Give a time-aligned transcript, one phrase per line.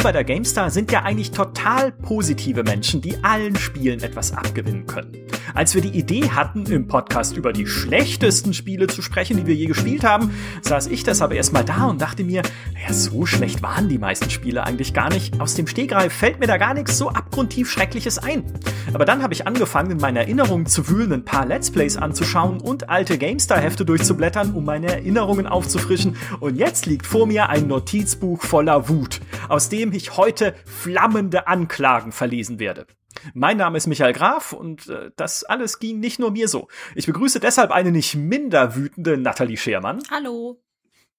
[0.00, 4.86] wir bei der GameStar sind ja eigentlich total positive Menschen, die allen Spielen etwas abgewinnen
[4.86, 5.29] können.
[5.54, 9.54] Als wir die Idee hatten, im Podcast über die schlechtesten Spiele zu sprechen, die wir
[9.54, 10.30] je gespielt haben,
[10.62, 12.42] saß ich deshalb erstmal da und dachte mir,
[12.80, 15.40] ja, so schlecht waren die meisten Spiele eigentlich gar nicht.
[15.40, 18.44] Aus dem Stegreif fällt mir da gar nichts so abgrundtief Schreckliches ein.
[18.92, 22.60] Aber dann habe ich angefangen, in meinen Erinnerungen zu wühlen, ein paar Let's Plays anzuschauen
[22.60, 26.16] und alte GameStar-Hefte durchzublättern, um meine Erinnerungen aufzufrischen.
[26.40, 32.12] Und jetzt liegt vor mir ein Notizbuch voller Wut, aus dem ich heute flammende Anklagen
[32.12, 32.86] verlesen werde.
[33.34, 36.68] Mein Name ist Michael Graf und äh, das alles ging nicht nur mir so.
[36.94, 40.02] Ich begrüße deshalb eine nicht minder wütende Nathalie Schermann.
[40.10, 40.62] Hallo.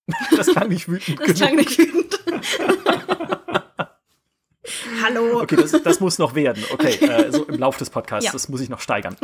[0.35, 2.19] Das klang nicht wütend Das klang nicht wütend.
[5.03, 5.41] Hallo.
[5.41, 6.63] Okay, das, das muss noch werden.
[6.71, 8.31] Okay, äh, so im Lauf des Podcasts, Ja.
[8.31, 9.15] das muss ich noch steigern.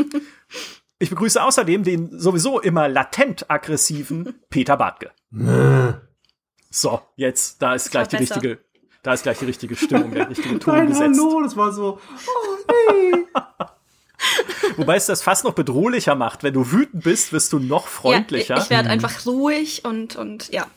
[0.99, 5.11] Ich begrüße außerdem den sowieso immer latent aggressiven Peter Bartke.
[6.69, 8.35] So, jetzt, da ist gleich die besser.
[8.35, 8.59] richtige,
[9.03, 11.19] da ist gleich die richtige Stimmung, der richtige Ton Nein, gesetzt.
[11.19, 11.99] hallo, das war so.
[12.27, 13.25] Oh, nee.
[14.77, 16.43] Wobei es das fast noch bedrohlicher macht.
[16.43, 18.55] Wenn du wütend bist, wirst du noch freundlicher.
[18.55, 20.67] Ja, ich ich werde einfach ruhig und, und ja.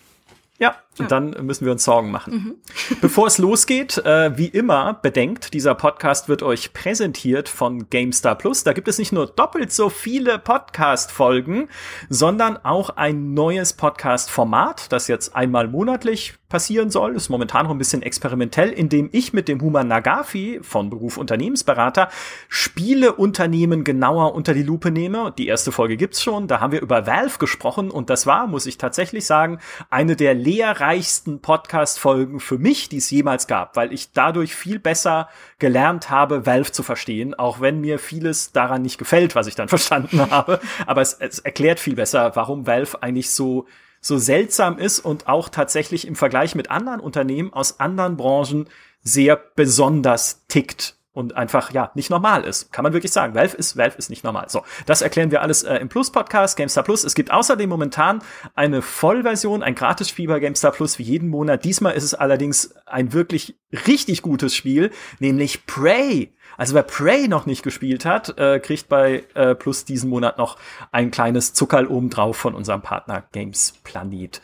[0.59, 2.57] Ja, und dann müssen wir uns Sorgen machen.
[3.01, 8.65] Bevor es losgeht, äh, wie immer, bedenkt, dieser Podcast wird euch präsentiert von GameStar Plus.
[8.65, 11.69] Da gibt es nicht nur doppelt so viele Podcast-Folgen,
[12.09, 17.15] sondern auch ein neues Podcast-Format, das jetzt einmal monatlich passieren soll.
[17.15, 22.11] Ist momentan noch ein bisschen experimentell, indem ich mit dem Human Nagafi von Beruf Unternehmensberater
[22.49, 25.33] Spieleunternehmen genauer unter die Lupe nehme.
[25.39, 26.49] Die erste Folge gibt's schon.
[26.49, 30.35] Da haben wir über Valve gesprochen und das war, muss ich tatsächlich sagen, eine der
[30.81, 35.29] lehrreichsten Podcast-Folgen für mich, die es jemals gab, weil ich dadurch viel besser
[35.59, 39.69] gelernt habe, Valve zu verstehen, auch wenn mir vieles daran nicht gefällt, was ich dann
[39.77, 40.59] verstanden habe.
[40.87, 43.67] Aber es, es erklärt viel besser, warum Valve eigentlich so
[44.03, 48.67] so seltsam ist und auch tatsächlich im Vergleich mit anderen Unternehmen aus anderen Branchen
[49.03, 52.73] sehr besonders tickt und einfach ja nicht normal ist.
[52.73, 53.35] Kann man wirklich sagen.
[53.35, 54.49] Valve ist Valve ist nicht normal.
[54.49, 57.05] So, das erklären wir alles äh, im Plus Podcast GameStar Plus.
[57.05, 58.23] Es gibt außerdem momentan
[58.55, 61.65] eine Vollversion, ein Gratisspiel bei GameStar Plus wie jeden Monat.
[61.65, 66.33] Diesmal ist es allerdings ein wirklich richtig gutes Spiel, nämlich Prey.
[66.57, 70.59] Also wer Prey noch nicht gespielt hat, äh, kriegt bei äh, Plus diesen Monat noch
[70.91, 74.43] ein kleines Zuckerl obendrauf von unserem Partner Games Planet.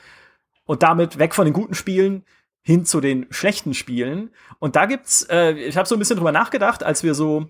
[0.67, 2.25] Und damit weg von den guten Spielen
[2.67, 4.31] hin zu den schlechten Spielen.
[4.59, 7.49] Und da gibt's, äh, ich habe so ein bisschen drüber nachgedacht, als wir so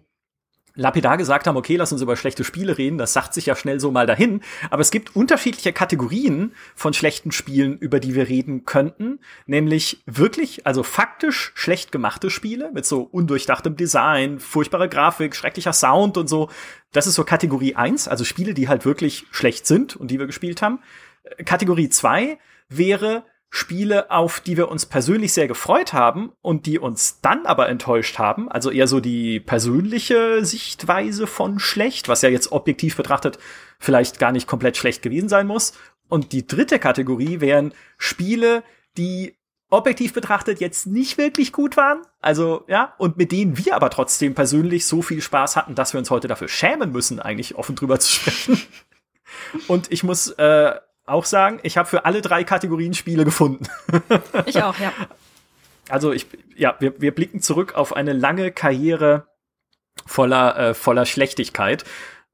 [0.74, 3.80] lapidar gesagt haben, okay, lass uns über schlechte Spiele reden, das sagt sich ja schnell
[3.80, 8.66] so mal dahin, aber es gibt unterschiedliche Kategorien von schlechten Spielen, über die wir reden
[8.66, 15.72] könnten, nämlich wirklich, also faktisch schlecht gemachte Spiele mit so undurchdachtem Design, furchtbare Grafik, schrecklicher
[15.72, 16.50] Sound und so.
[16.92, 20.26] Das ist so Kategorie eins, also Spiele, die halt wirklich schlecht sind und die wir
[20.26, 20.80] gespielt haben.
[21.22, 22.38] Äh, Kategorie zwei
[22.68, 23.24] wäre
[23.56, 28.18] Spiele, auf die wir uns persönlich sehr gefreut haben und die uns dann aber enttäuscht
[28.18, 28.50] haben.
[28.50, 33.38] Also eher so die persönliche Sichtweise von schlecht, was ja jetzt objektiv betrachtet
[33.78, 35.72] vielleicht gar nicht komplett schlecht gewesen sein muss.
[36.08, 38.62] Und die dritte Kategorie wären Spiele,
[38.98, 39.38] die
[39.70, 42.02] objektiv betrachtet jetzt nicht wirklich gut waren.
[42.20, 45.98] Also, ja, und mit denen wir aber trotzdem persönlich so viel Spaß hatten, dass wir
[45.98, 48.60] uns heute dafür schämen müssen, eigentlich offen drüber zu sprechen.
[49.66, 50.74] Und ich muss äh,
[51.06, 53.66] auch sagen, ich habe für alle drei Kategorien Spiele gefunden.
[54.46, 54.92] Ich auch, ja.
[55.88, 59.28] Also ich, ja, wir, wir blicken zurück auf eine lange Karriere
[60.04, 61.84] voller, äh, voller Schlechtigkeit.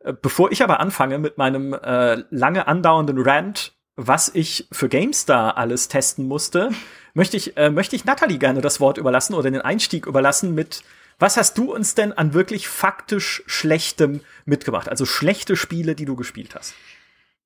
[0.01, 5.57] Äh, Bevor ich aber anfange mit meinem äh, lange andauernden Rant, was ich für GameStar
[5.59, 6.71] alles testen musste,
[7.15, 10.83] möchte ich, äh, möchte ich Natalie gerne das Wort überlassen oder den Einstieg überlassen mit
[11.19, 14.89] was hast du uns denn an wirklich faktisch Schlechtem mitgebracht?
[14.89, 16.75] Also schlechte Spiele, die du gespielt hast.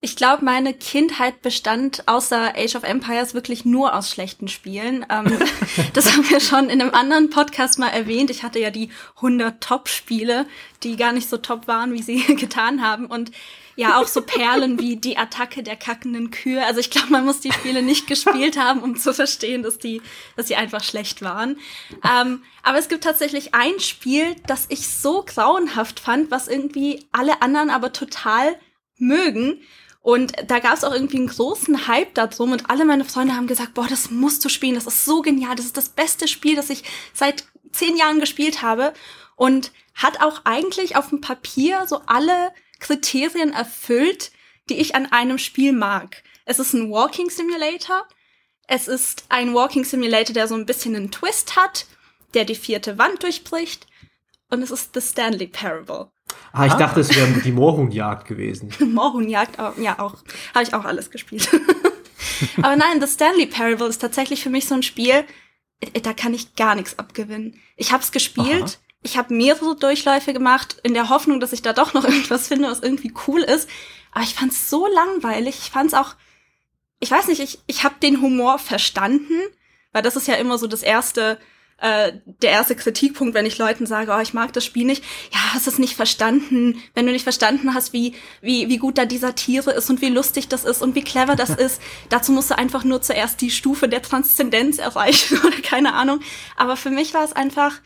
[0.02, 5.06] Ich glaube, meine Kindheit bestand außer Age of Empires wirklich nur aus schlechten Spielen.
[5.08, 5.38] Ähm,
[5.94, 8.30] das haben wir schon in einem anderen Podcast mal erwähnt.
[8.30, 10.46] Ich hatte ja die 100 Top-Spiele,
[10.82, 13.06] die gar nicht so top waren, wie sie getan haben.
[13.06, 13.30] Und
[13.74, 16.64] ja, auch so Perlen wie die Attacke der kackenden Kühe.
[16.64, 20.02] Also ich glaube, man muss die Spiele nicht gespielt haben, um zu verstehen, dass die,
[20.36, 21.58] dass sie einfach schlecht waren.
[22.02, 27.42] Ähm, aber es gibt tatsächlich ein Spiel, das ich so grauenhaft fand, was irgendwie alle
[27.42, 28.56] anderen aber total
[28.98, 29.60] mögen.
[30.06, 33.48] Und da gab es auch irgendwie einen großen Hype darum und alle meine Freunde haben
[33.48, 36.54] gesagt, boah, das musst du spielen, das ist so genial, das ist das beste Spiel,
[36.54, 38.94] das ich seit zehn Jahren gespielt habe
[39.34, 44.30] und hat auch eigentlich auf dem Papier so alle Kriterien erfüllt,
[44.68, 46.22] die ich an einem Spiel mag.
[46.44, 48.06] Es ist ein Walking Simulator,
[48.68, 51.86] es ist ein Walking Simulator, der so ein bisschen einen Twist hat,
[52.32, 53.88] der die vierte Wand durchbricht
[54.50, 56.12] und es ist The Stanley Parable.
[56.56, 58.70] Ah, ich dachte, es wäre die Moorhuhnjagd gewesen.
[59.58, 60.14] Auch- ja auch,
[60.54, 61.48] habe ich auch alles gespielt.
[62.58, 65.24] Aber nein, The Stanley Parable ist tatsächlich für mich so ein Spiel,
[65.80, 67.60] äh, da kann ich gar nichts abgewinnen.
[67.76, 68.72] Ich habe es gespielt, Aha.
[69.02, 72.68] ich habe mehrere Durchläufe gemacht, in der Hoffnung, dass ich da doch noch irgendwas finde,
[72.70, 73.68] was irgendwie cool ist.
[74.12, 75.58] Aber ich fand es so langweilig.
[75.62, 76.14] Ich fand es auch,
[77.00, 79.40] ich weiß nicht, ich, ich habe den Humor verstanden,
[79.92, 81.38] weil das ist ja immer so das erste,
[81.78, 82.12] äh,
[82.42, 85.04] der erste Kritikpunkt, wenn ich Leuten sage, oh, ich mag das Spiel nicht.
[85.32, 86.80] Ja, hast es nicht verstanden.
[86.94, 90.08] Wenn du nicht verstanden hast, wie, wie, wie gut da dieser Tiere ist und wie
[90.08, 93.50] lustig das ist und wie clever das ist, dazu musst du einfach nur zuerst die
[93.50, 96.20] Stufe der Transzendenz erreichen oder keine Ahnung.
[96.56, 97.80] Aber für mich war es einfach,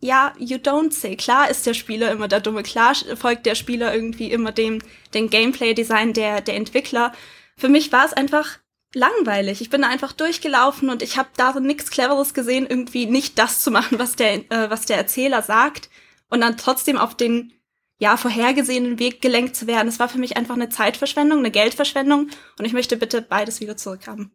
[0.00, 1.16] ja, you don't say.
[1.16, 2.62] Klar ist der Spieler immer der Dumme.
[2.62, 4.80] Klar folgt der Spieler irgendwie immer dem,
[5.12, 7.12] dem Gameplay-Design der, der Entwickler.
[7.56, 8.58] Für mich war es einfach
[8.94, 9.60] langweilig.
[9.60, 13.60] Ich bin da einfach durchgelaufen und ich habe da nichts Cleveres gesehen, irgendwie nicht das
[13.60, 15.90] zu machen, was der, äh, was der Erzähler sagt
[16.30, 17.52] und dann trotzdem auf den
[17.98, 19.88] ja vorhergesehenen Weg gelenkt zu werden.
[19.88, 23.76] Es war für mich einfach eine Zeitverschwendung, eine Geldverschwendung und ich möchte bitte beides wieder
[23.76, 24.32] zurückhaben.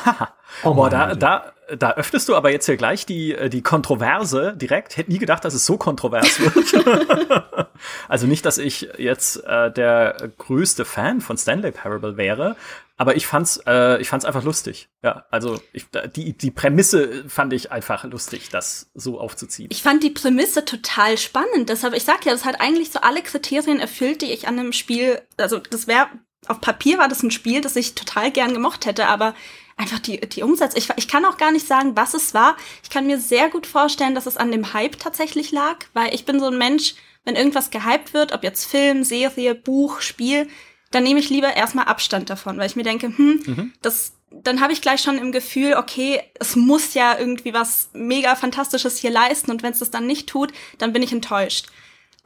[0.64, 4.54] oh, Boah, da, da, da öffnest du aber jetzt hier gleich die, äh, die Kontroverse
[4.56, 4.96] direkt.
[4.96, 7.68] Hätte nie gedacht, dass es so kontrovers wird.
[8.08, 12.56] also nicht, dass ich jetzt äh, der größte Fan von Stanley Parable wäre,
[12.98, 14.88] aber ich fand's, äh, ich fand's einfach lustig.
[15.04, 15.86] Ja, also ich,
[16.16, 19.68] die, die Prämisse fand ich einfach lustig, das so aufzuziehen.
[19.70, 21.68] Ich fand die Prämisse total spannend.
[21.68, 24.72] Deshalb, ich sag ja, das hat eigentlich so alle Kriterien erfüllt, die ich an einem
[24.72, 26.08] Spiel, also das wäre,
[26.48, 29.34] auf Papier war das ein Spiel, das ich total gern gemocht hätte, aber
[29.76, 30.78] einfach die, die Umsetzung.
[30.78, 32.56] Ich, ich kann auch gar nicht sagen, was es war.
[32.82, 36.24] Ich kann mir sehr gut vorstellen, dass es an dem Hype tatsächlich lag, weil ich
[36.24, 40.48] bin so ein Mensch, wenn irgendwas gehypt wird, ob jetzt Film, Serie, Buch, Spiel,
[40.90, 43.72] dann nehme ich lieber erstmal Abstand davon, weil ich mir denke, hm, mhm.
[43.82, 48.34] das, dann habe ich gleich schon im Gefühl, okay, es muss ja irgendwie was mega
[48.36, 51.66] Fantastisches hier leisten und wenn es das dann nicht tut, dann bin ich enttäuscht.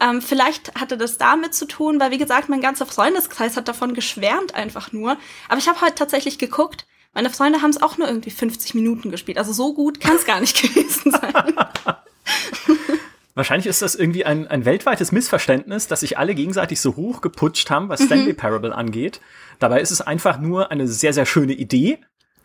[0.01, 3.95] Ähm, vielleicht hatte das damit zu tun, weil wie gesagt, mein ganzer Freundeskreis hat davon
[3.95, 5.17] geschwärmt einfach nur.
[5.49, 9.11] Aber ich habe heute tatsächlich geguckt, meine Freunde haben es auch nur irgendwie 50 Minuten
[9.11, 9.39] gespielt.
[9.39, 11.33] Also so gut kann es gar nicht gewesen sein.
[13.35, 17.71] Wahrscheinlich ist das irgendwie ein, ein weltweites Missverständnis, dass sich alle gegenseitig so hoch geputscht
[17.71, 18.07] haben, was mhm.
[18.07, 19.21] Stanley Parable angeht.
[19.59, 21.99] Dabei ist es einfach nur eine sehr, sehr schöne Idee.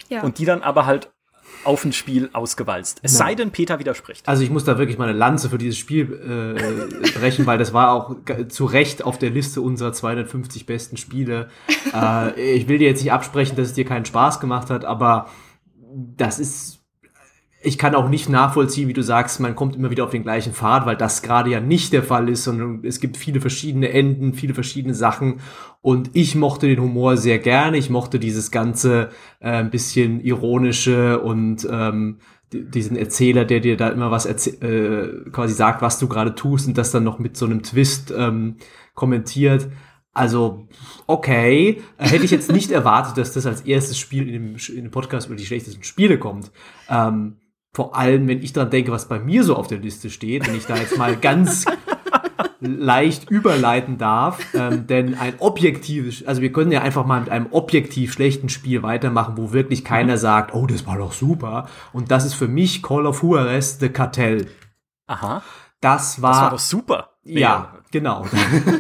[0.10, 0.22] Ja.
[0.22, 1.10] Und die dann aber halt
[1.64, 3.00] auf ein Spiel ausgewalzt.
[3.04, 3.18] Es ja.
[3.20, 4.28] sei denn, Peter widerspricht.
[4.28, 7.74] Also ich muss da wirklich mal eine Lanze für dieses Spiel äh, brechen, weil das
[7.74, 8.16] war auch
[8.48, 11.50] zu Recht auf der Liste unserer 250 besten Spiele.
[11.94, 15.30] äh, ich will dir jetzt nicht absprechen, dass es dir keinen Spaß gemacht hat, aber
[16.16, 16.80] das ist
[17.68, 20.54] ich kann auch nicht nachvollziehen, wie du sagst, man kommt immer wieder auf den gleichen
[20.54, 24.34] Pfad, weil das gerade ja nicht der Fall ist, sondern es gibt viele verschiedene Enden,
[24.34, 25.42] viele verschiedene Sachen.
[25.82, 27.78] Und ich mochte den Humor sehr gerne.
[27.78, 29.10] Ich mochte dieses ganze
[29.42, 32.20] äh, ein bisschen ironische und ähm,
[32.54, 36.78] diesen Erzähler, der dir da immer was äh, quasi sagt, was du gerade tust und
[36.78, 38.56] das dann noch mit so einem Twist ähm,
[38.94, 39.68] kommentiert.
[40.14, 40.70] Also,
[41.06, 44.92] okay, hätte ich jetzt nicht erwartet, dass das als erstes Spiel in dem, in dem
[44.92, 46.52] Podcast über die schlechtesten Spiele kommt.
[46.90, 47.36] Ähm,
[47.78, 50.56] vor allem, wenn ich dran denke, was bei mir so auf der Liste steht, wenn
[50.56, 51.66] ich da jetzt mal ganz
[52.60, 54.40] leicht überleiten darf.
[54.56, 58.82] Ähm, denn ein objektives, also wir können ja einfach mal mit einem objektiv schlechten Spiel
[58.82, 60.18] weitermachen, wo wirklich keiner mhm.
[60.18, 61.68] sagt, oh, das war doch super.
[61.94, 64.48] Und das ist für mich Call of Juarez The Cartel.
[65.06, 65.44] Aha.
[65.80, 66.32] Das war.
[66.32, 67.10] Das war doch super.
[67.26, 68.26] Ja, genau.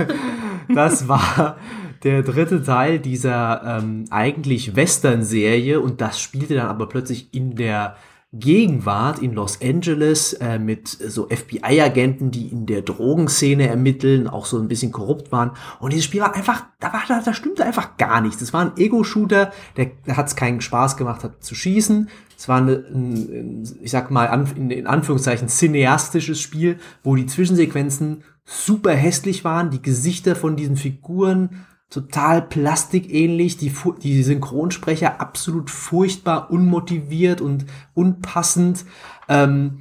[0.74, 1.58] das war
[2.04, 7.96] der dritte Teil dieser ähm, eigentlich Western-Serie und das spielte dann aber plötzlich in der
[8.34, 14.60] Gegenwart in Los Angeles äh, mit so FBI-Agenten, die in der Drogenszene ermitteln, auch so
[14.60, 15.52] ein bisschen korrupt waren.
[15.80, 18.42] Und dieses Spiel war einfach, da war da, da stimmte einfach gar nichts.
[18.42, 22.10] Es war ein Ego-Shooter, der, der hat es keinen Spaß gemacht hat zu schießen.
[22.38, 28.26] Es war eine, ein, ich sag mal in, in Anführungszeichen cineastisches Spiel, wo die Zwischensequenzen
[28.44, 33.72] super hässlich waren, die Gesichter von diesen Figuren total plastikähnlich, die,
[34.04, 38.86] die Synchronsprecher absolut furchtbar unmotiviert und unpassend.
[39.30, 39.80] Ähm,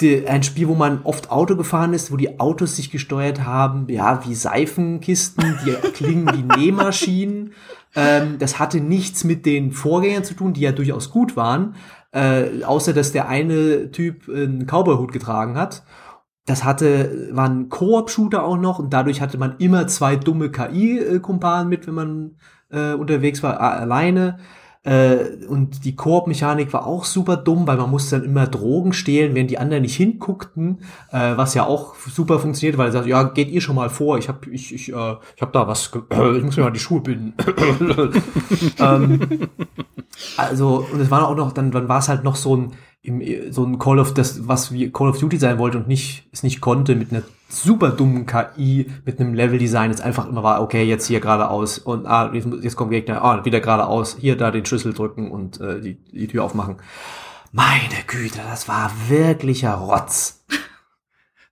[0.00, 3.88] die, ein Spiel, wo man oft Auto gefahren ist, wo die Autos sich gesteuert haben,
[3.88, 7.52] ja, wie Seifenkisten, die klingen wie Nähmaschinen.
[7.96, 11.74] Ähm, das hatte nichts mit den Vorgängern zu tun, die ja durchaus gut waren,
[12.12, 15.82] äh, außer dass der eine Typ einen Cowboyhut getragen hat
[16.48, 21.68] das hatte, war ein Koop-Shooter auch noch und dadurch hatte man immer zwei dumme KI-Kumpanen
[21.68, 22.36] mit, wenn man
[22.70, 24.38] äh, unterwegs war, alleine.
[24.82, 29.34] Äh, und die Koop-Mechanik war auch super dumm, weil man musste dann immer Drogen stehlen,
[29.34, 30.78] während die anderen nicht hinguckten,
[31.10, 34.16] äh, was ja auch super funktioniert, weil er sagt, ja, geht ihr schon mal vor,
[34.16, 35.90] ich hab, ich, ich, äh, ich hab da was,
[36.36, 37.34] ich muss mir mal die Schuhe binden.
[38.78, 39.48] ähm,
[40.36, 42.72] also, und es war auch noch, dann, dann war es halt noch so ein,
[43.02, 46.28] im, so ein Call of das, was wie Call of Duty sein wollte und nicht,
[46.32, 50.60] es nicht konnte mit einer super dummen KI, mit einem Level-Design, jetzt einfach immer war,
[50.60, 54.50] okay, jetzt hier geradeaus und ah, jetzt, jetzt kommt Gegner, ah, wieder geradeaus, hier da
[54.50, 56.76] den Schlüssel drücken und äh, die, die Tür aufmachen.
[57.52, 60.44] Meine Güte, das war wirklicher Rotz.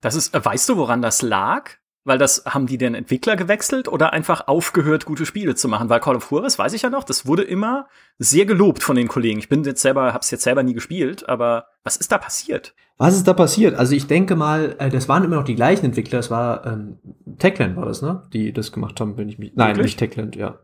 [0.02, 1.70] Das ist, äh, weißt du, woran das lag?
[2.06, 5.88] Weil das, haben die den Entwickler gewechselt oder einfach aufgehört, gute Spiele zu machen?
[5.88, 7.88] Weil Call of Juarez, weiß ich ja noch, das wurde immer
[8.20, 9.40] sehr gelobt von den Kollegen.
[9.40, 12.74] Ich bin jetzt selber, hab's jetzt selber nie gespielt, aber was ist da passiert?
[12.96, 13.74] Was ist da passiert?
[13.74, 16.20] Also ich denke mal, äh, das waren immer noch die gleichen Entwickler.
[16.20, 16.98] Das war ähm,
[17.38, 18.22] Techland war das, ne?
[18.32, 19.56] Die das gemacht haben, wenn ich mich.
[19.56, 19.86] Nein, Wirklich?
[19.86, 20.60] nicht Techland, ja.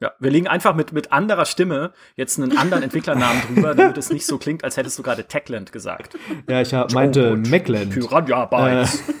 [0.00, 4.10] Ja, wir legen einfach mit, mit anderer Stimme jetzt einen anderen Entwicklernamen drüber, damit es
[4.10, 6.16] nicht so klingt, als hättest du gerade Techland gesagt.
[6.48, 7.90] Ja, ich hab, meinte Macland.
[7.90, 9.02] Piranha Bytes.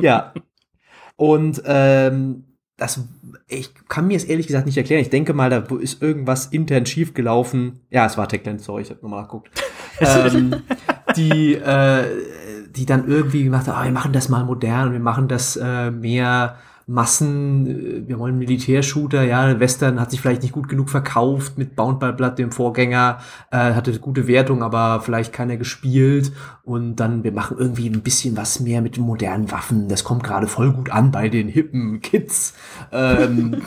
[0.00, 0.32] Ja.
[1.16, 2.44] Und ähm,
[2.76, 3.00] das,
[3.48, 5.02] ich kann mir es ehrlich gesagt nicht erklären.
[5.02, 7.80] Ich denke mal, da ist irgendwas intern schief gelaufen.
[7.90, 9.50] Ja, es war Techland, sorry, ich habe nochmal nachgeguckt.
[10.00, 10.62] ähm,
[11.16, 12.04] die, äh,
[12.70, 15.90] die dann irgendwie gemacht haben, ah, wir machen das mal modern, wir machen das äh,
[15.90, 16.56] mehr
[16.88, 21.76] Massen, äh, wir wollen Militärshooter, ja, Western hat sich vielleicht nicht gut genug verkauft mit
[21.76, 23.18] Bound by Blood, dem Vorgänger,
[23.50, 28.38] äh, hatte gute Wertung, aber vielleicht keiner gespielt und dann, wir machen irgendwie ein bisschen
[28.38, 32.54] was mehr mit modernen Waffen, das kommt gerade voll gut an bei den hippen Kids.
[32.90, 33.60] Ähm,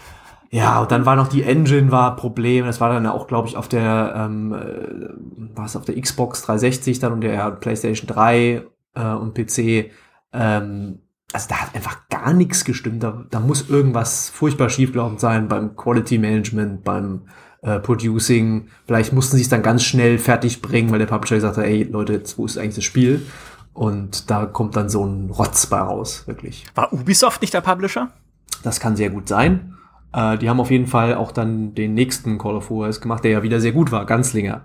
[0.50, 2.64] ja, und dann war noch die Engine war Problem.
[2.64, 6.42] Das war dann auch, glaube ich, auf der, ähm, äh, war es auf der Xbox
[6.42, 8.62] 360 dann und der PlayStation 3
[8.94, 9.90] äh, und PC.
[10.32, 11.00] Ähm,
[11.32, 13.02] also da hat einfach gar nichts gestimmt.
[13.02, 17.22] Da, da muss irgendwas furchtbar schiefgelaufen sein beim Quality Management, beim
[17.62, 18.68] äh, Producing.
[18.86, 21.82] Vielleicht mussten sie es dann ganz schnell fertig bringen, weil der Publisher gesagt hat, ey
[21.84, 23.26] Leute, jetzt wo ist eigentlich das Spiel?
[23.74, 26.64] Und da kommt dann so ein Rotz bei raus, wirklich.
[26.74, 28.10] War Ubisoft nicht der Publisher?
[28.62, 29.74] Das kann sehr gut sein.
[30.12, 33.30] Äh, die haben auf jeden Fall auch dann den nächsten Call of Juarez gemacht, der
[33.32, 34.64] ja wieder sehr gut war, Ganzlinger.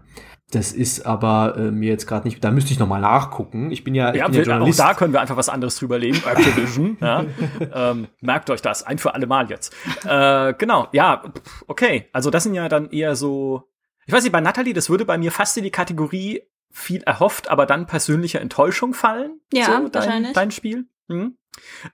[0.56, 3.72] Das ist aber äh, mir jetzt gerade nicht, da müsste ich noch mal nachgucken.
[3.72, 4.80] Ich bin ja, ich Ja, bin ja wir, auch Journalist.
[4.80, 6.22] da können wir einfach was anderes drüber legen.
[6.26, 6.98] Activision.
[7.02, 7.26] ja.
[7.74, 9.74] ähm, merkt euch das, ein für alle Mal jetzt.
[10.06, 11.24] Äh, genau, ja,
[11.68, 12.10] okay.
[12.14, 13.70] Also das sind ja dann eher so.
[14.06, 17.50] Ich weiß nicht, bei Natalie, das würde bei mir fast in die Kategorie viel erhofft,
[17.50, 19.40] aber dann persönliche Enttäuschung fallen.
[19.54, 20.34] Ja, so, dein, wahrscheinlich.
[20.34, 20.86] Dein Spiel.
[21.08, 21.38] Hm?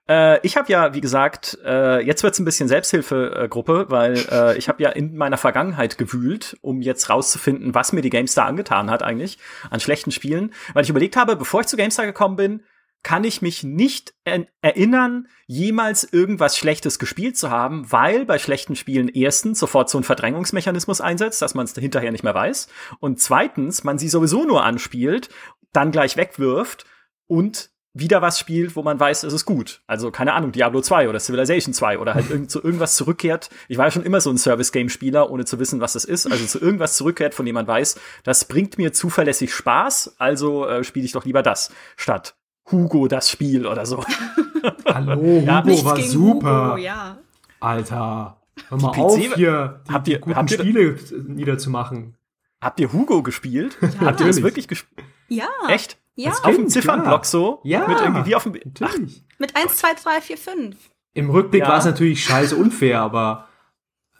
[0.07, 4.69] Äh, ich habe ja, wie gesagt, äh, jetzt wird's ein bisschen Selbsthilfegruppe, weil äh, ich
[4.69, 9.03] habe ja in meiner Vergangenheit gewühlt, um jetzt rauszufinden, was mir die GameStar angetan hat
[9.03, 9.37] eigentlich
[9.69, 12.63] an schlechten Spielen, weil ich überlegt habe, bevor ich zu GameStar gekommen bin,
[13.01, 18.75] kann ich mich nicht er erinnern, jemals irgendwas Schlechtes gespielt zu haben, weil bei schlechten
[18.75, 22.67] Spielen erstens sofort so ein Verdrängungsmechanismus einsetzt, dass man es hinterher nicht mehr weiß,
[22.99, 25.29] und zweitens man sie sowieso nur anspielt,
[25.71, 26.85] dann gleich wegwirft
[27.27, 29.81] und wieder was spielt, wo man weiß, es ist gut.
[29.87, 33.49] Also, keine Ahnung, Diablo 2 oder Civilization 2 oder halt irgend, zu irgendwas zurückkehrt.
[33.67, 36.31] Ich war ja schon immer so ein Service-Game-Spieler, ohne zu wissen, was das ist.
[36.31, 40.83] Also zu irgendwas zurückkehrt, von dem man weiß, das bringt mir zuverlässig Spaß, also äh,
[40.83, 42.35] spiele ich doch lieber das, statt
[42.71, 44.03] Hugo das Spiel oder so.
[44.85, 46.67] Hallo, Hugo Ja, war gegen super.
[46.73, 47.17] Hugo, ja.
[47.59, 48.37] Alter,
[48.69, 52.15] hör mal auf hier, die, habt die ihr- guten habt ihr- Spiele niederzumachen.
[52.61, 53.77] Habt ihr Hugo gespielt?
[53.99, 55.05] Habt ihr das wirklich gespielt?
[55.29, 55.47] Ja.
[55.69, 55.97] Echt?
[56.19, 56.31] Ja.
[56.43, 57.59] Auf dem Ziffernblock so?
[57.63, 58.57] Ja, Mit irgendwie wie auf dem.
[58.81, 58.93] Ach.
[59.37, 60.75] Mit 1, 2, 3, 4, 5.
[61.13, 61.69] Im Rückblick Ja.
[61.69, 63.47] war es natürlich scheiße unfair, aber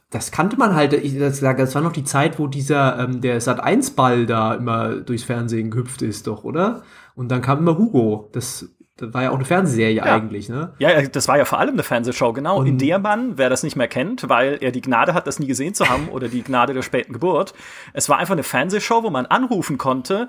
[0.09, 0.93] das kannte man halt.
[0.93, 4.53] Ich, das, das war noch die Zeit, wo dieser ähm, der Sat 1 Ball da
[4.55, 6.83] immer durchs Fernsehen gehüpft ist, doch, oder?
[7.15, 8.29] Und dann kam immer Hugo.
[8.33, 10.03] Das, das war ja auch eine Fernsehserie Ja.
[10.03, 10.73] eigentlich, ne?
[10.79, 12.61] Ja, das war ja vor allem eine Fernsehshow, genau.
[12.63, 15.37] in Und- der man, wer das nicht mehr kennt, weil er die Gnade hat, das
[15.39, 17.53] nie gesehen zu haben oder die Gnade der späten Geburt.
[17.93, 20.27] Es war einfach eine Fernsehshow, wo man anrufen konnte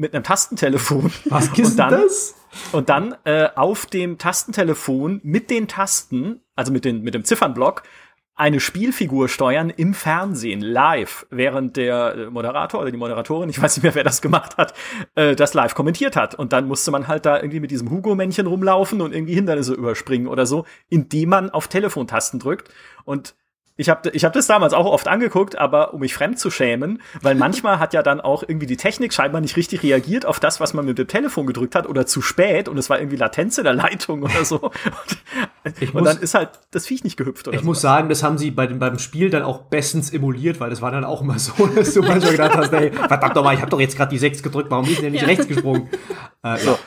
[0.00, 1.12] mit einem Tastentelefon.
[1.26, 2.34] Was und ist dann, das?
[2.72, 7.82] Und dann äh, auf dem Tastentelefon mit den Tasten, also mit, den, mit dem Ziffernblock,
[8.34, 13.76] eine Spielfigur steuern im Fernsehen, live, während der äh, Moderator oder die Moderatorin, ich weiß
[13.76, 14.72] nicht mehr, wer das gemacht hat,
[15.14, 16.34] äh, das live kommentiert hat.
[16.34, 20.26] Und dann musste man halt da irgendwie mit diesem Hugo-Männchen rumlaufen und irgendwie Hindernisse überspringen
[20.26, 22.70] oder so, indem man auf Telefontasten drückt.
[23.04, 23.34] Und
[23.80, 27.00] ich habe ich hab das damals auch oft angeguckt, aber um mich fremd zu schämen,
[27.22, 30.60] weil manchmal hat ja dann auch irgendwie die Technik scheinbar nicht richtig reagiert auf das,
[30.60, 33.56] was man mit dem Telefon gedrückt hat oder zu spät und es war irgendwie Latenz
[33.58, 34.58] in der Leitung oder so.
[34.60, 34.72] Und,
[35.82, 37.66] Ich und muss- dann ist halt das Viech nicht gehüpft oder Ich so.
[37.66, 40.82] muss sagen, das haben sie bei dem, beim Spiel dann auch bestens emuliert, weil das
[40.82, 43.60] war dann auch immer so, dass du manchmal gedacht hast, ey, verdammt doch mal, ich
[43.60, 45.26] habe doch jetzt gerade die 6 gedrückt, warum ist denn nicht Ja.
[45.28, 45.88] rechts gesprungen?
[46.42, 46.70] Äh, So.
[46.72, 46.78] ja.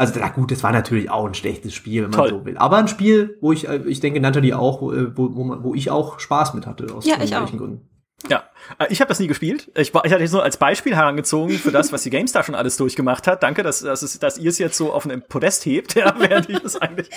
[0.00, 2.30] Also, na gut, das war natürlich auch ein schlechtes Spiel, wenn man Toll.
[2.30, 2.56] so will.
[2.56, 5.62] Aber ein Spiel, wo ich, äh, ich denke, Natalie auch, wo, äh, wo, wo, man,
[5.62, 7.62] wo ich auch Spaß mit hatte, aus Ja, ich irgendwelchen auch.
[7.64, 7.90] Gründen.
[8.26, 8.44] Ja,
[8.88, 9.70] ich habe das nie gespielt.
[9.74, 12.54] Ich, war- ich hatte es nur als Beispiel herangezogen für das, was die GameStar schon
[12.54, 13.42] alles durchgemacht hat.
[13.42, 16.48] Danke, dass, dass, es, dass ihr es jetzt so auf einem Podest hebt, ja, während
[16.48, 17.08] ich es eigentlich,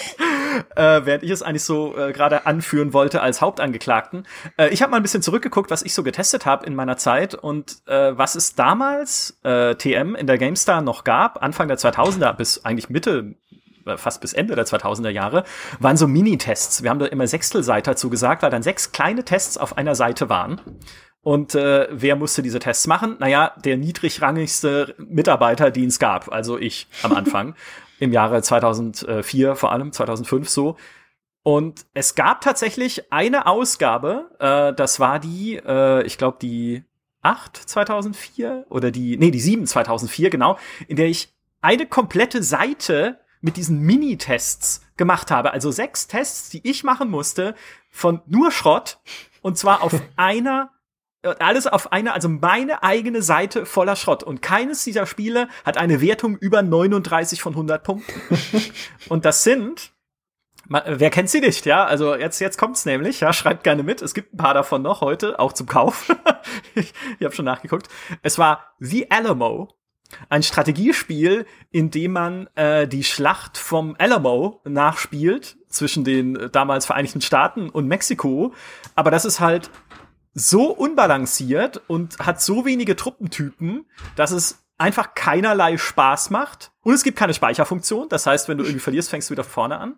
[0.76, 4.26] äh, während ich es eigentlich so äh, gerade anführen wollte als Hauptangeklagten.
[4.58, 7.36] Äh, ich habe mal ein bisschen zurückgeguckt, was ich so getestet habe in meiner Zeit
[7.36, 12.34] und äh, was es damals äh, TM in der GameStar noch gab, Anfang der 2000er
[12.34, 13.36] bis eigentlich Mitte
[13.86, 15.44] äh, fast bis Ende der 2000er Jahre,
[15.80, 16.84] waren so Mini-Tests.
[16.84, 20.30] Wir haben da immer Sechstelseiter dazu gesagt, weil dann sechs kleine Tests auf einer Seite
[20.30, 20.62] waren.
[21.24, 23.16] Und äh, wer musste diese Tests machen?
[23.20, 27.56] Naja, der niedrigrangigste Mitarbeiter, den es gab, also ich am Anfang,
[28.00, 30.78] im Jahre 2004 vor allem, 2005 so.
[31.42, 36.84] Und es gab tatsächlich eine Ausgabe, äh, das war die, äh, ich glaube die
[37.22, 43.20] 8 2004 oder die, nee, die 7 2004, genau, in der ich eine komplette Seite
[43.40, 45.52] mit diesen Mini-Tests gemacht habe.
[45.52, 47.56] Also sechs Tests, die ich machen musste,
[47.90, 49.00] von nur Schrott.
[49.42, 50.73] Und zwar auf einer
[51.24, 54.24] alles auf einer, also meine eigene Seite voller Schrott.
[54.24, 58.14] Und keines dieser Spiele hat eine Wertung über 39 von 100 Punkten.
[59.10, 59.92] und das sind,
[60.68, 61.86] wer kennt sie nicht, ja?
[61.86, 63.34] Also jetzt, jetzt kommt's nämlich, ja?
[63.34, 64.02] Schreibt gerne mit.
[64.02, 66.14] Es gibt ein paar davon noch heute, auch zum Kauf.
[66.76, 67.88] ich ich habe schon nachgeguckt.
[68.22, 69.70] Es war The Alamo
[70.30, 76.86] ein Strategiespiel, in dem man äh, die Schlacht vom Alamo nachspielt zwischen den äh, damals
[76.86, 78.54] Vereinigten Staaten und Mexiko.
[78.96, 79.70] Aber das ist halt
[80.34, 83.86] so unbalanciert und hat so wenige Truppentypen,
[84.16, 86.72] dass es einfach keinerlei Spaß macht.
[86.82, 88.10] Und es gibt keine Speicherfunktion.
[88.10, 89.98] Das heißt, wenn du irgendwie verlierst, fängst du wieder vorne an.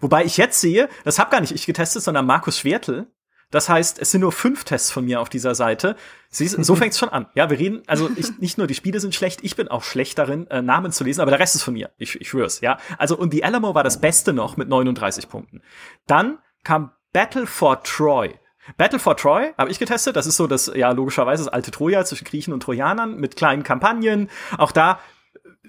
[0.00, 3.06] Wobei ich jetzt sehe, das hab gar nicht ich getestet, sondern Markus Schwertel,
[3.50, 5.96] das heißt, es sind nur fünf Tests von mir auf dieser Seite.
[6.30, 7.26] Siehst, so fängt's schon an.
[7.34, 10.18] Ja, wir reden, also ich, nicht nur die Spiele sind schlecht, ich bin auch schlecht
[10.18, 11.90] darin, äh, Namen zu lesen, aber der Rest ist von mir.
[11.96, 12.78] Ich, ich schwör's, ja.
[12.98, 15.62] Also, und die Alamo war das Beste noch mit 39 Punkten.
[16.06, 18.34] Dann kam Battle for Troy.
[18.76, 20.16] Battle for Troy habe ich getestet.
[20.16, 23.62] Das ist so das, ja, logischerweise das alte Troja zwischen Griechen und Trojanern mit kleinen
[23.62, 24.28] Kampagnen.
[24.58, 25.00] Auch da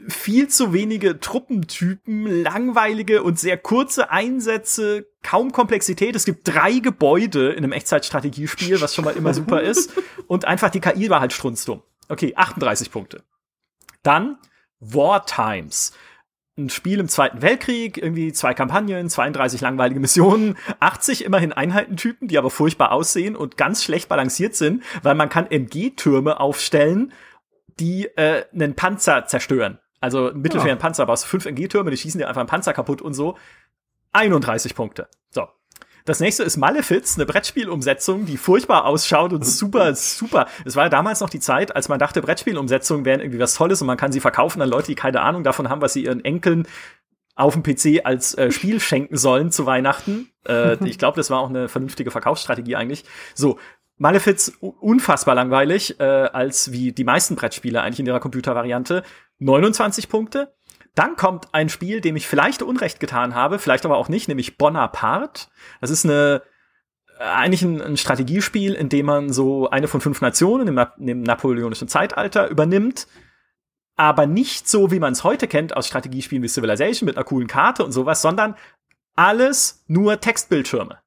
[0.07, 6.15] viel zu wenige Truppentypen, langweilige und sehr kurze Einsätze, kaum Komplexität.
[6.15, 9.91] Es gibt drei Gebäude in einem Echtzeitstrategiespiel, was schon mal immer super ist.
[10.27, 11.81] Und einfach die KI war halt strunzdumm.
[12.09, 13.23] Okay, 38 Punkte.
[14.03, 14.37] Dann
[14.79, 15.93] War Times.
[16.57, 22.37] Ein Spiel im Zweiten Weltkrieg, irgendwie zwei Kampagnen, 32 langweilige Missionen, 80 immerhin Einheitentypen, die
[22.37, 27.13] aber furchtbar aussehen und ganz schlecht balanciert sind, weil man kann MG-Türme aufstellen,
[27.79, 29.77] die äh, einen Panzer zerstören.
[29.99, 30.81] Also ein mittelschweren ja.
[30.81, 33.37] Panzer, aber fünf MG-Türme, die schießen dir einfach einen Panzer kaputt und so.
[34.13, 35.09] 31 Punkte.
[35.29, 35.47] So.
[36.07, 40.47] Das nächste ist Malefiz, eine Brettspielumsetzung, die furchtbar ausschaut und super, super.
[40.63, 43.81] Es war ja damals noch die Zeit, als man dachte, Brettspielumsetzungen wären irgendwie was Tolles
[43.81, 46.23] und man kann sie verkaufen an Leute, die keine Ahnung davon haben, was sie ihren
[46.23, 46.65] Enkeln
[47.35, 50.31] auf dem PC als äh, Spiel schenken sollen zu Weihnachten.
[50.47, 53.03] Äh, ich glaube, das war auch eine vernünftige Verkaufsstrategie eigentlich.
[53.35, 53.59] So,
[53.97, 59.03] Malefiz unfassbar langweilig, äh, als wie die meisten Brettspiele eigentlich in ihrer Computervariante.
[59.39, 60.55] 29 Punkte.
[60.97, 64.57] Dann kommt ein Spiel, dem ich vielleicht Unrecht getan habe, vielleicht aber auch nicht, nämlich
[64.57, 65.45] Bonaparte.
[65.79, 66.41] Das ist eine
[67.19, 71.21] äh, eigentlich ein, ein Strategiespiel, in dem man so eine von fünf Nationen im, im
[71.21, 73.05] napoleonischen Zeitalter übernimmt,
[73.95, 77.47] aber nicht so, wie man es heute kennt aus Strategiespielen wie Civilization mit einer coolen
[77.47, 78.55] Karte und sowas, sondern
[79.15, 80.97] alles nur Textbildschirme.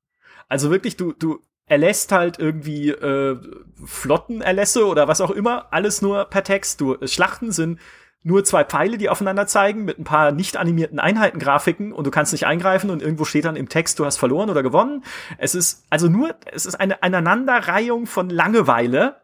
[0.49, 3.37] Also wirklich, du, du erlässt halt irgendwie äh,
[3.85, 6.81] Flottenerlässe oder was auch immer, alles nur per Text.
[6.81, 7.81] Du, Schlachten sind
[8.23, 12.33] nur zwei Pfeile, die aufeinander zeigen, mit ein paar nicht animierten Einheitengrafiken und du kannst
[12.33, 15.05] nicht eingreifen und irgendwo steht dann im Text, du hast verloren oder gewonnen.
[15.39, 19.17] Es ist also nur, es ist eine Aneinanderreihung von Langeweile.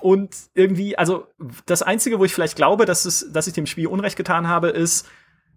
[0.00, 1.26] Und irgendwie, also
[1.66, 4.68] das Einzige, wo ich vielleicht glaube, dass, es, dass ich dem Spiel Unrecht getan habe,
[4.68, 5.06] ist,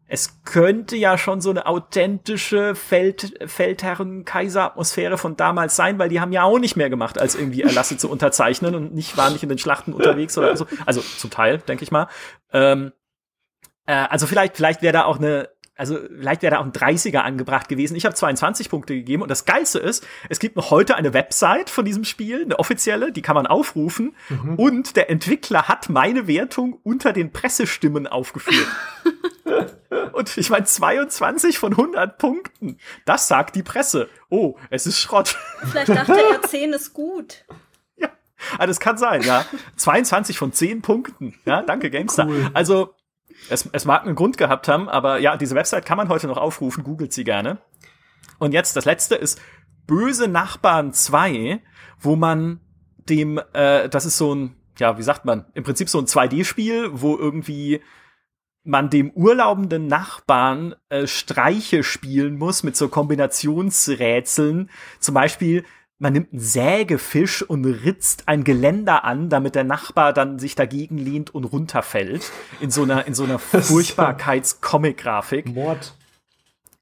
[0.07, 6.31] es könnte ja schon so eine authentische Feld, Feldherren-Kaiser-Atmosphäre von damals sein, weil die haben
[6.31, 9.49] ja auch nicht mehr gemacht, als irgendwie Erlasse zu unterzeichnen und nicht waren nicht in
[9.49, 10.65] den Schlachten unterwegs oder so.
[10.85, 12.07] Also zum Teil, denke ich mal.
[12.53, 12.93] Ähm,
[13.85, 17.19] äh, also vielleicht, vielleicht wäre da auch eine, also vielleicht wäre da auch ein 30er
[17.19, 17.95] angebracht gewesen.
[17.95, 21.69] Ich habe 22 Punkte gegeben und das Geilste ist, es gibt noch heute eine Website
[21.69, 24.55] von diesem Spiel, eine offizielle, die kann man aufrufen mhm.
[24.55, 28.67] und der Entwickler hat meine Wertung unter den Pressestimmen aufgeführt.
[30.13, 32.79] Und ich meine, 22 von 100 Punkten.
[33.05, 34.09] Das sagt die Presse.
[34.29, 35.37] Oh, es ist Schrott.
[35.63, 37.45] Vielleicht dachte er, 10 ist gut.
[37.97, 38.09] Ja,
[38.57, 39.45] also das kann sein, ja.
[39.75, 41.35] 22 von 10 Punkten.
[41.45, 42.27] Ja, danke, GameStar.
[42.27, 42.49] Cool.
[42.53, 42.95] Also,
[43.49, 46.37] es, es mag einen Grund gehabt haben, aber ja, diese Website kann man heute noch
[46.37, 46.83] aufrufen.
[46.83, 47.59] Googelt sie gerne.
[48.39, 49.41] Und jetzt das letzte ist
[49.85, 51.61] Böse Nachbarn 2,
[51.99, 52.59] wo man
[52.97, 56.89] dem, äh, das ist so ein, ja, wie sagt man, im Prinzip so ein 2D-Spiel,
[56.93, 57.81] wo irgendwie
[58.63, 64.69] man dem urlaubenden Nachbarn äh, Streiche spielen muss mit so Kombinationsrätseln.
[64.99, 65.63] Zum Beispiel,
[65.99, 70.97] man nimmt einen Sägefisch und ritzt ein Geländer an, damit der Nachbar dann sich dagegen
[70.97, 72.31] lehnt und runterfällt.
[72.59, 75.47] In so einer, in so einer Furchtbarkeits-Comic-Grafik.
[75.47, 75.93] Mord.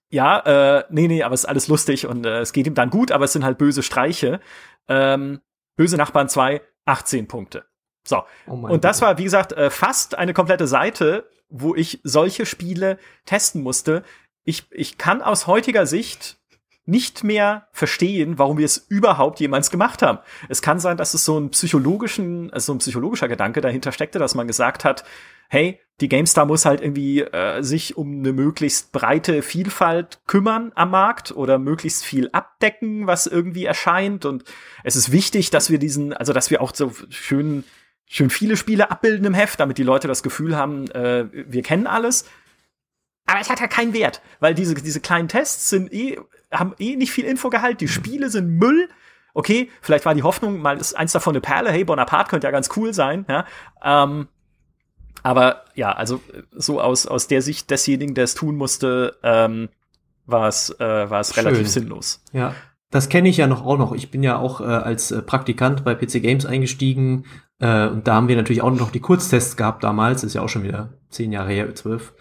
[0.09, 2.89] Ja, äh, nee, nee, aber es ist alles lustig und äh, es geht ihm dann
[2.89, 4.39] gut, aber es sind halt böse Streiche.
[4.87, 5.41] Ähm,
[5.75, 7.65] böse Nachbarn 2, 18 Punkte.
[8.07, 8.23] So.
[8.47, 9.07] Oh und das Gott.
[9.07, 14.03] war, wie gesagt, äh, fast eine komplette Seite wo ich solche Spiele testen musste.
[14.43, 16.37] Ich, ich kann aus heutiger Sicht
[16.85, 20.19] nicht mehr verstehen, warum wir es überhaupt jemals gemacht haben.
[20.49, 24.19] Es kann sein, dass es so ein psychologischen, also so ein psychologischer Gedanke dahinter steckte,
[24.19, 25.03] dass man gesagt hat,
[25.49, 30.91] hey, die GameStar muss halt irgendwie äh, sich um eine möglichst breite Vielfalt kümmern am
[30.91, 34.25] Markt oder möglichst viel abdecken, was irgendwie erscheint.
[34.25, 34.43] Und
[34.83, 37.63] es ist wichtig, dass wir diesen, also dass wir auch so schön,
[38.05, 41.87] schön viele Spiele abbilden im Heft, damit die Leute das Gefühl haben, äh, wir kennen
[41.87, 42.25] alles.
[43.25, 46.19] Aber es hat ja keinen Wert, weil diese, diese kleinen Tests sind eh,
[46.51, 48.89] haben eh nicht viel Infogehalt, die Spiele sind Müll.
[49.33, 52.51] Okay, vielleicht war die Hoffnung, mal ist eins davon eine Perle, hey, Bonaparte könnte ja
[52.51, 53.45] ganz cool sein, ja.
[53.83, 54.27] Ähm,
[55.23, 59.69] aber ja, also so aus, aus der Sicht desjenigen, der es tun musste, ähm,
[60.27, 62.23] war es äh, war es relativ sinnlos.
[62.31, 62.53] Ja,
[62.91, 63.93] das kenne ich ja noch auch noch.
[63.93, 67.25] Ich bin ja auch äh, als äh, Praktikant bei PC Games eingestiegen
[67.59, 70.23] äh, und da haben wir natürlich auch noch die Kurztests gehabt damals.
[70.23, 72.13] Ist ja auch schon wieder zehn Jahre her, zwölf.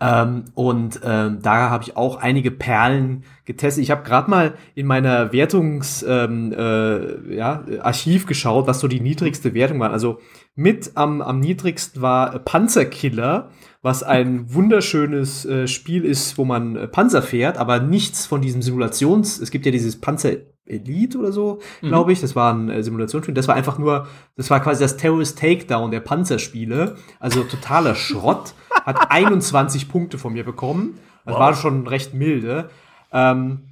[0.00, 3.82] Ähm, und ähm, da habe ich auch einige Perlen getestet.
[3.82, 9.00] Ich habe gerade mal in meiner Wertungs ähm, äh, ja, Archiv geschaut, was so die
[9.00, 9.90] niedrigste Wertung war.
[9.90, 10.20] Also
[10.54, 13.50] mit am, am niedrigsten war Panzerkiller,
[13.82, 18.62] was ein wunderschönes äh, Spiel ist, wo man äh, Panzer fährt, aber nichts von diesem
[18.62, 19.40] Simulations.
[19.40, 20.36] Es gibt ja dieses Panzer
[20.68, 21.88] Elite oder so, mhm.
[21.88, 22.20] glaube ich.
[22.20, 23.34] Das war ein äh, Simulationsspiel.
[23.34, 26.96] Das war einfach nur, das war quasi das Terrorist Takedown der Panzerspiele.
[27.20, 28.54] Also totaler Schrott.
[28.84, 30.98] Hat 21 Punkte von mir bekommen.
[31.24, 31.40] Das wow.
[31.40, 32.70] war schon recht milde.
[33.12, 33.64] Ähm,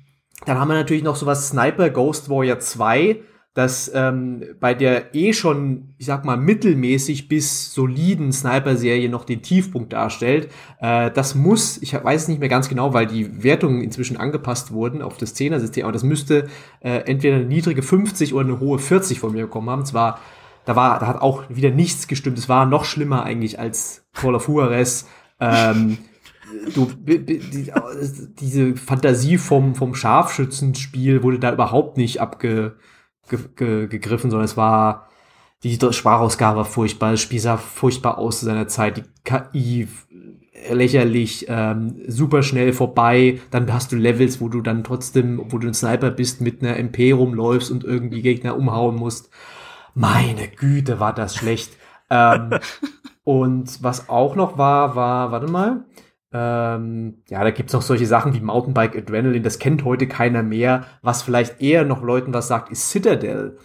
[0.44, 3.20] dann haben wir natürlich noch sowas Sniper Ghost Warrior 2
[3.56, 9.40] dass ähm, bei der eh schon, ich sag mal, mittelmäßig bis soliden Sniper-Serie noch den
[9.40, 10.50] Tiefpunkt darstellt.
[10.78, 14.72] Äh, das muss, ich weiß es nicht mehr ganz genau, weil die Wertungen inzwischen angepasst
[14.72, 16.48] wurden auf das 10er-System, aber das müsste
[16.80, 19.86] äh, entweder eine niedrige 50 oder eine hohe 40 von mir bekommen haben.
[19.86, 20.20] Zwar,
[20.66, 22.36] da war, da hat auch wieder nichts gestimmt.
[22.36, 25.08] Es war noch schlimmer eigentlich als Call of Juarez.
[25.40, 25.96] Ähm,
[26.74, 27.70] du, die,
[28.38, 32.76] diese Fantasie vom, vom Scharfschützenspiel wurde da überhaupt nicht abge
[33.28, 35.08] ge ge gegriffen, sondern es war,
[35.62, 39.88] die Sprachausgabe war furchtbar, das Spiel sah furchtbar aus zu seiner Zeit, die KI
[40.70, 45.68] lächerlich, ähm, super schnell vorbei, dann hast du Levels, wo du dann trotzdem, obwohl du
[45.68, 49.30] ein Sniper bist, mit einer MP rumläufst und irgendwie Gegner umhauen musst.
[49.94, 51.76] Meine Güte, war das schlecht.
[52.10, 52.50] ähm,
[53.24, 55.84] und was auch noch war, war, warte mal,
[56.38, 60.84] ähm, ja, da gibt's noch solche Sachen wie Mountainbike Adrenaline, das kennt heute keiner mehr.
[61.00, 63.56] Was vielleicht eher noch Leuten was sagt, ist Citadel.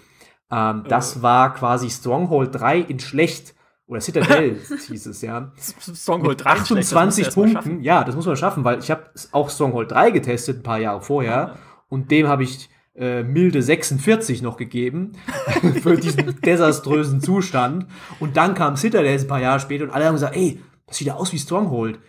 [0.49, 1.21] Ähm, das oh.
[1.21, 3.55] war quasi Stronghold 3 in schlecht.
[3.87, 4.57] Oder Citadel
[4.87, 5.51] hieß es, ja.
[5.57, 7.81] Stronghold 3 28 schlecht, Punkten.
[7.81, 9.03] Ja, das muss man schaffen, weil ich habe
[9.33, 11.31] auch Stronghold 3 getestet ein paar Jahre vorher.
[11.31, 11.55] Ja.
[11.89, 15.11] Und dem habe ich äh, milde 46 noch gegeben
[15.81, 17.87] für diesen desaströsen Zustand.
[18.21, 21.07] Und dann kam Citadel ein paar Jahre später und alle haben gesagt, ey, das sieht
[21.07, 21.99] ja aus wie Stronghold.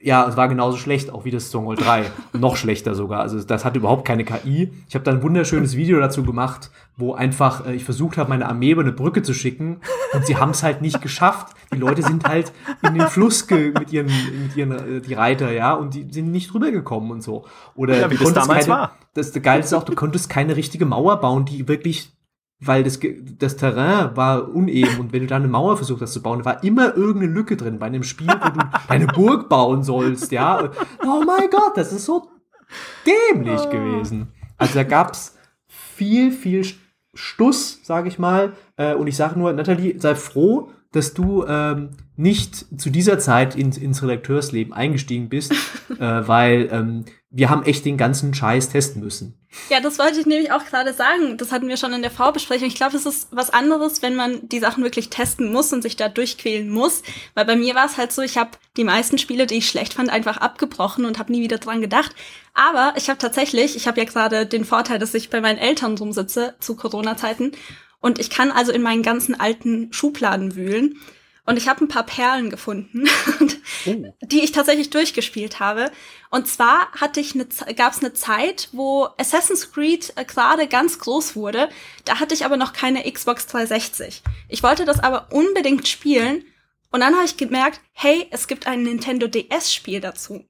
[0.00, 2.04] Ja, es war genauso schlecht, auch wie das Stronghold 3.
[2.34, 3.20] Noch schlechter sogar.
[3.20, 4.70] Also das hatte überhaupt keine KI.
[4.88, 8.46] Ich habe dann ein wunderschönes Video dazu gemacht, wo einfach äh, ich versucht habe, meine
[8.48, 9.80] Armee über eine Brücke zu schicken
[10.12, 11.54] und sie haben es halt nicht geschafft.
[11.72, 12.52] Die Leute sind halt
[12.82, 16.54] in den Fluss mit ihren, mit ihren äh, die Reiter, ja, und die sind nicht
[16.54, 17.46] rübergekommen und so.
[17.74, 18.96] Oder ja, wie das damals keine, war.
[19.14, 22.12] Das, das Geilste ist auch, du konntest keine richtige Mauer bauen, die wirklich
[22.60, 22.98] weil das,
[23.38, 26.62] das Terrain war uneben und wenn du da eine Mauer versucht hast zu bauen, war
[26.64, 30.70] immer irgendeine Lücke drin bei einem Spiel, wo du deine Burg bauen sollst, ja.
[31.04, 32.28] Oh mein Gott, das ist so
[33.06, 33.70] dämlich oh.
[33.70, 34.28] gewesen.
[34.56, 35.36] Also da gab's
[35.66, 36.64] viel, viel
[37.14, 38.54] Stuss, sag ich mal.
[38.76, 43.56] Äh, und ich sage nur, Nathalie, sei froh, dass du ähm, nicht zu dieser Zeit
[43.56, 45.52] ins, ins Redakteursleben eingestiegen bist,
[45.98, 49.34] äh, weil ähm, wir haben echt den ganzen Scheiß testen müssen.
[49.70, 51.36] Ja, das wollte ich nämlich auch gerade sagen.
[51.38, 52.68] Das hatten wir schon in der Vorbesprechung.
[52.68, 55.96] Ich glaube, es ist was anderes, wenn man die Sachen wirklich testen muss und sich
[55.96, 57.02] da durchquälen muss.
[57.34, 59.94] Weil bei mir war es halt so, ich habe die meisten Spiele, die ich schlecht
[59.94, 62.14] fand, einfach abgebrochen und habe nie wieder dran gedacht.
[62.52, 65.96] Aber ich habe tatsächlich, ich habe ja gerade den Vorteil, dass ich bei meinen Eltern
[65.96, 67.52] rumsitze zu Corona-Zeiten
[68.04, 71.00] und ich kann also in meinen ganzen alten Schubladen wühlen.
[71.46, 73.06] Und ich habe ein paar Perlen gefunden,
[73.86, 74.14] oh.
[74.22, 75.90] die ich tatsächlich durchgespielt habe.
[76.30, 80.98] Und zwar hatte ich eine, gab es eine Zeit, wo Assassin's Creed äh, gerade ganz
[80.98, 81.68] groß wurde.
[82.06, 84.22] Da hatte ich aber noch keine Xbox 360.
[84.48, 86.44] Ich wollte das aber unbedingt spielen.
[86.90, 90.46] Und dann habe ich gemerkt, hey, es gibt ein Nintendo DS-Spiel dazu.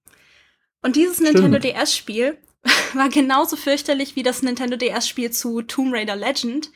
[0.82, 1.40] Und dieses Stimmt.
[1.40, 2.38] Nintendo DS-Spiel
[2.92, 6.70] war genauso fürchterlich wie das Nintendo DS-Spiel zu Tomb Raider Legend.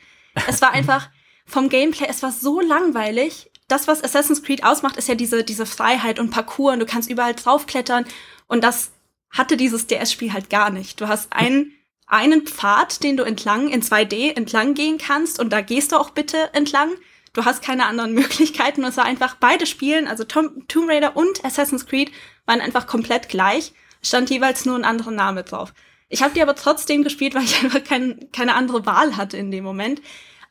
[0.47, 1.09] Es war einfach
[1.45, 5.65] vom Gameplay, es war so langweilig das, was Assassin's Creed ausmacht, ist ja diese, diese
[5.65, 8.05] Freiheit und Parcours und du kannst überall draufklettern.
[8.47, 8.91] Und das
[9.29, 10.99] hatte dieses DS-Spiel halt gar nicht.
[10.99, 11.71] Du hast einen,
[12.07, 16.09] einen Pfad, den du entlang, in 2D entlang gehen kannst und da gehst du auch
[16.09, 16.89] bitte entlang.
[17.33, 18.83] Du hast keine anderen Möglichkeiten.
[18.83, 22.11] Und es war einfach beide Spielen, also Tom, Tomb Raider und Assassin's Creed,
[22.45, 23.73] waren einfach komplett gleich.
[24.01, 25.73] Stand jeweils nur ein anderer Name drauf.
[26.07, 29.51] Ich habe die aber trotzdem gespielt, weil ich einfach kein, keine andere Wahl hatte in
[29.51, 30.01] dem Moment.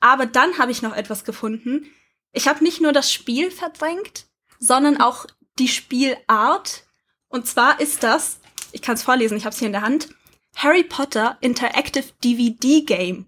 [0.00, 1.90] Aber dann habe ich noch etwas gefunden.
[2.32, 4.26] Ich habe nicht nur das Spiel verdrängt,
[4.58, 5.26] sondern auch
[5.58, 6.84] die Spielart.
[7.28, 8.40] Und zwar ist das,
[8.72, 10.08] ich kann es vorlesen, ich habe es hier in der Hand,
[10.56, 13.26] Harry Potter Interactive DVD Game.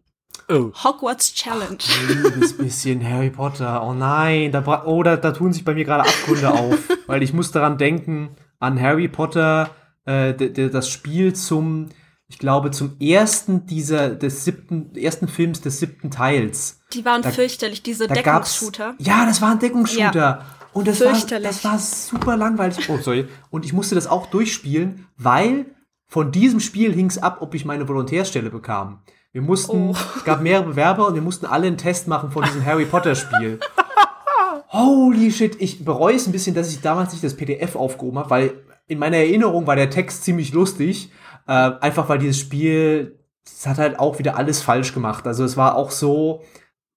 [0.48, 0.72] Oh.
[0.82, 1.78] Hogwarts Challenge.
[2.08, 3.84] Liebes bisschen Harry Potter.
[3.84, 7.32] Oh nein, da, oh, da, da tun sich bei mir gerade Abgründe auf, weil ich
[7.32, 9.70] muss daran denken, an Harry Potter,
[10.06, 11.90] äh, das Spiel zum,
[12.26, 16.79] ich glaube, zum ersten dieser, des siebten, ersten Films des siebten Teils.
[16.92, 18.94] Die waren da, fürchterlich, diese Deckungsshooter.
[18.98, 20.14] Ja, das war ein Deckungsshooter.
[20.14, 20.44] Ja.
[20.72, 22.88] Und das war, das war super langweilig.
[22.88, 23.28] Oh, sorry.
[23.50, 25.66] Und ich musste das auch durchspielen, weil
[26.06, 29.02] von diesem Spiel hing es ab, ob ich meine Volontärstelle bekam.
[29.32, 29.96] Wir mussten, oh.
[30.16, 33.14] es gab mehrere Bewerber und wir mussten alle einen Test machen von diesem Harry Potter
[33.14, 33.60] Spiel.
[34.68, 38.30] Holy shit, ich bereue es ein bisschen, dass ich damals nicht das PDF aufgehoben habe,
[38.30, 38.52] weil
[38.86, 41.10] in meiner Erinnerung war der Text ziemlich lustig.
[41.46, 45.26] Äh, einfach weil dieses Spiel, es hat halt auch wieder alles falsch gemacht.
[45.26, 46.42] Also es war auch so,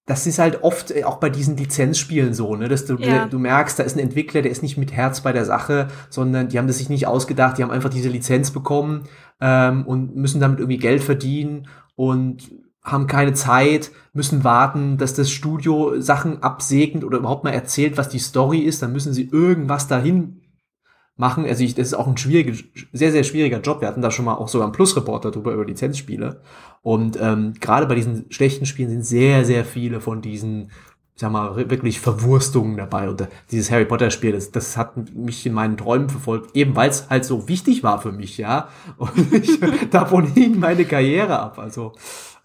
[0.05, 3.25] das ist halt oft äh, auch bei diesen Lizenzspielen so, ne, dass du, ja.
[3.25, 6.49] du merkst, da ist ein Entwickler, der ist nicht mit Herz bei der Sache, sondern
[6.49, 9.03] die haben das sich nicht ausgedacht, die haben einfach diese Lizenz bekommen
[9.39, 12.51] ähm, und müssen damit irgendwie Geld verdienen und
[12.83, 18.09] haben keine Zeit, müssen warten, dass das Studio Sachen absegnet oder überhaupt mal erzählt, was
[18.09, 20.41] die Story ist, dann müssen sie irgendwas dahin
[21.15, 21.45] machen.
[21.45, 22.57] Also ich, das ist auch ein schwieriger,
[22.91, 23.81] sehr, sehr schwieriger Job.
[23.81, 26.41] Wir hatten da schon mal auch sogar einen Plus-Reporter drüber über Lizenzspiele.
[26.81, 30.71] Und ähm, gerade bei diesen schlechten Spielen sind sehr, sehr viele von diesen
[31.15, 33.09] sag mal, wirklich Verwurstungen dabei.
[33.09, 36.75] Und äh, dieses Harry Potter Spiel, das, das hat mich in meinen Träumen verfolgt, eben
[36.75, 38.69] weil es halt so wichtig war für mich, ja.
[38.97, 39.59] Und ich,
[39.91, 41.59] davon hing meine Karriere ab.
[41.59, 41.93] Also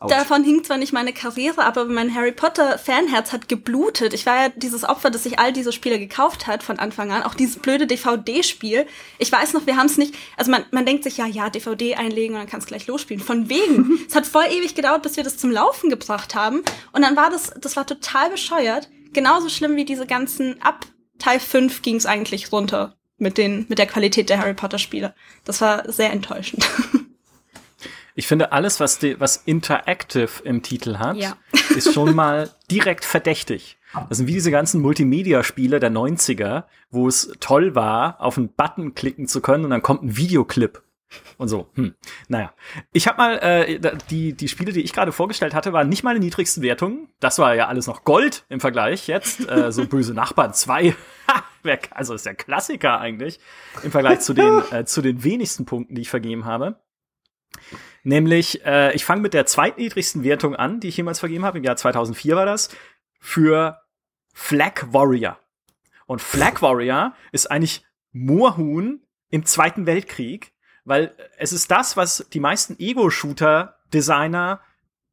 [0.01, 0.11] Ouch.
[0.11, 4.15] Davon hing zwar nicht meine Karriere, aber mein Harry Potter Fanherz hat geblutet.
[4.15, 7.25] Ich war ja dieses Opfer, das sich all diese Spiele gekauft hat von Anfang an.
[7.25, 8.87] Auch dieses blöde DVD-Spiel.
[9.19, 11.97] Ich weiß noch, wir haben es nicht, also man, man denkt sich ja, ja, DVD
[11.97, 13.21] einlegen und dann kannst gleich losspielen.
[13.21, 13.99] Von wegen.
[14.09, 16.63] es hat voll ewig gedauert, bis wir das zum Laufen gebracht haben.
[16.93, 18.89] Und dann war das, das war total bescheuert.
[19.13, 20.87] Genauso schlimm wie diese ganzen, ab
[21.19, 25.13] Teil 5 ging es eigentlich runter mit den, mit der Qualität der Harry Potter Spiele.
[25.45, 26.69] Das war sehr enttäuschend.
[28.19, 31.37] Ich finde, alles, was, die, was Interactive im Titel hat, ja.
[31.77, 33.79] ist schon mal direkt verdächtig.
[34.09, 38.97] Das sind wie diese ganzen Multimedia-Spiele der 90er, wo es toll war, auf einen Button
[38.97, 40.83] klicken zu können und dann kommt ein Videoclip
[41.37, 41.71] und so.
[41.75, 41.95] Hm.
[42.27, 42.53] Naja,
[42.93, 43.79] ich habe mal äh,
[44.11, 47.09] die die Spiele, die ich gerade vorgestellt hatte, waren nicht meine niedrigsten Wertungen.
[47.21, 49.49] Das war ja alles noch Gold im Vergleich jetzt.
[49.49, 50.97] Äh, so böse Nachbarn 2.
[51.93, 53.39] also ist der Klassiker eigentlich
[53.85, 56.81] im Vergleich zu den äh, zu den wenigsten Punkten, die ich vergeben habe.
[58.09, 61.59] Nämlich, äh, ich fange mit der zweitniedrigsten Wertung an, die ich jemals vergeben habe.
[61.59, 62.71] Im Jahr 2004 war das.
[63.21, 63.83] Für
[64.33, 65.39] Flag Warrior.
[66.07, 70.55] Und Flag Warrior ist eigentlich Moorhuhn im Zweiten Weltkrieg,
[70.87, 74.63] weil es ist das, was die meisten Ego-Shooter-Designer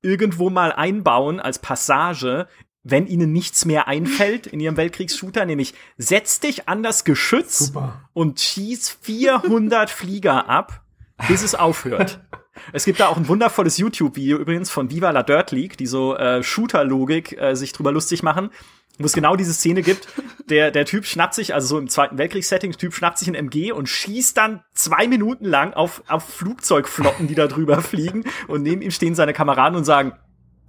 [0.01, 2.47] irgendwo mal einbauen als Passage,
[2.83, 8.09] wenn ihnen nichts mehr einfällt in ihrem Weltkriegsshooter, nämlich setz dich an das Geschütz Super.
[8.13, 10.85] und schieß 400 Flieger ab,
[11.27, 12.21] bis es aufhört.
[12.73, 16.15] Es gibt da auch ein wundervolles YouTube-Video übrigens von Viva la Dirt League, die so
[16.15, 18.49] äh, Shooter-Logik äh, sich drüber lustig machen,
[18.97, 20.07] wo es genau diese Szene gibt.
[20.49, 23.35] Der, der Typ schnappt sich, also so im Zweiten Weltkriegssetting, der Typ schnappt sich ein
[23.35, 28.63] MG und schießt dann zwei Minuten lang auf, auf Flugzeugflotten, die da drüber fliegen und
[28.63, 30.13] neben ihm stehen seine Kameraden und sagen,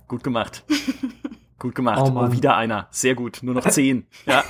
[0.08, 0.64] gut gemacht.
[1.58, 2.02] Gut gemacht.
[2.02, 2.86] Oh, oh, wieder einer.
[2.90, 3.38] Sehr gut.
[3.42, 4.06] Nur noch zehn.
[4.26, 4.44] Ja.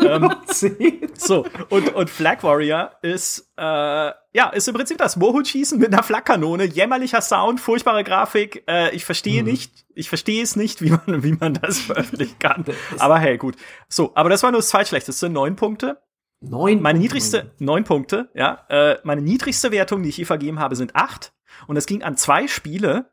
[0.00, 1.08] ähm, zehn.
[1.14, 6.02] So, und, und Flag Warrior ist, äh, ja, ist im Prinzip das Mohut-Schießen mit einer
[6.02, 6.64] Flakkanone.
[6.64, 8.62] Jämmerlicher Sound, furchtbare Grafik.
[8.68, 9.50] Äh, ich verstehe mhm.
[9.50, 12.64] nicht, ich verstehe es nicht, wie man, wie man das veröffentlichen kann.
[12.98, 13.56] aber hey, gut.
[13.88, 15.28] So, aber das war nur das zweitschlechteste.
[15.28, 16.00] Neun Punkte.
[16.40, 16.82] Neun.
[16.82, 18.64] Meine niedrigste, neun Punkte, ja.
[18.68, 21.32] Äh, meine niedrigste Wertung, die ich je vergeben habe, sind acht.
[21.66, 23.10] Und es ging an zwei Spiele,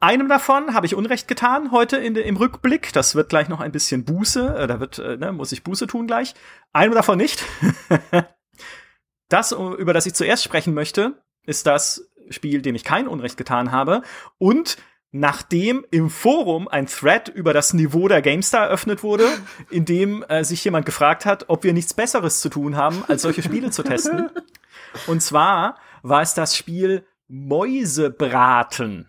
[0.00, 2.92] einem davon habe ich Unrecht getan heute in, im Rückblick.
[2.92, 4.56] Das wird gleich noch ein bisschen Buße.
[4.56, 6.34] Äh, da wird, äh, ne, muss ich Buße tun gleich.
[6.72, 7.44] Einem davon nicht.
[9.28, 13.72] das, über das ich zuerst sprechen möchte, ist das Spiel, dem ich kein Unrecht getan
[13.72, 14.02] habe.
[14.38, 14.76] Und
[15.10, 19.26] nachdem im Forum ein Thread über das Niveau der GameStar eröffnet wurde,
[19.70, 23.22] in dem äh, sich jemand gefragt hat, ob wir nichts Besseres zu tun haben, als
[23.22, 24.30] solche Spiele zu testen.
[25.06, 29.07] Und zwar war es das Spiel Mäusebraten.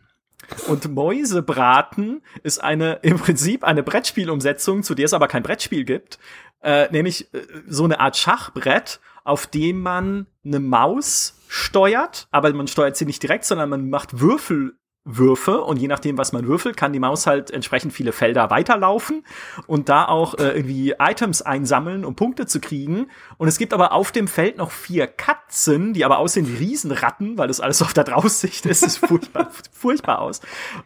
[0.68, 6.20] Und Mäusebraten ist eine im Prinzip eine Brettspielumsetzung, zu der es aber kein Brettspiel gibt,
[6.62, 12.68] äh, nämlich äh, so eine Art Schachbrett, auf dem man eine Maus steuert, aber man
[12.68, 14.76] steuert sie nicht direkt, sondern man macht Würfel
[15.18, 19.26] Würfe und je nachdem, was man würfelt, kann die Maus halt entsprechend viele Felder weiterlaufen
[19.66, 23.08] und da auch äh, irgendwie Items einsammeln, um Punkte zu kriegen.
[23.38, 27.38] Und es gibt aber auf dem Feld noch vier Katzen, die aber aussehen wie Riesenratten,
[27.38, 28.84] weil das alles auf der Draussicht ist.
[28.84, 30.42] Das sieht furchtbar, furchtbar aus.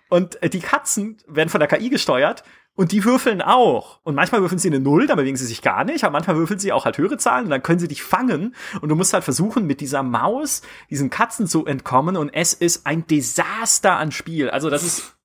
[0.10, 2.44] Und äh, die Katzen werden von der KI gesteuert
[2.76, 4.00] und die würfeln auch.
[4.04, 6.60] Und manchmal würfeln sie eine Null, dann bewegen sie sich gar nicht, aber manchmal würfeln
[6.60, 8.56] sie auch halt höhere Zahlen und dann können sie dich fangen.
[8.82, 12.18] Und du musst halt versuchen, mit dieser Maus diesen Katzen zu entkommen.
[12.18, 14.50] Und es ist ein Desaster an Spiel.
[14.50, 15.16] Also das ist,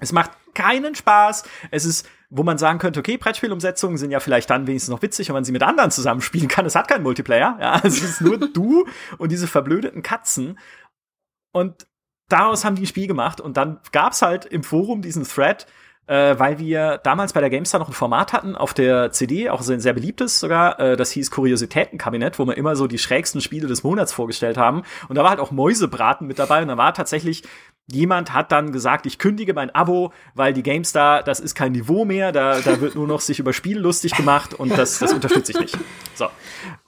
[0.00, 1.44] es macht keinen Spaß.
[1.70, 5.28] Es ist, wo man sagen könnte, okay, Brettspielumsetzungen sind ja vielleicht dann wenigstens noch witzig,
[5.28, 6.64] wenn man sie mit anderen zusammenspielen kann.
[6.64, 7.58] Es hat keinen Multiplayer.
[7.60, 8.86] Ja, es ist nur du
[9.18, 10.58] und diese verblödeten Katzen.
[11.52, 11.86] Und
[12.30, 13.38] daraus haben die ein Spiel gemacht.
[13.38, 15.66] Und dann gab's halt im Forum diesen Thread,
[16.10, 19.66] äh, weil wir damals bei der GameStar noch ein Format hatten auf der CD, auch
[19.66, 23.68] ein sehr beliebtes sogar, äh, das hieß Kuriositätenkabinett, wo wir immer so die schrägsten Spiele
[23.68, 24.82] des Monats vorgestellt haben.
[25.08, 27.44] Und da war halt auch Mäusebraten mit dabei und da war tatsächlich
[27.92, 32.04] Jemand hat dann gesagt, ich kündige mein Abo, weil die GameStar, das ist kein Niveau
[32.04, 35.52] mehr, da, da wird nur noch sich über Spiele lustig gemacht und das, das unterstütze
[35.52, 35.78] ich nicht.
[36.14, 36.26] So.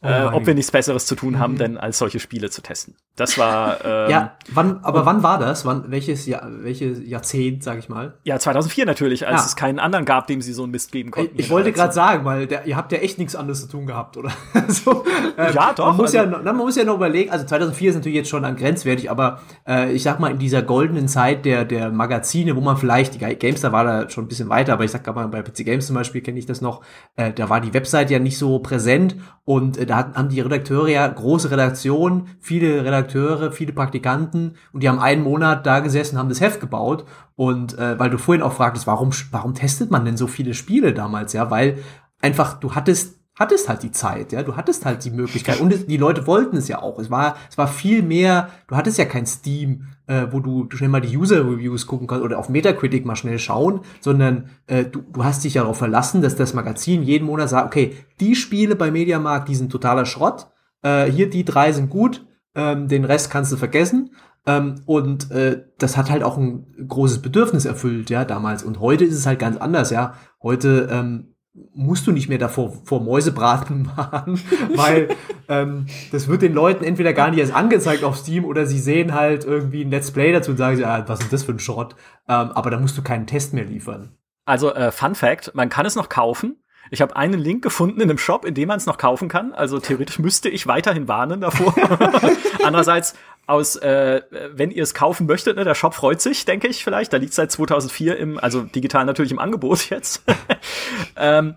[0.04, 1.58] Oh äh, ob wir nichts Besseres zu tun haben, mhm.
[1.58, 2.96] denn als solche Spiele zu testen.
[3.14, 3.84] Das war.
[3.84, 5.64] Ähm, ja, wann, aber wann war das?
[5.64, 8.14] Wann, welches Jahr, welches Jahrzehnt, sag ich mal?
[8.24, 9.46] Ja, 2004 natürlich, als ja.
[9.46, 11.38] es keinen anderen gab, dem sie so einen Mist geben konnten.
[11.38, 13.86] Ich, ich wollte gerade sagen, weil der, ihr habt ja echt nichts anderes zu tun
[13.86, 14.32] gehabt, oder?
[14.68, 15.04] so,
[15.36, 15.86] äh, ja, doch.
[15.86, 18.44] Man muss, also, ja, man muss ja noch überlegen, also 2004 ist natürlich jetzt schon
[18.44, 22.60] an grenzwertig, aber äh, ich sag mal, in dieser goldenen Zeit der, der Magazine, wo
[22.60, 25.42] man vielleicht, die GameStar war da schon ein bisschen weiter, aber ich sag mal, bei
[25.42, 26.82] PC Games zum Beispiel kenne ich das noch,
[27.16, 30.88] äh, da war die Website ja nicht so präsent und äh, da haben die Redakteure
[30.88, 36.28] ja große Redaktionen, viele Redakteure, viele Praktikanten und die haben einen Monat da gesessen, haben
[36.28, 40.16] das Heft gebaut und äh, weil du vorhin auch fragtest, warum warum testet man denn
[40.16, 41.78] so viele Spiele damals, ja, weil
[42.20, 45.96] einfach du hattest hattest halt die Zeit, ja, du hattest halt die Möglichkeit und die
[45.96, 46.98] Leute wollten es ja auch.
[46.98, 50.88] Es war, es war viel mehr, du hattest ja kein Steam, äh, wo du, schnell
[50.88, 55.24] mal die User-Reviews gucken kannst oder auf Metacritic mal schnell schauen, sondern äh, du, du
[55.24, 58.90] hast dich ja darauf verlassen, dass das Magazin jeden Monat sagt, okay, die Spiele bei
[58.90, 60.46] Mediamarkt, die sind totaler Schrott,
[60.82, 62.24] äh, hier die drei sind gut,
[62.54, 64.14] ähm, den Rest kannst du vergessen.
[64.46, 68.62] Ähm, und äh, das hat halt auch ein großes Bedürfnis erfüllt, ja, damals.
[68.62, 70.14] Und heute ist es halt ganz anders, ja.
[70.42, 71.31] Heute ähm,
[71.74, 74.40] musst du nicht mehr davor vor Mäusebraten machen,
[74.74, 75.08] weil
[75.48, 79.14] ähm, das wird den Leuten entweder gar nicht erst angezeigt auf Steam oder sie sehen
[79.14, 81.58] halt irgendwie ein Let's Play dazu und sagen sie, ah, was ist das für ein
[81.58, 81.94] Schrott?
[82.28, 84.16] Ähm, aber da musst du keinen Test mehr liefern.
[84.44, 86.56] Also äh, Fun Fact, man kann es noch kaufen.
[86.90, 89.52] Ich habe einen Link gefunden in einem Shop, in dem man es noch kaufen kann.
[89.52, 91.74] Also theoretisch müsste ich weiterhin warnen davor.
[92.64, 93.14] Andererseits
[93.46, 97.12] aus, äh, wenn ihr es kaufen möchtet, ne, der Shop freut sich, denke ich vielleicht.
[97.12, 100.22] Da liegt seit 2004 im, also digital natürlich im Angebot jetzt.
[101.16, 101.56] ähm,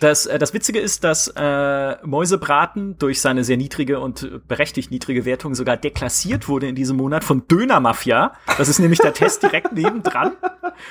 [0.00, 5.24] das, äh, das Witzige ist, dass äh, Mäusebraten durch seine sehr niedrige und berechtigt niedrige
[5.24, 8.32] Wertung sogar deklassiert wurde in diesem Monat von Döner Mafia.
[8.58, 10.32] Das ist nämlich der Test direkt nebendran.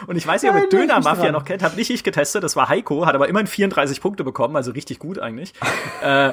[0.08, 1.64] Und ich weiß nicht, ob ihr Döner Mafia noch kennt.
[1.64, 5.00] Hab nicht ich getestet, das war Heiko, hat aber immerhin 34 Punkte bekommen, also richtig
[5.00, 5.54] gut eigentlich.
[6.02, 6.32] äh,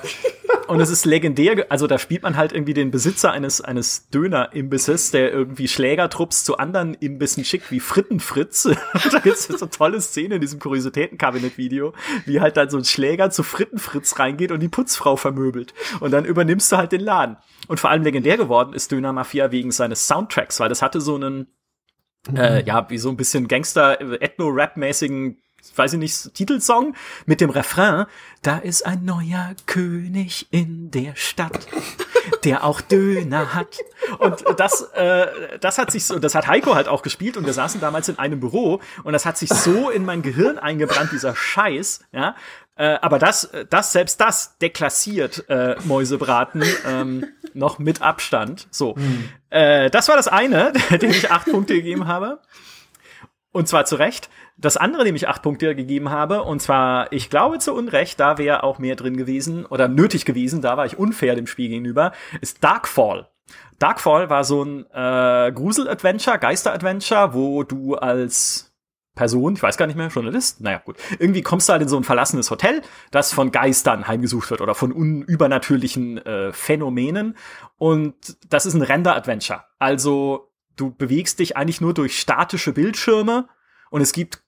[0.66, 5.12] und es ist legendär, also da spielt man halt irgendwie den Besitzer eines, eines Döner-Imbisses,
[5.12, 8.64] der irgendwie Schlägertrupps zu anderen Imbissen schickt, wie Frittenfritz.
[9.12, 11.92] da gibt's so eine tolle Szene in diesem Kuriositätenkabinett-Video,
[12.24, 15.74] wie halt dann so ein Schläger zu Frittenfritz reingeht und die Putzfrau vermöbelt.
[16.00, 17.36] Und dann übernimmst du halt den Laden.
[17.68, 21.14] Und vor allem legendär geworden ist Döner Mafia wegen seines Soundtracks, weil das hatte so
[21.14, 21.48] einen,
[22.28, 22.36] mhm.
[22.36, 25.38] äh, ja, wie so ein bisschen Gangster-Ethno-Rap-mäßigen
[25.74, 26.94] weiß ich nicht, Titelsong
[27.26, 28.06] mit dem Refrain,
[28.42, 31.66] da ist ein neuer König in der Stadt,
[32.44, 33.78] der auch Döner hat.
[34.18, 37.52] Und das, äh, das hat sich so, das hat Heiko halt auch gespielt und wir
[37.52, 41.34] saßen damals in einem Büro und das hat sich so in mein Gehirn eingebrannt, dieser
[41.34, 42.36] Scheiß, ja.
[42.78, 48.68] Äh, aber das, das, selbst das deklassiert äh, Mäusebraten ähm, noch mit Abstand.
[48.70, 48.96] So.
[48.96, 49.28] Hm.
[49.50, 52.40] Äh, das war das eine, dem ich acht Punkte gegeben habe.
[53.50, 54.28] Und zwar zu Recht.
[54.58, 58.38] Das andere, dem ich acht Punkte gegeben habe, und zwar, ich glaube zu Unrecht, da
[58.38, 62.12] wäre auch mehr drin gewesen oder nötig gewesen, da war ich unfair dem Spiel gegenüber,
[62.40, 63.28] ist Darkfall.
[63.78, 68.72] Darkfall war so ein äh, Grusel-Adventure, Geister-Adventure, wo du als
[69.14, 70.96] Person, ich weiß gar nicht mehr, Journalist, naja, gut.
[71.18, 74.74] Irgendwie kommst du halt in so ein verlassenes Hotel, das von Geistern heimgesucht wird oder
[74.74, 77.36] von unübernatürlichen äh, Phänomenen.
[77.78, 78.14] Und
[78.48, 79.64] das ist ein Render-Adventure.
[79.78, 83.48] Also du bewegst dich eigentlich nur durch statische Bildschirme
[83.90, 84.42] und es gibt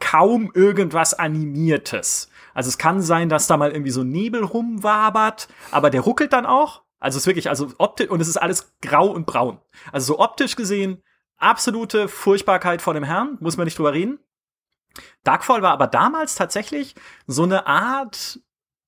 [0.00, 2.28] kaum irgendwas Animiertes.
[2.54, 6.46] Also es kann sein, dass da mal irgendwie so Nebel rumwabert, aber der ruckelt dann
[6.46, 6.82] auch.
[7.00, 9.58] Also es ist wirklich, also optisch, und es ist alles grau und braun.
[9.92, 11.02] Also so optisch gesehen,
[11.36, 14.18] absolute Furchtbarkeit vor dem Herrn, muss man nicht drüber reden.
[15.24, 16.94] Darkfall war aber damals tatsächlich
[17.26, 18.40] so eine Art,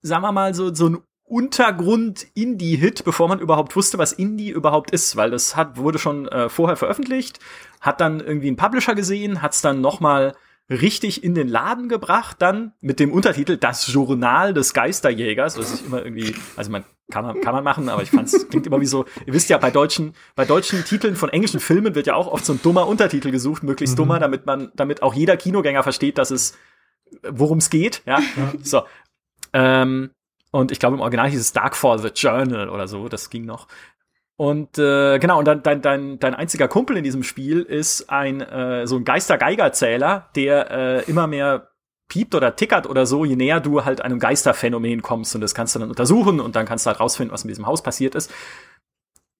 [0.02, 5.16] sagen wir mal, so, so ein Untergrund-Indie-Hit, bevor man überhaupt wusste, was Indie überhaupt ist,
[5.16, 7.40] weil das hat, wurde schon äh, vorher veröffentlicht,
[7.80, 10.36] hat dann irgendwie einen Publisher gesehen, hat es dann noch mal
[10.68, 15.86] richtig in den Laden gebracht, dann mit dem Untertitel Das Journal des Geisterjägers, was ich
[15.86, 18.80] immer irgendwie, also man kann man, kann man machen, aber ich fand es klingt immer
[18.80, 22.14] wie so, ihr wisst ja, bei deutschen, bei deutschen Titeln von englischen Filmen wird ja
[22.14, 24.02] auch oft so ein dummer Untertitel gesucht, möglichst mhm.
[24.02, 26.56] dummer, damit man, damit auch jeder Kinogänger versteht, dass es,
[27.22, 28.18] worum es geht, ja.
[28.18, 28.52] ja.
[28.62, 28.82] So.
[29.52, 30.10] Ähm,
[30.50, 33.68] und ich glaube, im Original hieß es Darkfall The Journal oder so, das ging noch.
[34.36, 38.42] Und äh, genau, und dann dein, dein, dein einziger Kumpel in diesem Spiel ist ein
[38.42, 41.70] äh, so ein Geister-Geiger-Zähler, der äh, immer mehr
[42.08, 45.74] piept oder tickert oder so, je näher du halt einem Geisterphänomen kommst und das kannst
[45.74, 48.32] du dann untersuchen und dann kannst du halt rausfinden, was in diesem Haus passiert ist.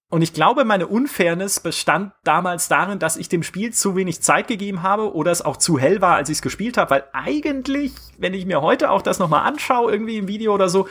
[0.08, 4.46] Und ich glaube, meine Unfairness bestand damals darin, dass ich dem Spiel zu wenig Zeit
[4.46, 7.92] gegeben habe oder es auch zu hell war, als ich es gespielt habe, weil eigentlich,
[8.16, 10.88] wenn ich mir heute auch das nochmal anschaue, irgendwie im Video oder so,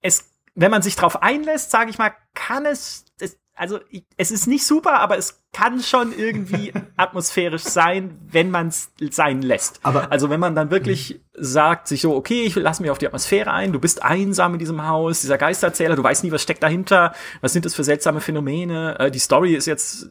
[0.00, 3.78] es wenn man sich drauf einlässt, sage ich mal, kann es, es also
[4.16, 9.42] es ist nicht super, aber es kann schon irgendwie atmosphärisch sein, wenn man es sein
[9.42, 9.80] lässt.
[9.82, 13.06] Aber also wenn man dann wirklich sagt, sich so, okay, ich lasse mich auf die
[13.06, 16.62] Atmosphäre ein, du bist einsam in diesem Haus, dieser Geisterzähler, du weißt nie, was steckt
[16.62, 20.10] dahinter, was sind das für seltsame Phänomene, äh, die Story ist jetzt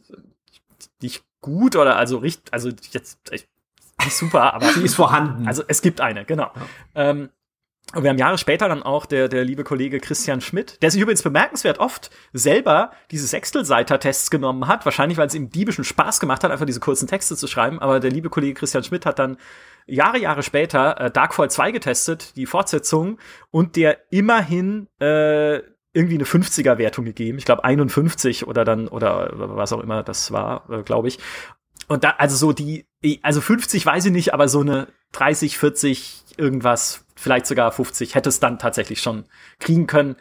[1.00, 3.48] nicht gut oder also richtig, also jetzt nicht
[4.08, 5.48] super, aber sie ist vorhanden.
[5.48, 6.52] Also es gibt eine, genau.
[6.54, 7.10] Ja.
[7.10, 7.30] Ähm,
[7.94, 11.00] und wir haben Jahre später dann auch der, der liebe Kollege Christian Schmidt, der sich
[11.00, 16.42] übrigens bemerkenswert oft selber diese Sechstelseiter-Tests genommen hat, wahrscheinlich weil es ihm diebischen Spaß gemacht
[16.42, 17.80] hat, einfach diese kurzen Texte zu schreiben.
[17.80, 19.36] Aber der liebe Kollege Christian Schmidt hat dann
[19.86, 23.18] Jahre, Jahre später äh, Darkfall 2 getestet, die Fortsetzung,
[23.50, 25.60] und der immerhin äh,
[25.92, 27.38] irgendwie eine 50er-Wertung gegeben.
[27.38, 31.18] Ich glaube 51 oder dann, oder was auch immer das war, äh, glaube ich.
[31.88, 32.86] Und da, also so die,
[33.22, 38.28] also 50 weiß ich nicht, aber so eine 30, 40 irgendwas vielleicht sogar 50, hätte
[38.28, 39.24] es dann tatsächlich schon
[39.58, 40.16] kriegen können.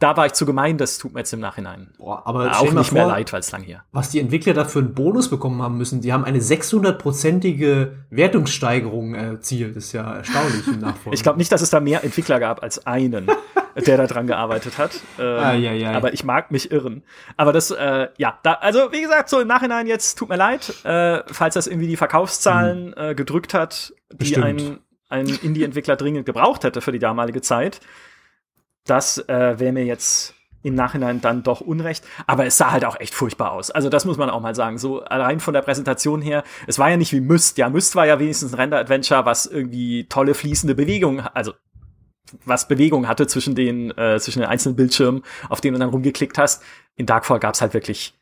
[0.00, 2.88] Da war ich zu gemein, das tut mir jetzt im Nachhinein Boah, aber auch nicht
[2.88, 3.84] vor, mehr leid, weil es lang hier.
[3.92, 9.76] Was die Entwickler dafür einen Bonus bekommen haben müssen, die haben eine 600-prozentige Wertungssteigerung erzielt.
[9.76, 11.14] Das ist ja erstaunlich im Nachfolger.
[11.14, 13.28] ich glaube nicht, dass es da mehr Entwickler gab als einen,
[13.86, 15.00] der da dran gearbeitet hat.
[15.18, 15.92] Ähm, ah, ja, ja.
[15.92, 17.04] Aber ich mag mich irren.
[17.36, 20.74] Aber das, äh, ja, da, also wie gesagt, so im Nachhinein jetzt tut mir leid,
[20.84, 22.94] äh, falls das irgendwie die Verkaufszahlen mhm.
[22.96, 24.44] äh, gedrückt hat, die Bestimmt.
[24.44, 24.78] einen
[25.14, 27.80] ein Indie-Entwickler dringend gebraucht hätte für die damalige Zeit.
[28.84, 32.04] Das äh, wäre mir jetzt im Nachhinein dann doch unrecht.
[32.26, 33.70] Aber es sah halt auch echt furchtbar aus.
[33.70, 34.78] Also das muss man auch mal sagen.
[34.78, 37.58] So allein von der Präsentation her, es war ja nicht wie Myst.
[37.58, 41.52] Ja, Myst war ja wenigstens ein Render-Adventure, was irgendwie tolle fließende Bewegungen, also
[42.44, 46.38] was Bewegung hatte zwischen den, äh, zwischen den einzelnen Bildschirmen, auf denen du dann rumgeklickt
[46.38, 46.62] hast.
[46.96, 48.18] In Darkfall gab es halt wirklich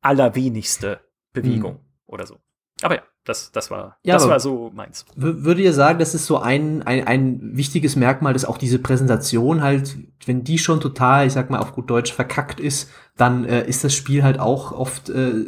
[0.00, 1.00] allerwenigste
[1.32, 1.80] Bewegung hm.
[2.06, 2.38] oder so.
[2.82, 5.06] Aber ja das, das war, ja, das war so meins.
[5.16, 9.62] Würde ihr sagen, das ist so ein, ein, ein wichtiges Merkmal, dass auch diese Präsentation
[9.62, 9.96] halt,
[10.26, 13.82] wenn die schon total, ich sag mal auf gut Deutsch, verkackt ist, dann äh, ist
[13.82, 15.46] das Spiel halt auch oft, äh,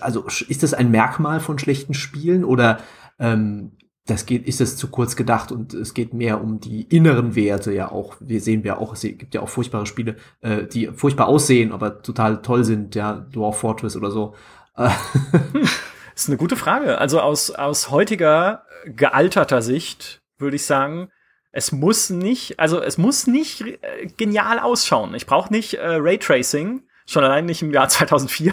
[0.00, 2.78] also ist das ein Merkmal von schlechten Spielen oder
[3.18, 3.72] ähm,
[4.06, 7.74] das geht, ist es zu kurz gedacht und es geht mehr um die inneren Werte
[7.74, 8.16] ja auch.
[8.20, 12.00] Wir sehen ja auch, es gibt ja auch furchtbare Spiele, äh, die furchtbar aussehen, aber
[12.00, 14.34] total toll sind, ja, Dwarf Fortress oder so.
[16.18, 16.98] Das ist eine gute Frage.
[16.98, 21.12] Also aus, aus heutiger gealterter Sicht würde ich sagen,
[21.52, 25.14] es muss nicht, also es muss nicht äh, genial ausschauen.
[25.14, 28.52] Ich brauche nicht äh, Raytracing, schon allein nicht im Jahr 2004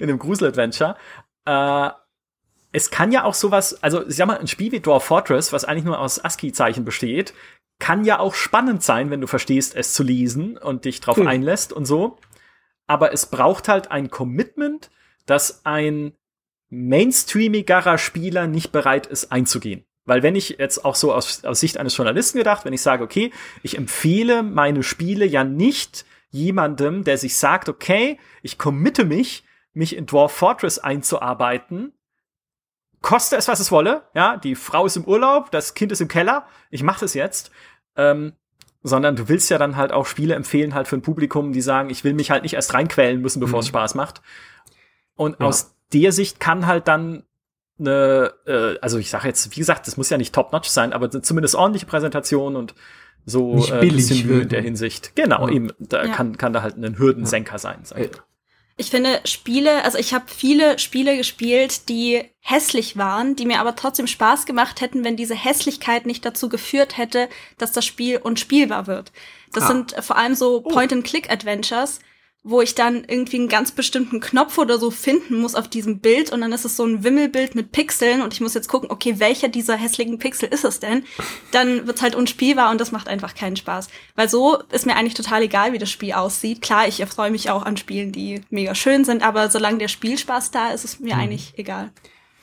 [0.00, 0.96] in einem Grusel-Adventure.
[1.44, 1.90] Äh,
[2.72, 5.64] es kann ja auch sowas, also ich sag mal, ein Spiel wie Dwarf Fortress, was
[5.64, 7.32] eigentlich nur aus ASCII-Zeichen besteht,
[7.78, 11.28] kann ja auch spannend sein, wenn du verstehst, es zu lesen und dich drauf hm.
[11.28, 12.18] einlässt und so.
[12.88, 14.90] Aber es braucht halt ein Commitment,
[15.26, 16.16] dass ein
[16.72, 19.84] mainstreamigerer Spieler nicht bereit ist einzugehen.
[20.04, 23.04] Weil wenn ich jetzt auch so aus, aus Sicht eines Journalisten gedacht, wenn ich sage,
[23.04, 23.30] okay,
[23.62, 29.44] ich empfehle meine Spiele ja nicht jemandem, der sich sagt, okay, ich committe mich,
[29.74, 31.92] mich in Dwarf Fortress einzuarbeiten,
[33.02, 36.08] koste es, was es wolle, ja, die Frau ist im Urlaub, das Kind ist im
[36.08, 37.50] Keller, ich mache das jetzt,
[37.96, 38.32] ähm,
[38.82, 41.90] sondern du willst ja dann halt auch Spiele empfehlen halt für ein Publikum, die sagen,
[41.90, 43.60] ich will mich halt nicht erst reinquälen müssen, bevor mhm.
[43.60, 44.22] es Spaß macht.
[45.14, 45.46] Und ja.
[45.46, 47.24] aus der Sicht kann halt dann
[47.78, 51.10] eine, äh, also ich sage jetzt, wie gesagt, das muss ja nicht top-notch sein, aber
[51.10, 52.74] zumindest ordentliche Präsentation und
[53.24, 55.14] so nicht billig äh, bisschen Mühe in der Hinsicht.
[55.14, 55.54] Genau, ja.
[55.54, 56.12] eben, da ja.
[56.12, 57.58] kann, kann da halt ein Hürdensenker ja.
[57.58, 57.80] sein.
[57.84, 58.10] Sag ich.
[58.76, 63.76] ich finde Spiele, also ich habe viele Spiele gespielt, die hässlich waren, die mir aber
[63.76, 67.28] trotzdem Spaß gemacht hätten, wenn diese Hässlichkeit nicht dazu geführt hätte,
[67.58, 69.12] dass das Spiel unspielbar wird.
[69.52, 69.68] Das ah.
[69.68, 70.68] sind vor allem so oh.
[70.68, 72.00] Point-and-Click-Adventures,
[72.44, 76.32] wo ich dann irgendwie einen ganz bestimmten Knopf oder so finden muss auf diesem Bild
[76.32, 79.14] und dann ist es so ein Wimmelbild mit Pixeln und ich muss jetzt gucken, okay,
[79.18, 81.04] welcher dieser hässlichen Pixel ist es denn?
[81.52, 83.88] Dann wird's halt unspielbar und das macht einfach keinen Spaß.
[84.16, 86.62] Weil so ist mir eigentlich total egal, wie das Spiel aussieht.
[86.62, 90.50] Klar, ich erfreue mich auch an Spielen, die mega schön sind, aber solange der Spielspaß
[90.50, 91.20] da ist, ist es mir mhm.
[91.20, 91.90] eigentlich egal.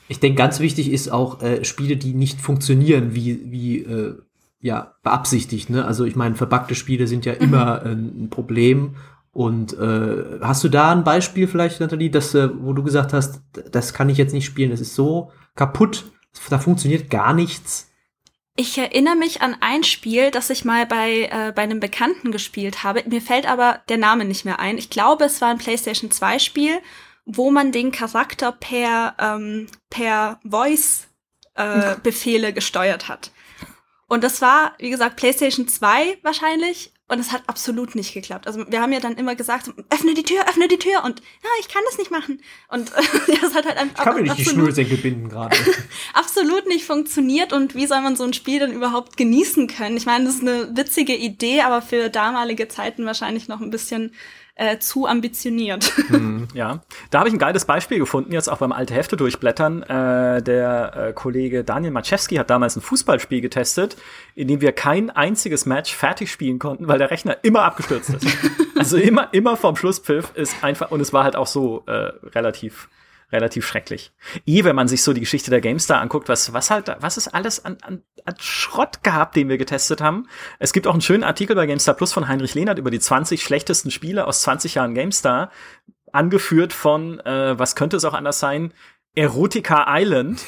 [0.08, 4.14] Ich denke, ganz wichtig ist auch äh, Spiele, die nicht funktionieren, wie, wie äh,
[4.60, 5.70] ja, beabsichtigt.
[5.70, 5.84] Ne?
[5.84, 7.40] Also ich meine, verbackte Spiele sind ja mhm.
[7.40, 8.96] immer äh, ein Problem
[9.40, 13.40] und äh, hast du da ein Beispiel vielleicht, Nathalie, dass, äh, wo du gesagt hast,
[13.72, 16.12] das kann ich jetzt nicht spielen, das ist so kaputt,
[16.50, 17.90] da funktioniert gar nichts?
[18.54, 22.84] Ich erinnere mich an ein Spiel, das ich mal bei, äh, bei einem Bekannten gespielt
[22.84, 23.02] habe.
[23.08, 24.76] Mir fällt aber der Name nicht mehr ein.
[24.76, 26.78] Ich glaube, es war ein PlayStation 2 Spiel,
[27.24, 33.30] wo man den Charakter per, ähm, per Voice-Befehle äh, gesteuert hat.
[34.06, 36.92] Und das war, wie gesagt, PlayStation 2 wahrscheinlich.
[37.10, 38.46] Und es hat absolut nicht geklappt.
[38.46, 41.02] Also wir haben ja dann immer gesagt, öffne die Tür, öffne die Tür.
[41.02, 42.40] Und ja, ich kann das nicht machen.
[42.68, 42.90] Und
[43.26, 43.98] ja, das hat halt einfach.
[43.98, 45.56] Ich kann mir nicht die Schnürsenkel binden gerade.
[46.14, 47.52] absolut nicht funktioniert.
[47.52, 49.96] Und wie soll man so ein Spiel dann überhaupt genießen können?
[49.96, 54.14] Ich meine, das ist eine witzige Idee, aber für damalige Zeiten wahrscheinlich noch ein bisschen
[54.60, 55.90] äh, zu ambitioniert.
[56.10, 59.82] Mhm, ja, da habe ich ein geiles Beispiel gefunden, jetzt auch beim alte Hefte durchblättern.
[59.84, 63.96] Äh, der äh, Kollege Daniel Maczewski hat damals ein Fußballspiel getestet,
[64.34, 68.26] in dem wir kein einziges Match fertig spielen konnten, weil der Rechner immer abgestürzt ist.
[68.76, 72.90] also immer, immer vom Schlusspfiff ist einfach, und es war halt auch so äh, relativ
[73.32, 74.12] relativ schrecklich.
[74.46, 77.28] Eh, wenn man sich so die Geschichte der GameStar anguckt, was, was halt, was ist
[77.28, 80.28] alles an, an, an Schrott gehabt, den wir getestet haben.
[80.58, 83.42] Es gibt auch einen schönen Artikel bei GameStar Plus von Heinrich Lehnert über die 20
[83.42, 85.50] schlechtesten Spiele aus 20 Jahren GameStar,
[86.12, 88.72] angeführt von, äh, was könnte es auch anders sein,
[89.14, 90.44] Erotica Island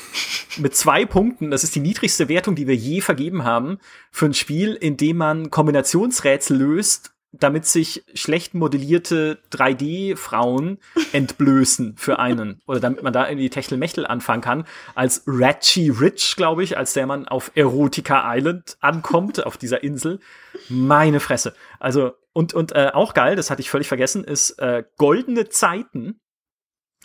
[0.57, 1.51] mit zwei Punkten.
[1.51, 3.79] Das ist die niedrigste Wertung, die wir je vergeben haben
[4.11, 10.79] für ein Spiel, in dem man Kombinationsrätsel löst damit sich schlecht modellierte 3D-Frauen
[11.13, 12.61] entblößen für einen.
[12.67, 14.65] Oder damit man da irgendwie Techtelmechtel anfangen kann.
[14.95, 20.21] Als Ratchy Rich, glaube ich, als der man auf Erotica Island ankommt, auf dieser Insel.
[20.69, 21.55] Meine Fresse.
[21.81, 26.21] Also, und, und äh, auch geil, das hatte ich völlig vergessen, ist äh, Goldene Zeiten.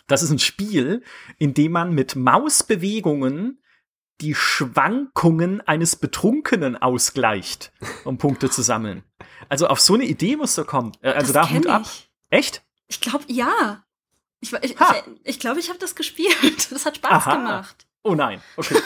[0.06, 1.02] Das ist ein Spiel,
[1.38, 3.60] in dem man mit Mausbewegungen
[4.20, 7.72] die Schwankungen eines Betrunkenen ausgleicht,
[8.04, 9.04] um Punkte zu sammeln.
[9.48, 10.92] Also auf so eine Idee musst du kommen.
[11.02, 11.82] Äh, also das da Hut ab.
[11.84, 12.10] Ich.
[12.30, 12.62] Echt?
[12.88, 13.84] Ich glaube, ja.
[14.40, 14.78] Ich glaube, ich, ich,
[15.24, 16.36] ich, glaub, ich habe das gespielt.
[16.70, 17.36] Das hat Spaß Aha.
[17.36, 17.86] gemacht.
[18.02, 18.76] Oh nein, okay.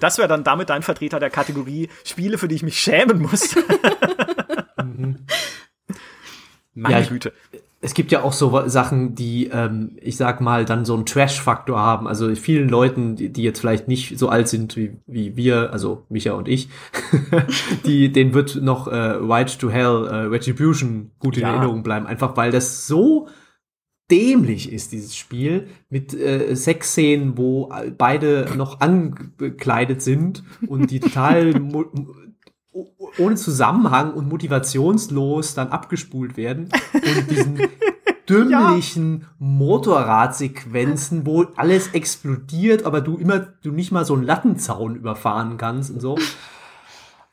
[0.00, 3.54] Das wäre dann damit dein Vertreter der Kategorie Spiele, für die ich mich schämen muss.
[4.76, 5.26] mhm.
[6.74, 7.32] Meine ja, Güte
[7.84, 11.78] es gibt ja auch so Sachen, die, ähm, ich sag mal, dann so einen Trash-Faktor
[11.78, 12.08] haben.
[12.08, 16.06] Also vielen Leuten, die, die jetzt vielleicht nicht so alt sind wie, wie wir, also
[16.08, 16.70] Micha und ich,
[17.84, 21.50] die, denen wird noch äh, Ride to Hell äh, Retribution gut in ja.
[21.50, 22.06] Erinnerung bleiben.
[22.06, 23.28] Einfach weil das so
[24.10, 31.52] dämlich ist, dieses Spiel, mit äh, Sexszenen, wo beide noch angekleidet sind und die total
[33.18, 37.58] ohne Zusammenhang und motivationslos dann abgespult werden und diesen
[38.28, 39.26] dümmlichen ja.
[39.38, 45.90] Motorradsequenzen, wo alles explodiert, aber du immer, du nicht mal so einen Lattenzaun überfahren kannst
[45.90, 46.16] und so.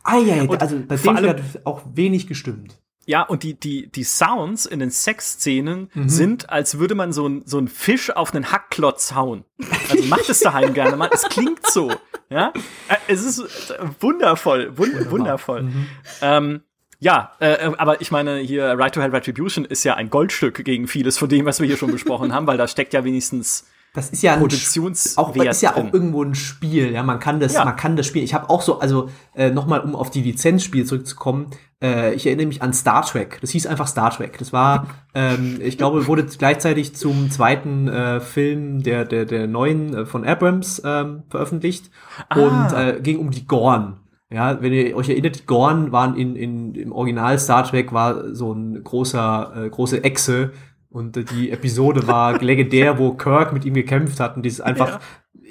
[0.04, 2.80] Ah ja, also bei dem hat auch wenig gestimmt.
[3.06, 6.10] Ja, und die, die, die Sounds in den Sexszenen mhm.
[6.10, 9.44] sind, als würde man so ein, so ein Fisch auf einen Hackklotz hauen.
[9.90, 11.10] Also macht es daheim gerne mal.
[11.12, 11.92] Es klingt so.
[12.30, 12.54] Ja,
[12.88, 15.64] äh, es ist wundervoll, wund wundervoll.
[15.64, 15.88] Mhm.
[16.22, 16.62] Ähm,
[17.00, 20.64] ja, äh, äh, aber ich meine, hier Right to Hell Retribution ist ja ein Goldstück
[20.64, 23.68] gegen vieles von dem, was wir hier schon besprochen haben, weil da steckt ja wenigstens
[23.94, 27.54] das ist ja ein auch ist ja auch irgendwo ein Spiel, ja, man kann das,
[27.54, 27.66] ja.
[27.66, 28.24] man kann das spielen.
[28.24, 31.48] Ich habe auch so, also äh, nochmal, um auf die Lizenzspiel zurückzukommen,
[31.84, 33.40] äh, ich erinnere mich an Star Trek.
[33.42, 34.38] Das hieß einfach Star Trek.
[34.38, 39.94] Das war, ähm, ich glaube, wurde gleichzeitig zum zweiten äh, Film der der der neuen
[39.94, 41.92] äh, von Abrams ähm, veröffentlicht
[42.30, 42.40] ah.
[42.40, 43.98] und äh, ging um die Gorn.
[44.30, 48.34] Ja, wenn ihr euch erinnert, die Gorn waren in, in im Original Star Trek war
[48.34, 50.52] so ein großer äh, große Echse,
[50.92, 55.00] und die Episode war legendär, wo Kirk mit ihm gekämpft hat und dieses einfach,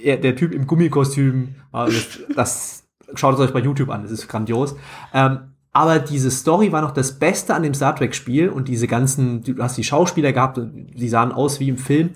[0.03, 0.16] ja.
[0.16, 4.76] der Typ im Gummikostüm, das, das schaut es euch bei YouTube an, das ist grandios.
[5.12, 8.86] Ähm, aber diese Story war noch das Beste an dem Star Trek Spiel und diese
[8.86, 12.11] ganzen, du hast die Schauspieler gehabt und die sahen aus wie im Film.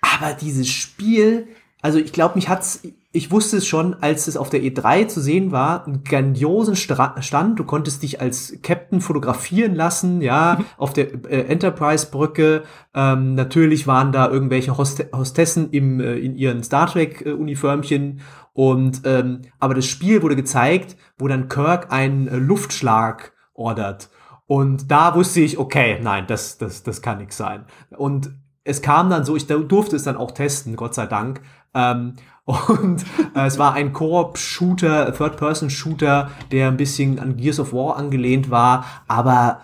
[0.00, 1.48] Aber dieses Spiel,
[1.86, 2.82] also ich glaube, mich hat's
[3.12, 7.58] ich wusste es schon, als es auf der E3 zu sehen war, einen grandiosen Stand.
[7.58, 12.64] Du konntest dich als Captain fotografieren lassen, ja, auf der äh, Enterprise-Brücke.
[12.92, 18.20] Ähm, natürlich waren da irgendwelche Host Hostessen im, äh, in ihren Star Trek-Uniformchen.
[18.52, 24.10] Und ähm, aber das Spiel wurde gezeigt, wo dann Kirk einen äh, Luftschlag ordert.
[24.46, 27.64] Und da wusste ich, okay, nein, das, das, das kann nix sein.
[27.96, 28.30] Und
[28.66, 31.40] es kam dann so, ich durfte es dann auch testen, Gott sei Dank.
[31.76, 32.14] Ähm,
[32.46, 33.04] und
[33.34, 38.84] äh, es war ein Koop-Shooter, Third-Person-Shooter, der ein bisschen an Gears of War angelehnt war,
[39.08, 39.60] aber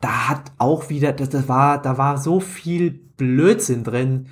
[0.00, 4.26] da hat auch wieder, das, das war, da war so viel Blödsinn drin,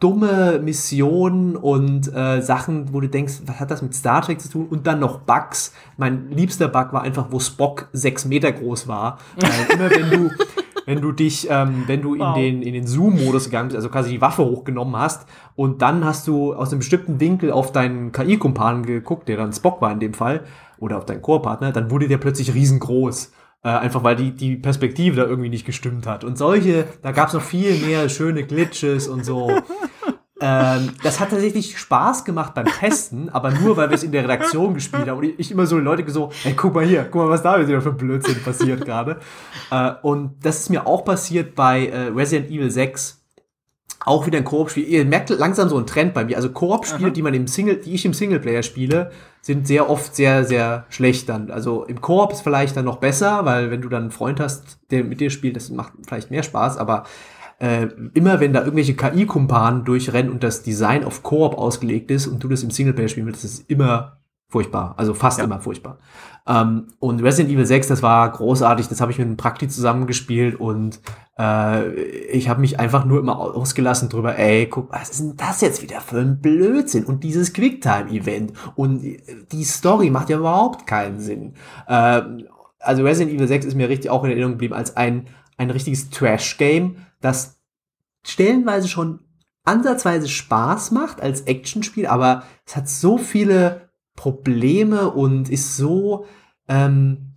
[0.00, 4.48] dumme Missionen und äh, Sachen, wo du denkst, was hat das mit Star Trek zu
[4.48, 4.68] tun?
[4.68, 5.74] Und dann noch Bugs.
[5.96, 9.18] Mein liebster Bug war einfach, wo Spock sechs Meter groß war.
[9.36, 10.30] Weil immer wenn du,
[10.88, 12.34] wenn du dich, ähm, wenn du wow.
[12.34, 16.02] in den, in den Zoom-Modus gegangen bist, also quasi die Waffe hochgenommen hast und dann
[16.02, 20.00] hast du aus einem bestimmten Winkel auf deinen KI-Kumpanen geguckt, der dann Spock war in
[20.00, 20.44] dem Fall,
[20.78, 23.32] oder auf deinen Core-Partner, dann wurde der plötzlich riesengroß.
[23.64, 26.24] Äh, einfach weil die, die Perspektive da irgendwie nicht gestimmt hat.
[26.24, 29.50] Und solche, da gab es noch viel mehr schöne Glitches und so.
[30.40, 34.22] ähm, das hat tatsächlich Spaß gemacht beim Testen, aber nur, weil wir es in der
[34.22, 35.18] Redaktion gespielt haben.
[35.18, 37.80] Und ich immer so Leute so, hey, guck mal hier, guck mal, was da wieder
[37.80, 39.18] für Blödsinn passiert gerade.
[39.70, 43.18] Äh, und das ist mir auch passiert bei äh, Resident Evil 6
[44.04, 44.84] auch wieder ein Koop-Spiel.
[44.84, 46.36] Ihr merkt langsam so einen Trend bei mir.
[46.36, 49.10] Also Koop-Spiele, die man im Single, die ich im Singleplayer spiele,
[49.42, 51.50] sind sehr oft sehr, sehr schlecht dann.
[51.50, 54.78] Also im Koop ist vielleicht dann noch besser, weil wenn du dann einen Freund hast,
[54.90, 57.04] der mit dir spielt, das macht vielleicht mehr Spaß, aber
[57.58, 62.42] äh, immer wenn da irgendwelche KI-Kumpanen durchrennen und das Design auf Koop ausgelegt ist und
[62.42, 64.94] du das im Singleplayer spielen willst, das ist immer furchtbar.
[64.96, 65.44] Also fast ja.
[65.44, 65.98] immer furchtbar.
[66.46, 70.58] Ähm, und Resident Evil 6, das war großartig, das habe ich mit einem Prakti zusammengespielt
[70.58, 71.00] und
[71.38, 75.60] äh, ich habe mich einfach nur immer ausgelassen drüber, ey, guck, was ist denn das
[75.60, 77.04] jetzt wieder für ein Blödsinn?
[77.04, 79.02] Und dieses Quicktime-Event und
[79.52, 81.54] die Story macht ja überhaupt keinen Sinn.
[81.86, 82.22] Äh,
[82.80, 85.26] also Resident Evil 6 ist mir richtig auch in Erinnerung geblieben als ein,
[85.58, 87.58] ein richtiges Trash-Game, das
[88.22, 89.20] stellenweise schon
[89.64, 96.24] ansatzweise Spaß macht als Actionspiel, aber es hat so viele Probleme und ist so
[96.68, 97.34] ähm,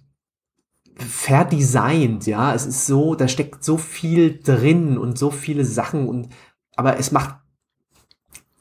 [0.95, 2.53] verdesignt, ja.
[2.53, 6.29] Es ist so, da steckt so viel drin und so viele Sachen und
[6.75, 7.35] aber es macht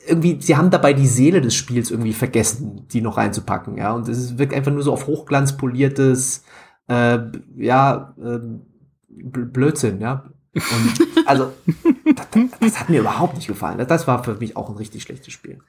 [0.06, 3.92] irgendwie, sie haben dabei die Seele des Spiels irgendwie vergessen, die noch reinzupacken, ja.
[3.92, 6.44] Und es wirkt einfach nur so auf Hochglanz poliertes,
[6.88, 7.18] äh,
[7.56, 8.40] ja, äh,
[9.08, 10.24] Blödsinn, ja.
[10.54, 11.52] Und also,
[12.16, 12.26] das,
[12.60, 13.84] das, hat mir überhaupt nicht gefallen.
[13.86, 15.60] Das war für mich auch ein richtig schlechtes Spiel.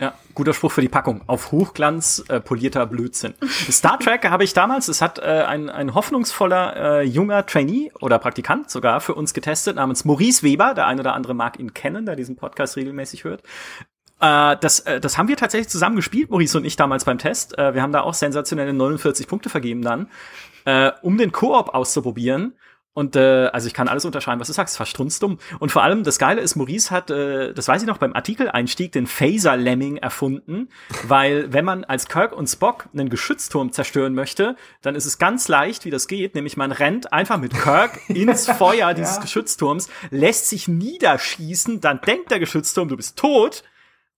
[0.00, 1.22] Ja, guter Spruch für die Packung.
[1.26, 3.34] Auf Hochglanz äh, polierter Blödsinn.
[3.48, 8.20] Star Trek habe ich damals, es hat äh, ein, ein hoffnungsvoller äh, junger Trainee oder
[8.20, 10.74] Praktikant sogar für uns getestet, namens Maurice Weber.
[10.74, 13.42] Der eine oder andere mag ihn kennen, der diesen Podcast regelmäßig hört.
[14.20, 17.58] Äh, das, äh, das haben wir tatsächlich zusammen gespielt, Maurice und ich damals beim Test.
[17.58, 20.08] Äh, wir haben da auch sensationelle 49 Punkte vergeben dann,
[20.64, 22.54] äh, um den Koop auszuprobieren.
[22.98, 25.38] Und äh, also ich kann alles unterschreiben, was du sagst, fast strunzdumm.
[25.60, 28.90] Und vor allem das Geile ist, Maurice hat, äh, das weiß ich noch beim Artikel-Einstieg,
[28.90, 30.68] den Phaser-Lemming erfunden,
[31.06, 35.46] weil wenn man als Kirk und Spock einen Geschützturm zerstören möchte, dann ist es ganz
[35.46, 39.22] leicht, wie das geht, nämlich man rennt einfach mit Kirk ins Feuer dieses ja.
[39.22, 43.62] Geschützturms, lässt sich niederschießen, dann denkt der Geschützturm, du bist tot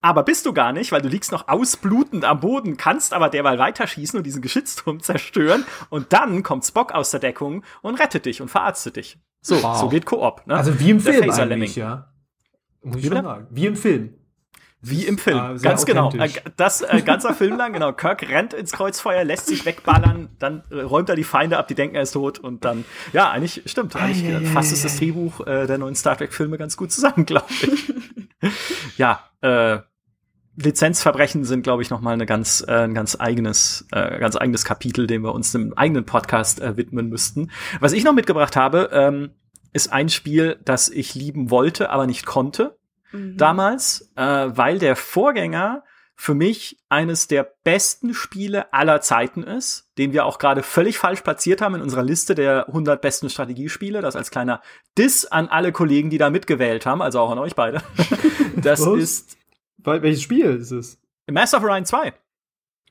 [0.03, 3.59] aber bist du gar nicht, weil du liegst noch ausblutend am Boden, kannst aber derweil
[3.59, 5.65] weiterschießen und diesen Geschützturm zerstören.
[5.89, 9.19] Und dann kommt Spock aus der Deckung und rettet dich und verarztet dich.
[9.43, 9.77] So, wow.
[9.77, 10.47] so geht Koop.
[10.47, 10.57] Ne?
[10.57, 12.13] Also wie im der Film eigentlich, ja.
[12.83, 13.47] Muss ich schon sagen.
[13.51, 14.15] Wie im Film.
[14.83, 16.11] Wie im Film, ah, ganz genau.
[16.13, 17.93] Äh, das äh, ganzer Film lang, genau.
[17.93, 21.75] Kirk rennt ins Kreuzfeuer, lässt sich wegballern, dann äh, räumt er die Feinde ab, die
[21.75, 23.95] denken, er ist tot und dann, ja, eigentlich stimmt.
[23.95, 27.27] Eigentlich ah, fasst es das Drehbuch äh, der neuen Star Trek Filme ganz gut zusammen,
[27.27, 27.93] glaube ich.
[28.97, 29.81] ja, äh,
[30.63, 34.65] Lizenzverbrechen sind, glaube ich, noch mal eine ganz, äh, ein ganz eigenes, äh, ganz eigenes
[34.65, 37.51] Kapitel, dem wir uns im eigenen Podcast äh, widmen müssten.
[37.81, 39.31] Was ich noch mitgebracht habe, ähm,
[39.73, 42.77] ist ein Spiel, das ich lieben wollte, aber nicht konnte
[43.13, 43.37] mhm.
[43.37, 45.85] damals, äh, weil der Vorgänger
[46.21, 51.23] für mich eines der besten Spiele aller Zeiten ist, den wir auch gerade völlig falsch
[51.23, 54.03] platziert haben in unserer Liste der 100 besten Strategiespiele.
[54.03, 54.61] Das als kleiner
[54.99, 57.83] Diss an alle Kollegen, die da mitgewählt haben, also auch an euch beide.
[58.57, 59.39] Das ist
[59.85, 60.99] welches Spiel ist es?
[61.31, 62.13] Master of Orion 2.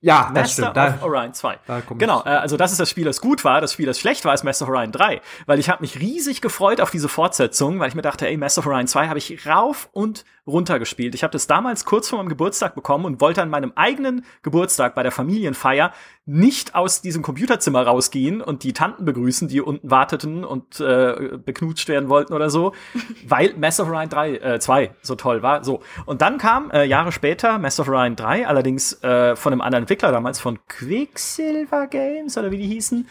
[0.02, 0.96] Ja, das Master stimmt.
[0.96, 1.60] of Orion 2.
[1.98, 3.60] genau, äh, also das ist das Spiel, das gut war.
[3.60, 5.20] Das Spiel, das schlecht war, ist Master of Orion 3.
[5.46, 8.60] Weil ich habe mich riesig gefreut auf diese Fortsetzung, weil ich mir dachte, ey, Master
[8.60, 11.16] of Orion 2 habe ich rauf und runtergespielt.
[11.16, 14.96] Ich habe das damals kurz vor meinem Geburtstag bekommen und wollte an meinem eigenen Geburtstag
[14.96, 15.92] bei der Familienfeier
[16.30, 21.88] nicht aus diesem Computerzimmer rausgehen und die Tanten begrüßen, die unten warteten und äh, beknutscht
[21.90, 22.74] werden wollten oder so,
[23.28, 25.64] weil Mass of Orion 3, äh, 2 so toll war.
[25.64, 25.82] So.
[26.06, 29.84] Und dann kam äh, Jahre später Mass of Orion 3, allerdings äh, von einem anderen
[29.84, 33.08] Entwickler damals, von Quicksilver Games oder wie die hießen.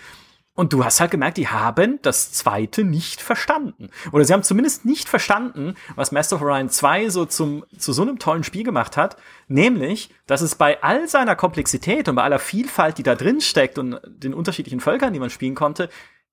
[0.58, 3.90] Und du hast halt gemerkt, die haben das zweite nicht verstanden.
[4.10, 8.02] Oder sie haben zumindest nicht verstanden, was Master of Orion 2 so zum, zu so
[8.02, 9.16] einem tollen Spiel gemacht hat.
[9.46, 13.78] Nämlich, dass es bei all seiner Komplexität und bei aller Vielfalt, die da drin steckt
[13.78, 15.90] und den unterschiedlichen Völkern, die man spielen konnte,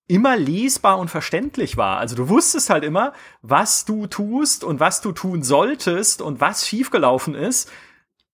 [0.07, 1.99] immer lesbar und verständlich war.
[1.99, 3.13] Also du wusstest halt immer,
[3.43, 7.71] was du tust und was du tun solltest und was schiefgelaufen ist,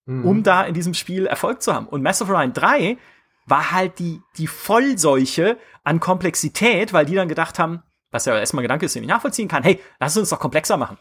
[0.06, 0.26] mhm.
[0.26, 1.88] um da in diesem Spiel Erfolg zu haben.
[1.88, 2.98] Und Mass of Orion 3
[3.46, 8.62] war halt die, die Vollseuche an Komplexität, weil die dann gedacht haben, was ja erstmal
[8.62, 10.98] ein Gedanke ist, den ich nachvollziehen kann, hey, lass uns doch komplexer machen.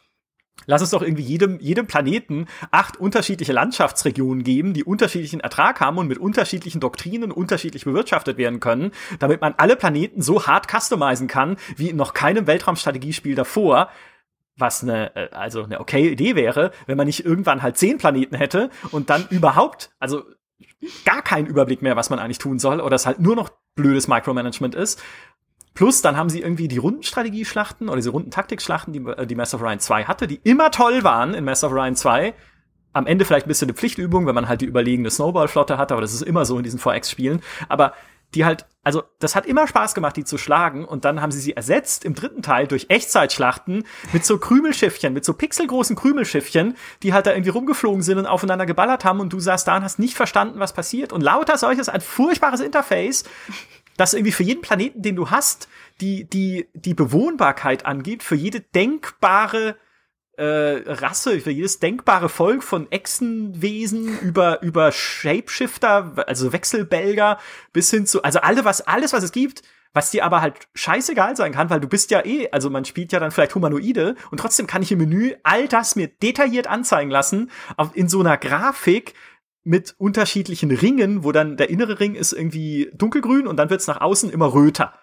[0.66, 5.99] Lass es doch irgendwie jedem, jedem Planeten acht unterschiedliche Landschaftsregionen geben, die unterschiedlichen Ertrag haben
[5.99, 11.28] und mit unterschiedlichen Doktrinen unterschiedlich bewirtschaftet werden können, damit man alle Planeten so hart customizen
[11.28, 13.88] kann, wie in noch keinem Weltraumstrategiespiel davor,
[14.57, 18.36] was eine, äh, also eine okay Idee wäre, wenn man nicht irgendwann halt zehn Planeten
[18.36, 20.24] hätte und dann überhaupt, also
[21.04, 24.08] gar keinen Überblick mehr, was man eigentlich tun soll, oder es halt nur noch blödes
[24.08, 25.02] Micromanagement ist.
[25.74, 29.62] Plus, dann haben sie irgendwie die Rundenstrategieschlachten oder diese Rundentaktikschlachten, die, äh, die Mass of
[29.62, 32.34] Orion 2 hatte, die immer toll waren in Mass of Orion 2.
[32.92, 36.00] Am Ende vielleicht ein bisschen eine Pflichtübung, wenn man halt die überlegene Snowball-Flotte hat, aber
[36.00, 37.40] das ist immer so in diesen 4X-Spielen.
[37.68, 37.94] Aber
[38.35, 40.85] die halt, also das hat immer Spaß gemacht, die zu schlagen.
[40.85, 45.24] Und dann haben sie sie ersetzt im dritten Teil durch Echtzeitschlachten mit so Krümelschiffchen, mit
[45.24, 49.20] so pixelgroßen Krümelschiffchen, die halt da irgendwie rumgeflogen sind und aufeinander geballert haben.
[49.20, 51.12] Und du saßt da und hast nicht verstanden, was passiert.
[51.12, 53.24] Und lauter solches, ein furchtbares Interface
[54.01, 55.68] das irgendwie für jeden Planeten, den du hast,
[56.01, 59.76] die, die, die Bewohnbarkeit angibt, für jede denkbare
[60.41, 67.38] äh, Rasse, für jedes denkbare Volk von Echsenwesen über, über Shapeshifter, also Wechselbelger,
[67.74, 69.62] bis hin zu, also alle, was, alles, was es gibt,
[69.93, 73.12] was dir aber halt scheißegal sein kann, weil du bist ja eh, also man spielt
[73.12, 77.11] ja dann vielleicht Humanoide und trotzdem kann ich im Menü all das mir detailliert anzeigen
[77.11, 77.51] lassen,
[77.93, 79.14] in so einer Grafik,
[79.62, 84.01] mit unterschiedlichen Ringen, wo dann der innere Ring ist irgendwie dunkelgrün und dann wird's nach
[84.01, 84.95] außen immer röter.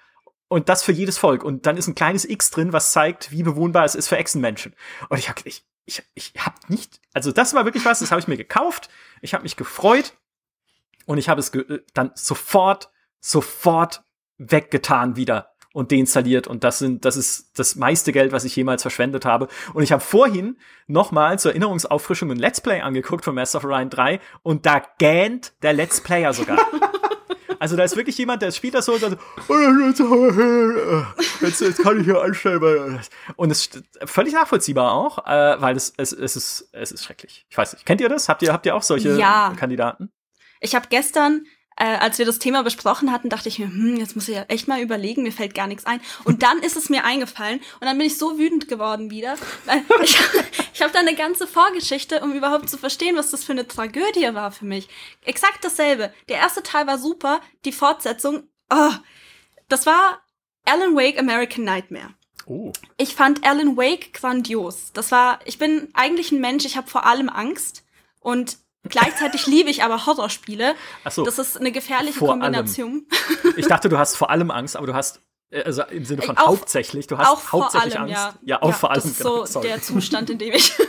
[0.49, 1.43] Und das für jedes Volk.
[1.43, 4.73] Und dann ist ein kleines X drin, was zeigt, wie bewohnbar es ist für Echsenmenschen.
[5.09, 8.21] Und ich hab, ich, ich, ich hab nicht, also das war wirklich was, das habe
[8.21, 8.89] ich mir gekauft.
[9.21, 10.13] Ich habe mich gefreut
[11.05, 11.51] und ich habe es
[11.93, 14.03] dann sofort, sofort
[14.37, 18.81] weggetan wieder und deinstalliert und das sind das ist das meiste Geld, was ich jemals
[18.81, 23.35] verschwendet habe und ich habe vorhin noch mal zur Erinnerungsauffrischung ein Let's Play angeguckt von
[23.35, 26.57] Master of Orion 3 und da gähnt der Let's Player sogar.
[27.59, 29.17] Also da ist wirklich jemand, der spielt das so und sagt,
[31.41, 32.99] jetzt, jetzt kann ich hier einstellen.
[33.35, 37.45] Und es ist völlig nachvollziehbar auch, äh, weil es, es, es, ist, es ist schrecklich.
[37.49, 38.29] Ich weiß nicht, kennt ihr das?
[38.29, 39.53] Habt ihr, habt ihr auch solche ja.
[39.57, 40.11] Kandidaten?
[40.59, 41.45] Ich habe gestern
[41.77, 44.43] äh, als wir das Thema besprochen hatten, dachte ich mir, hm, jetzt muss ich ja
[44.47, 46.01] echt mal überlegen, mir fällt gar nichts ein.
[46.23, 49.35] Und dann ist es mir eingefallen und dann bin ich so wütend geworden wieder.
[49.65, 50.17] Weil ich
[50.73, 54.33] ich habe da eine ganze Vorgeschichte, um überhaupt zu verstehen, was das für eine Tragödie
[54.33, 54.87] war für mich.
[55.25, 56.13] Exakt dasselbe.
[56.29, 58.91] Der erste Teil war super, die Fortsetzung, oh,
[59.69, 60.21] das war
[60.65, 62.13] Alan Wake American Nightmare.
[62.45, 62.71] Oh.
[62.97, 64.91] Ich fand Alan Wake grandios.
[64.93, 67.83] Das war, ich bin eigentlich ein Mensch, ich habe vor allem Angst
[68.19, 68.57] und
[68.89, 70.75] Gleichzeitig liebe ich aber Horrorspiele.
[71.03, 73.05] Ach so, das ist eine gefährliche Kombination.
[73.43, 73.53] Allem.
[73.57, 76.37] Ich dachte, du hast vor allem Angst, aber du hast äh, also im Sinne von
[76.37, 78.39] auch, hauptsächlich, du hast auch hauptsächlich allem, Angst.
[78.41, 79.01] Ja, ja auch ja, vor allem.
[79.01, 79.67] Das ist genau, so sorry.
[79.67, 80.73] der Zustand, in dem ich.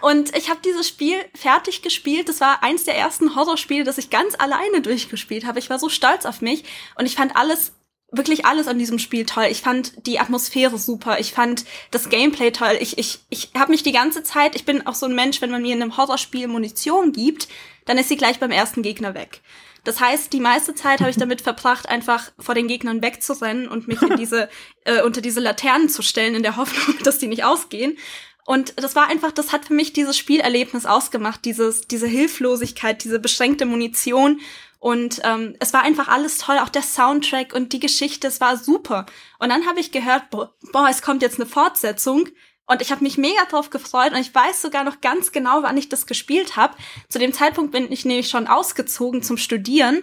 [0.00, 2.28] Und ich habe dieses Spiel fertig gespielt.
[2.28, 5.58] Das war eins der ersten Horrorspiele, das ich ganz alleine durchgespielt habe.
[5.58, 6.64] Ich war so stolz auf mich
[6.96, 7.72] und ich fand alles
[8.16, 9.46] wirklich alles an diesem Spiel toll.
[9.50, 11.18] Ich fand die Atmosphäre super.
[11.20, 12.76] Ich fand das Gameplay toll.
[12.80, 15.50] Ich, ich, ich habe mich die ganze Zeit, ich bin auch so ein Mensch, wenn
[15.50, 17.48] man mir in einem Horrorspiel Munition gibt,
[17.86, 19.40] dann ist sie gleich beim ersten Gegner weg.
[19.84, 23.86] Das heißt, die meiste Zeit habe ich damit verbracht, einfach vor den Gegnern wegzurennen und
[23.86, 24.48] mich in diese,
[24.84, 27.98] äh, unter diese Laternen zu stellen, in der Hoffnung, dass die nicht ausgehen.
[28.46, 33.18] Und das war einfach, das hat für mich dieses Spielerlebnis ausgemacht, dieses, diese Hilflosigkeit, diese
[33.18, 34.40] beschränkte Munition
[34.84, 38.58] und ähm, es war einfach alles toll, auch der Soundtrack und die Geschichte, es war
[38.58, 39.06] super.
[39.38, 42.28] Und dann habe ich gehört, boah, boah, es kommt jetzt eine Fortsetzung.
[42.66, 45.78] Und ich habe mich mega drauf gefreut und ich weiß sogar noch ganz genau, wann
[45.78, 46.76] ich das gespielt habe.
[47.08, 50.02] Zu dem Zeitpunkt bin ich nämlich schon ausgezogen zum Studieren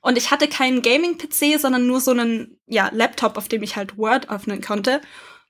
[0.00, 3.98] und ich hatte keinen Gaming-PC, sondern nur so einen ja, Laptop, auf dem ich halt
[3.98, 5.00] Word öffnen konnte.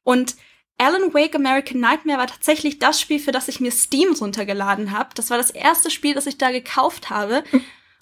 [0.04, 0.36] Und
[0.78, 5.10] Alan Wake American Nightmare war tatsächlich das Spiel, für das ich mir Steam runtergeladen habe.
[5.14, 7.44] Das war das erste Spiel, das ich da gekauft habe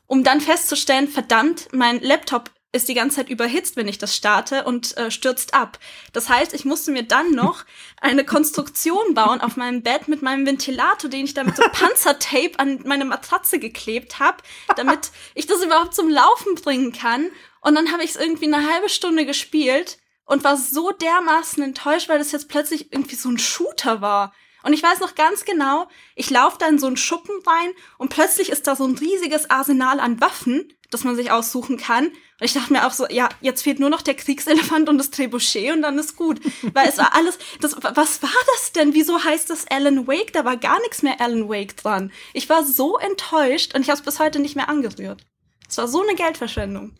[0.08, 4.64] um dann festzustellen, verdammt, mein Laptop ist die ganze Zeit überhitzt, wenn ich das starte
[4.64, 5.78] und äh, stürzt ab.
[6.12, 7.64] Das heißt, ich musste mir dann noch
[8.00, 12.58] eine Konstruktion bauen auf meinem Bett mit meinem Ventilator, den ich da mit so Panzertape
[12.58, 14.42] an meine Matratze geklebt habe,
[14.76, 17.30] damit ich das überhaupt zum Laufen bringen kann.
[17.60, 22.08] Und dann habe ich es irgendwie eine halbe Stunde gespielt und war so dermaßen enttäuscht,
[22.08, 24.34] weil das jetzt plötzlich irgendwie so ein Shooter war.
[24.68, 28.10] Und ich weiß noch ganz genau, ich laufe da in so einen Schuppen rein und
[28.10, 32.08] plötzlich ist da so ein riesiges Arsenal an Waffen, das man sich aussuchen kann.
[32.08, 35.08] Und ich dachte mir auch so, ja, jetzt fehlt nur noch der Kriegselefant und das
[35.08, 36.42] Trebuchet und dann ist gut.
[36.74, 38.92] Weil es war alles, das, was war das denn?
[38.92, 40.34] Wieso heißt das Alan Wake?
[40.34, 42.12] Da war gar nichts mehr Alan Wake dran.
[42.34, 45.24] Ich war so enttäuscht und ich habe es bis heute nicht mehr angerührt.
[45.66, 46.94] Es war so eine Geldverschwendung.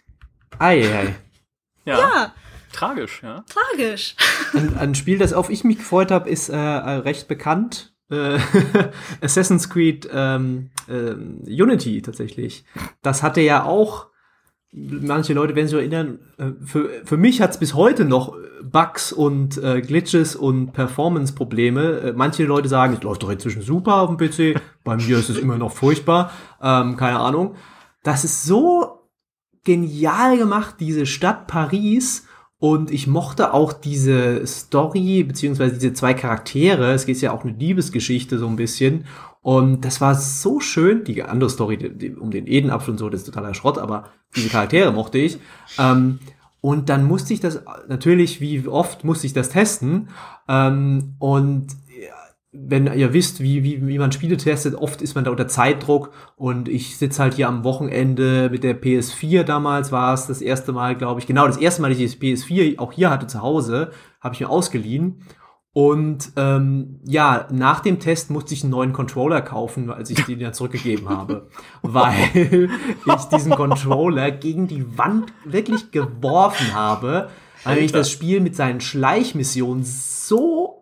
[0.58, 1.14] Ei, ei.
[1.84, 1.98] Ja.
[1.98, 2.34] Ja,
[2.72, 3.44] Tragisch, ja.
[3.48, 4.16] tragisch.
[4.54, 7.94] Ein, ein Spiel, das auf ich mich gefreut habe, ist äh, recht bekannt.
[8.10, 8.38] Äh,
[9.20, 12.64] Assassin's Creed ähm, ähm, Unity tatsächlich.
[13.02, 14.08] Das hatte ja auch,
[14.72, 19.12] manche Leute werden sich erinnern, äh, für, für mich hat es bis heute noch Bugs
[19.12, 22.00] und äh, Glitches und Performance-Probleme.
[22.00, 24.60] Äh, manche Leute sagen, es läuft doch inzwischen super auf dem PC.
[24.84, 26.32] Bei mir ist es immer noch furchtbar.
[26.62, 27.56] Ähm, keine Ahnung.
[28.02, 29.10] Das ist so
[29.64, 32.26] genial gemacht, diese Stadt Paris.
[32.60, 36.92] Und ich mochte auch diese Story, beziehungsweise diese zwei Charaktere.
[36.92, 39.04] Es geht ja auch eine Liebesgeschichte so ein bisschen.
[39.42, 41.04] Und das war so schön.
[41.04, 44.10] Die andere Story die, die, um den Edenapfel und so, das ist totaler Schrott, aber
[44.34, 45.38] diese Charaktere mochte ich.
[45.78, 46.18] Ähm,
[46.60, 50.08] und dann musste ich das, natürlich, wie oft musste ich das testen.
[50.48, 51.68] Ähm, und
[52.50, 56.12] wenn ihr wisst, wie, wie, wie man Spiele testet, oft ist man da unter Zeitdruck.
[56.36, 60.72] Und ich sitze halt hier am Wochenende mit der PS4 damals war es das erste
[60.72, 63.42] Mal, glaube ich, genau das erste Mal, dass ich die PS4 auch hier hatte zu
[63.42, 63.90] Hause,
[64.20, 65.22] habe ich mir ausgeliehen.
[65.74, 70.40] Und ähm, ja, nach dem Test musste ich einen neuen Controller kaufen, als ich den
[70.40, 71.48] ja zurückgegeben habe,
[71.82, 72.70] weil
[73.06, 77.28] ich diesen Controller gegen die Wand wirklich geworfen habe,
[77.62, 80.77] weil mich das Spiel mit seinen Schleichmissionen so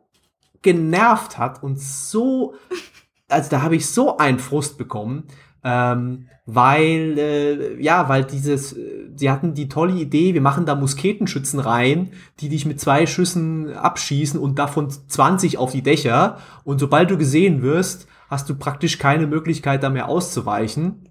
[0.67, 2.55] genervt hat und so,
[3.29, 5.25] also da habe ich so einen Frust bekommen,
[5.63, 10.75] ähm, weil, äh, ja, weil dieses, äh, sie hatten die tolle Idee, wir machen da
[10.75, 12.11] Musketenschützen rein,
[12.41, 17.17] die dich mit zwei Schüssen abschießen und davon 20 auf die Dächer und sobald du
[17.17, 21.06] gesehen wirst, hast du praktisch keine Möglichkeit da mehr auszuweichen.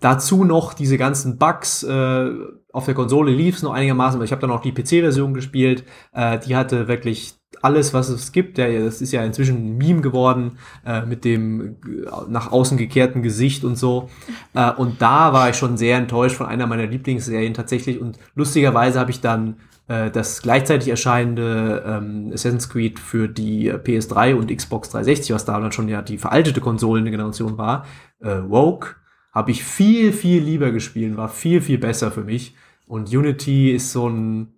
[0.00, 1.82] Dazu noch diese ganzen Bugs.
[1.82, 2.30] Äh,
[2.72, 5.84] auf der Konsole lief es noch einigermaßen, aber ich habe dann auch die PC-Version gespielt.
[6.12, 8.58] Äh, die hatte wirklich alles, was es gibt.
[8.58, 13.22] Ja, das ist ja inzwischen ein Meme geworden äh, mit dem äh, nach außen gekehrten
[13.22, 14.08] Gesicht und so.
[14.54, 18.00] Äh, und da war ich schon sehr enttäuscht von einer meiner Lieblingsserien tatsächlich.
[18.00, 19.56] Und lustigerweise habe ich dann
[19.88, 25.60] äh, das gleichzeitig erscheinende ähm, Assassin's Creed für die PS3 und Xbox 360, was da
[25.60, 27.84] dann schon ja die veraltete Konsolengeneration war,
[28.20, 28.96] äh, Woke,
[29.32, 32.54] habe ich viel, viel lieber gespielt, war viel, viel besser für mich.
[32.86, 34.54] Und Unity ist so ein,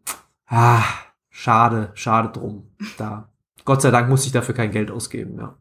[0.47, 0.83] ah,
[1.29, 2.71] schade, schade drum.
[2.97, 3.29] Da.
[3.65, 5.57] Gott sei Dank musste ich dafür kein Geld ausgeben, ja.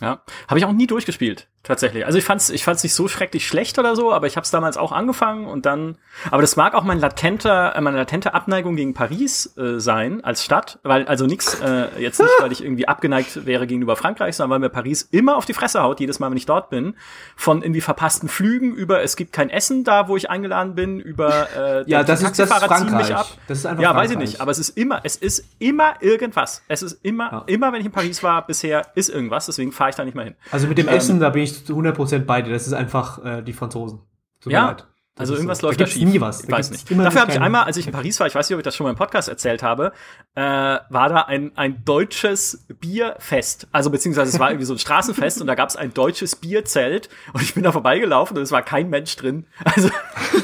[0.00, 2.06] Ja, habe ich auch nie durchgespielt, tatsächlich.
[2.06, 4.50] Also ich fand's, ich fand's nicht so schrecklich schlecht oder so, aber ich habe es
[4.50, 5.96] damals auch angefangen und dann.
[6.30, 10.44] Aber das mag auch mein latenter, äh, meine latente Abneigung gegen Paris äh, sein als
[10.44, 14.50] Stadt, weil also nix äh, jetzt nicht, weil ich irgendwie abgeneigt wäre gegenüber Frankreich, sondern
[14.52, 16.94] weil mir Paris immer auf die Fresse haut, jedes Mal, wenn ich dort bin,
[17.36, 21.48] von irgendwie verpassten Flügen über es gibt kein Essen da, wo ich eingeladen bin, über
[21.56, 22.90] äh, ja, das ist, das Frankreich.
[22.90, 23.26] Mich ab.
[23.48, 24.04] Das ist einfach ja, Frankreich.
[24.04, 26.62] weiß ich nicht, aber es ist immer, es ist immer irgendwas.
[26.68, 27.44] Es ist immer, ja.
[27.46, 29.46] immer, wenn ich in Paris war bisher, ist irgendwas.
[29.46, 30.34] Deswegen fahre ich da nicht mehr hin.
[30.50, 32.52] Also mit dem ähm, Essen, da bin ich 100% bei dir.
[32.52, 34.00] Das ist einfach äh, die Franzosen.
[34.40, 34.76] Tut ja,
[35.18, 35.66] also irgendwas so.
[35.66, 36.06] läuft da, da schief.
[36.06, 36.44] nie was.
[36.44, 36.90] Ich weiß nicht.
[36.90, 38.76] Dafür habe ich einmal, als ich in Paris war, ich weiß nicht, ob ich das
[38.76, 39.92] schon mal im Podcast erzählt habe,
[40.34, 43.66] äh, war da ein, ein deutsches Bierfest.
[43.72, 47.08] Also beziehungsweise es war irgendwie so ein Straßenfest und da gab es ein deutsches Bierzelt
[47.32, 49.46] und ich bin da vorbeigelaufen und es war kein Mensch drin.
[49.64, 49.88] Also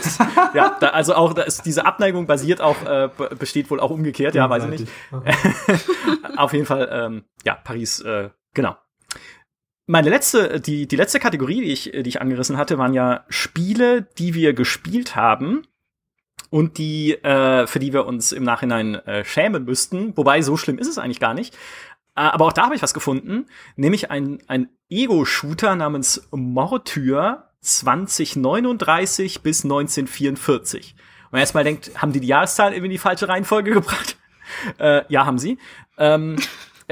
[0.54, 4.34] ja, da, also auch da ist, diese Abneigung basiert auch äh, besteht wohl auch umgekehrt.
[4.34, 4.88] Ja, weiß ich nicht.
[6.38, 8.76] Auf jeden Fall, ähm, ja, Paris, äh, genau
[9.86, 14.02] meine letzte, die, die letzte Kategorie, die ich, die ich angerissen hatte, waren ja Spiele,
[14.18, 15.66] die wir gespielt haben
[16.50, 20.16] und die, äh, für die wir uns im Nachhinein äh, schämen müssten.
[20.16, 21.54] Wobei, so schlimm ist es eigentlich gar nicht.
[22.14, 29.42] Äh, aber auch da habe ich was gefunden, nämlich ein, ein Ego-Shooter namens Mortyr 2039
[29.42, 30.94] bis 1944.
[31.30, 34.16] Und erstmal denkt, haben die die Jahreszahl irgendwie in die falsche Reihenfolge gebracht?
[34.78, 35.58] äh, ja, haben sie.
[35.98, 36.36] Ähm,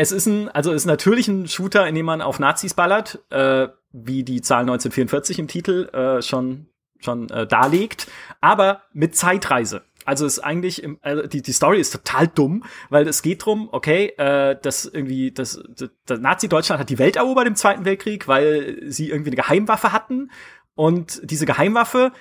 [0.01, 3.69] es ist ein, also ist natürlich ein Shooter, in dem man auf Nazis ballert, äh,
[3.93, 6.67] wie die Zahl 1944 im Titel äh, schon
[7.01, 8.09] schon äh, darlegt,
[8.41, 9.83] aber mit Zeitreise.
[10.07, 13.69] Also ist eigentlich im, also die die Story ist total dumm, weil es geht drum,
[13.73, 18.27] okay, äh, dass irgendwie das, das, das Nazi-Deutschland hat die Welt erobert im Zweiten Weltkrieg,
[18.27, 20.31] weil sie irgendwie eine Geheimwaffe hatten
[20.75, 22.13] und diese Geheimwaffe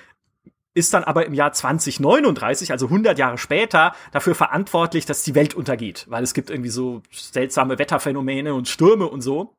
[0.74, 5.54] ist dann aber im Jahr 2039, also 100 Jahre später, dafür verantwortlich, dass die Welt
[5.54, 9.54] untergeht, weil es gibt irgendwie so seltsame Wetterphänomene und Stürme und so.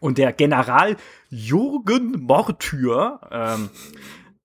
[0.00, 0.96] Und der General
[1.30, 3.70] Jürgen Mortyr ähm,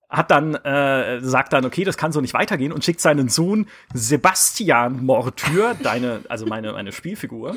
[0.08, 3.66] hat dann äh, sagt dann okay das kann so nicht weitergehen und schickt seinen Sohn
[3.92, 7.56] Sebastian Mortyr deine also meine meine Spielfigur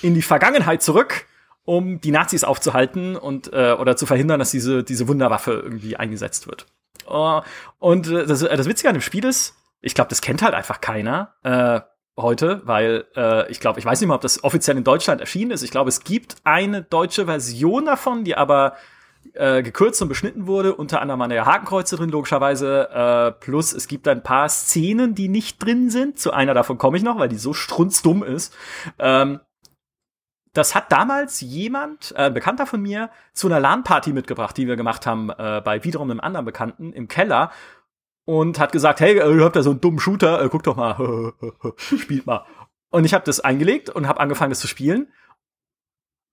[0.00, 1.26] in die Vergangenheit zurück
[1.64, 6.46] um die Nazis aufzuhalten und äh, oder zu verhindern dass diese diese Wunderwaffe irgendwie eingesetzt
[6.46, 6.66] wird
[7.06, 10.54] und äh, das, äh, das Witzige an dem Spiel ist, ich glaube, das kennt halt
[10.54, 11.80] einfach keiner äh,
[12.16, 15.50] heute, weil äh, ich glaube, ich weiß nicht mal, ob das offiziell in Deutschland erschienen
[15.50, 15.62] ist.
[15.62, 18.74] Ich glaube, es gibt eine deutsche Version davon, die aber
[19.34, 20.74] äh, gekürzt und beschnitten wurde.
[20.74, 22.88] Unter anderem waren ja Hakenkreuze drin, logischerweise.
[22.90, 26.18] Äh, plus es gibt ein paar Szenen, die nicht drin sind.
[26.18, 28.54] Zu einer davon komme ich noch, weil die so strunzdumm ist.
[28.98, 29.40] Ähm,
[30.54, 34.76] das hat damals jemand, äh, ein Bekannter von mir, zu einer LAN-Party mitgebracht, die wir
[34.76, 37.50] gemacht haben äh, bei wiederum einem anderen Bekannten im Keller
[38.24, 40.76] und hat gesagt, hey, äh, ihr habt da so einen dummen Shooter, äh, guck doch
[40.76, 41.32] mal,
[41.76, 42.46] spielt mal.
[42.90, 45.12] Und ich habe das eingelegt und habe angefangen, das zu spielen.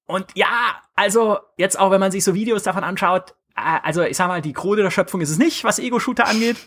[0.05, 4.15] Und ja, also jetzt auch, wenn man sich so Videos davon anschaut, äh, also ich
[4.17, 6.57] sag mal, die Krone der Schöpfung ist es nicht, was Ego-Shooter angeht.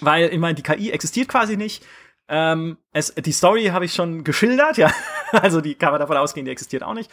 [0.00, 1.84] Weil, ich meine, die KI existiert quasi nicht.
[2.32, 4.90] Ähm, es, die Story habe ich schon geschildert, ja.
[5.32, 7.10] Also die kann man davon ausgehen, die existiert auch nicht.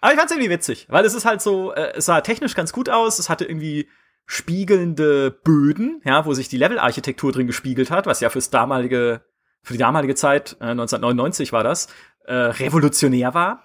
[0.00, 2.54] Aber ich fand es irgendwie witzig, weil es ist halt so, äh, es sah technisch
[2.54, 3.88] ganz gut aus, es hatte irgendwie
[4.26, 9.22] spiegelnde Böden, ja, wo sich die Levelarchitektur drin gespiegelt hat, was ja fürs damalige,
[9.62, 11.88] für die damalige Zeit, äh, 1999 war das,
[12.24, 13.64] äh, revolutionär war.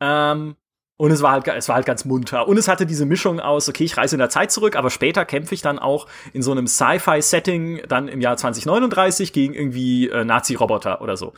[0.00, 0.56] Ähm,
[0.98, 2.48] und es war halt, es war halt ganz munter.
[2.48, 5.24] Und es hatte diese Mischung aus, okay, ich reise in der Zeit zurück, aber später
[5.24, 10.24] kämpfe ich dann auch in so einem Sci-Fi-Setting dann im Jahr 2039 gegen irgendwie äh,
[10.24, 11.34] Nazi-Roboter oder so.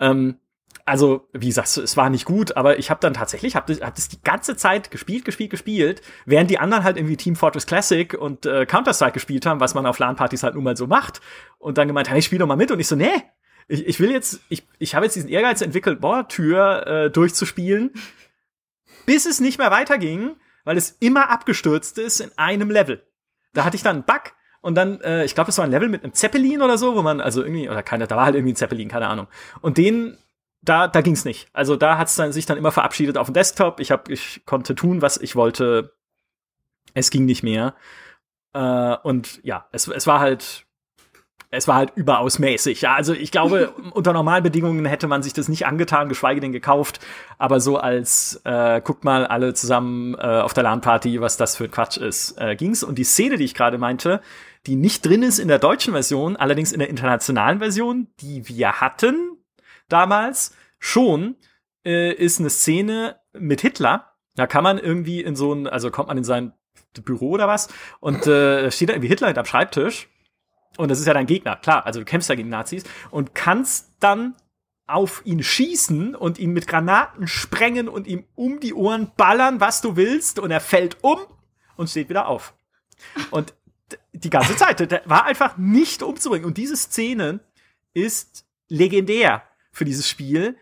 [0.00, 0.36] Ähm,
[0.84, 4.08] also, wie gesagt, es war nicht gut, aber ich habe dann tatsächlich, habe hab das
[4.08, 8.46] die ganze Zeit gespielt, gespielt, gespielt, während die anderen halt irgendwie Team Fortress Classic und
[8.46, 11.20] äh, Counter-Strike gespielt haben, was man auf LAN-Partys halt nun mal so macht.
[11.58, 12.72] Und dann gemeint, hey, ich spiel doch mal mit.
[12.72, 13.12] Und ich so, nee,
[13.68, 17.92] ich, ich will jetzt, ich, ich habe jetzt diesen Ehrgeiz entwickelt, boah, Tür äh, durchzuspielen,
[19.06, 23.02] bis es nicht mehr weiterging, weil es immer abgestürzt ist in einem Level.
[23.52, 25.88] Da hatte ich dann einen Bug und dann, äh, ich glaube, es war ein Level
[25.88, 28.52] mit einem Zeppelin oder so, wo man, also irgendwie, oder keiner, da war halt irgendwie
[28.52, 29.26] ein Zeppelin, keine Ahnung.
[29.60, 30.18] Und den
[30.62, 31.48] da, da ging's nicht.
[31.52, 33.80] Also da hat's dann sich dann immer verabschiedet auf dem Desktop.
[33.80, 35.96] Ich hab, ich konnte tun, was ich wollte.
[36.94, 37.74] Es ging nicht mehr.
[38.52, 40.66] Äh, und ja, es, es war halt,
[41.52, 42.80] es war halt überaus mäßig.
[42.80, 46.52] Ja, also ich glaube, unter normalen Bedingungen hätte man sich das nicht angetan, geschweige denn
[46.52, 46.98] gekauft.
[47.38, 51.68] Aber so als, äh, guckt mal alle zusammen äh, auf der LAN-Party, was das für
[51.68, 52.82] Quatsch ist, äh, ging's.
[52.82, 54.22] Und die Szene, die ich gerade meinte,
[54.66, 58.80] die nicht drin ist in der deutschen Version, allerdings in der internationalen Version, die wir
[58.80, 59.36] hatten,
[59.88, 61.36] damals schon,
[61.84, 64.14] äh, ist eine Szene mit Hitler.
[64.36, 66.54] Da kann man irgendwie in so ein, also kommt man in sein
[67.04, 67.68] Büro oder was
[68.00, 70.08] und äh, steht da irgendwie Hitler hinterm Schreibtisch.
[70.76, 71.86] Und das ist ja dein Gegner, klar.
[71.86, 74.34] Also du kämpfst ja gegen Nazis und kannst dann
[74.86, 79.80] auf ihn schießen und ihn mit Granaten sprengen und ihm um die Ohren ballern, was
[79.80, 80.38] du willst.
[80.38, 81.18] Und er fällt um
[81.76, 82.54] und steht wieder auf.
[83.30, 83.54] Und
[84.12, 86.46] die ganze Zeit, der war einfach nicht umzubringen.
[86.46, 87.40] Und diese Szene
[87.94, 90.56] ist legendär für dieses Spiel,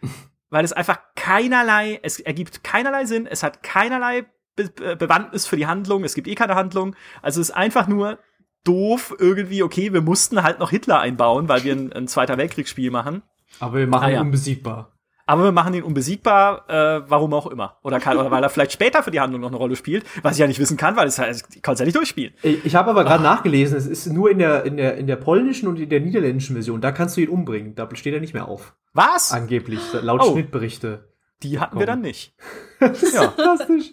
[0.50, 5.68] weil es einfach keinerlei, es ergibt keinerlei Sinn, es hat keinerlei Be Bewandtnis für die
[5.68, 6.96] Handlung, es gibt eh keine Handlung.
[7.22, 8.18] Also es ist einfach nur
[8.64, 12.90] doof irgendwie, okay, wir mussten halt noch Hitler einbauen, weil wir ein, ein Zweiter Weltkriegsspiel
[12.90, 13.22] machen.
[13.58, 14.20] Aber wir machen ah, ja.
[14.20, 14.92] unbesiegbar.
[15.26, 17.78] Aber wir machen ihn unbesiegbar, äh, warum auch immer.
[17.84, 20.32] Oder, kann, oder weil er vielleicht später für die Handlung noch eine Rolle spielt, was
[20.32, 22.34] ich ja nicht wissen kann, weil es halt, ich kann es ja nicht durchspielen.
[22.42, 25.14] Ich, ich habe aber gerade nachgelesen, es ist nur in der, in, der, in der
[25.14, 27.76] polnischen und in der niederländischen Version, da kannst du ihn umbringen.
[27.76, 28.74] Da steht er nicht mehr auf.
[28.92, 29.30] Was?
[29.30, 30.32] Angeblich, laut oh.
[30.32, 31.12] Schnittberichte.
[31.44, 31.78] Die hatten Komm.
[31.78, 32.34] wir dann nicht.
[32.80, 33.30] das ist ja.
[33.30, 33.92] fantastisch.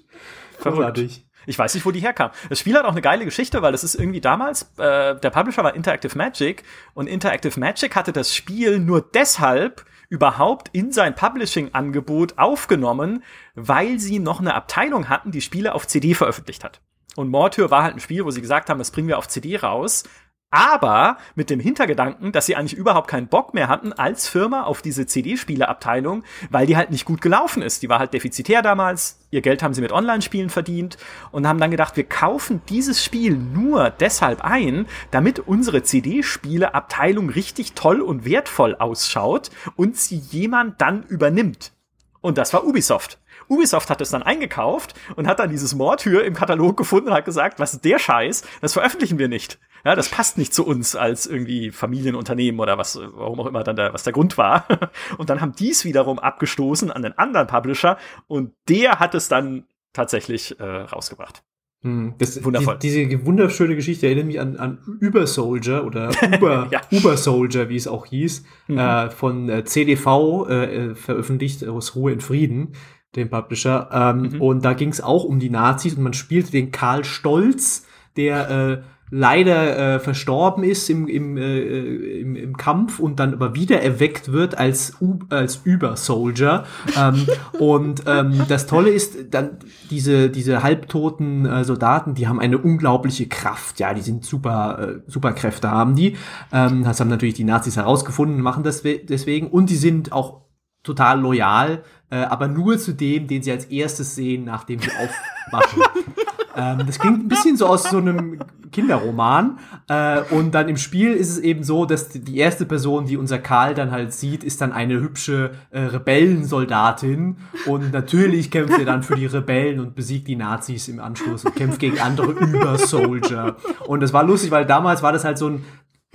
[0.57, 1.26] Verrückt.
[1.47, 2.31] Ich weiß nicht, wo die herkam.
[2.49, 5.63] Das Spiel hat auch eine geile Geschichte, weil es ist irgendwie damals, äh, der Publisher
[5.63, 12.37] war Interactive Magic und Interactive Magic hatte das Spiel nur deshalb überhaupt in sein Publishing-Angebot
[12.37, 13.23] aufgenommen,
[13.55, 16.81] weil sie noch eine Abteilung hatten, die Spiele auf CD veröffentlicht hat.
[17.15, 19.57] Und Mortür war halt ein Spiel, wo sie gesagt haben, das bringen wir auf CD
[19.57, 20.03] raus
[20.49, 24.81] aber mit dem Hintergedanken, dass sie eigentlich überhaupt keinen Bock mehr hatten als Firma auf
[24.81, 27.83] diese CD-Spieleabteilung, weil die halt nicht gut gelaufen ist.
[27.83, 30.97] Die war halt defizitär damals, ihr Geld haben sie mit Online-Spielen verdient
[31.31, 37.73] und haben dann gedacht, wir kaufen dieses Spiel nur deshalb ein, damit unsere CD-Spieleabteilung richtig
[37.73, 41.73] toll und wertvoll ausschaut und sie jemand dann übernimmt.
[42.21, 43.19] Und das war Ubisoft.
[43.49, 47.25] Ubisoft hat es dann eingekauft und hat dann dieses Mordtür im Katalog gefunden und hat
[47.25, 48.43] gesagt, was ist der Scheiß?
[48.61, 49.59] Das veröffentlichen wir nicht.
[49.85, 53.75] Ja, das passt nicht zu uns als irgendwie Familienunternehmen oder was, warum auch immer dann
[53.75, 54.65] der, was der Grund war.
[55.17, 59.65] Und dann haben dies wiederum abgestoßen an den anderen Publisher und der hat es dann
[59.93, 61.43] tatsächlich äh, rausgebracht.
[61.83, 62.77] Hm, das, Wundervoll.
[62.79, 66.81] Die, diese wunderschöne Geschichte erinnert mich an, an Uber Soldier oder Uber, ja.
[66.91, 68.77] Uber Soldier, wie es auch hieß, mhm.
[68.77, 72.73] äh, von äh, CDV äh, äh, veröffentlicht aus Ruhe in Frieden
[73.15, 73.89] dem Publisher.
[73.91, 74.41] Ähm, mhm.
[74.41, 77.85] Und da ging es auch um die Nazis und man spielt den Karl Stolz,
[78.15, 83.55] der äh, leider äh, verstorben ist im, im, äh, im, im Kampf und dann aber
[83.55, 86.65] wieder erweckt wird als, U als Über-Soldier.
[86.97, 87.25] ähm,
[87.59, 93.27] und ähm, das Tolle ist, dann diese, diese halbtoten äh, Soldaten, die haben eine unglaubliche
[93.27, 93.79] Kraft.
[93.79, 96.17] Ja, die sind super, äh, Superkräfte haben die.
[96.51, 99.47] Ähm, das haben natürlich die Nazis herausgefunden, machen das deswegen.
[99.47, 100.41] Und die sind auch
[100.83, 105.83] total loyal äh, aber nur zu dem, den sie als erstes sehen, nachdem sie aufwachen.
[106.55, 108.39] ähm, das klingt ein bisschen so aus so einem
[108.71, 109.59] Kinderroman.
[109.89, 113.39] Äh, und dann im Spiel ist es eben so, dass die erste Person, die unser
[113.39, 117.37] Karl dann halt sieht, ist dann eine hübsche äh, Rebellensoldatin.
[117.65, 121.55] Und natürlich kämpft er dann für die Rebellen und besiegt die Nazis im Anschluss und
[121.55, 123.55] kämpft gegen andere Über-Soldier.
[123.85, 125.65] Und das war lustig, weil damals war das halt so ein,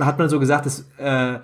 [0.01, 1.39] hat man so gesagt, dass äh,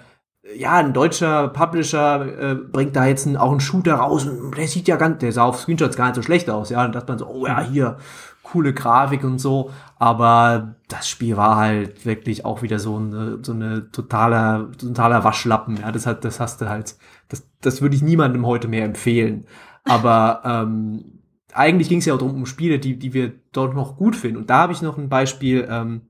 [0.57, 4.69] ja, ein deutscher Publisher äh, bringt da jetzt einen, auch einen Shooter raus und der
[4.69, 7.11] sieht ja ganz, der sah auf Screenshots gar nicht so schlecht aus, ja, und dachte
[7.13, 7.99] man so, oh ja, hier,
[8.43, 13.53] coole Grafik und so, aber das Spiel war halt wirklich auch wieder so eine, so
[13.53, 16.97] eine totaler, totaler Waschlappen, ja, das hat, das hast du halt,
[17.29, 19.47] das, das würde ich niemandem heute mehr empfehlen,
[19.85, 21.19] aber ähm,
[21.53, 24.37] eigentlich ging es ja auch darum, um Spiele, die, die wir dort noch gut finden.
[24.37, 26.03] Und da habe ich noch ein Beispiel, ähm,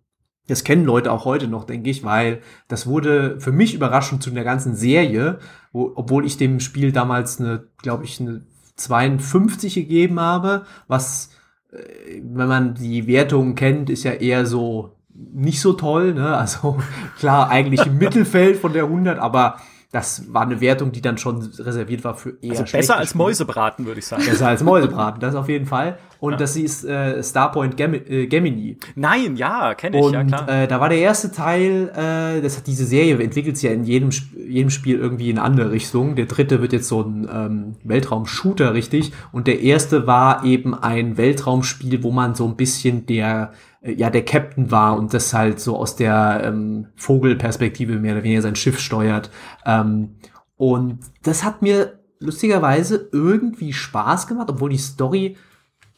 [0.48, 4.30] das kennen Leute auch heute noch, denke ich, weil das wurde für mich überraschend zu
[4.30, 5.38] einer ganzen Serie,
[5.72, 8.42] wo, obwohl ich dem Spiel damals eine, glaube ich, eine
[8.76, 11.30] 52 gegeben habe, was,
[11.70, 16.36] äh, wenn man die Wertung kennt, ist ja eher so nicht so toll, ne?
[16.36, 16.78] Also
[17.18, 19.58] klar, eigentlich im Mittelfeld von der 100, aber
[19.90, 23.86] das war eine Wertung, die dann schon reserviert war für eher also besser als Mäusebraten,
[23.86, 24.22] würde ich sagen.
[24.26, 25.98] Besser als Mäusebraten, das auf jeden Fall.
[26.20, 26.36] Und ja.
[26.36, 28.76] das ist äh, Starpoint Gem äh, Gemini.
[28.96, 30.46] Nein, ja, kenne ich, und, ja klar.
[30.46, 33.84] Äh, da war der erste Teil, äh, das hat diese Serie entwickelt sich ja in
[33.84, 36.16] jedem, jedem Spiel irgendwie in eine andere Richtung.
[36.16, 39.12] Der dritte wird jetzt so ein ähm, Weltraum-Shooter, richtig.
[39.32, 43.52] Und der erste war eben ein Weltraumspiel, wo man so ein bisschen der
[43.96, 48.42] ja der Captain war und das halt so aus der ähm, Vogelperspektive mehr oder weniger
[48.42, 49.30] sein Schiff steuert.
[49.64, 50.16] Ähm,
[50.56, 55.36] und das hat mir lustigerweise irgendwie Spaß gemacht, obwohl die Story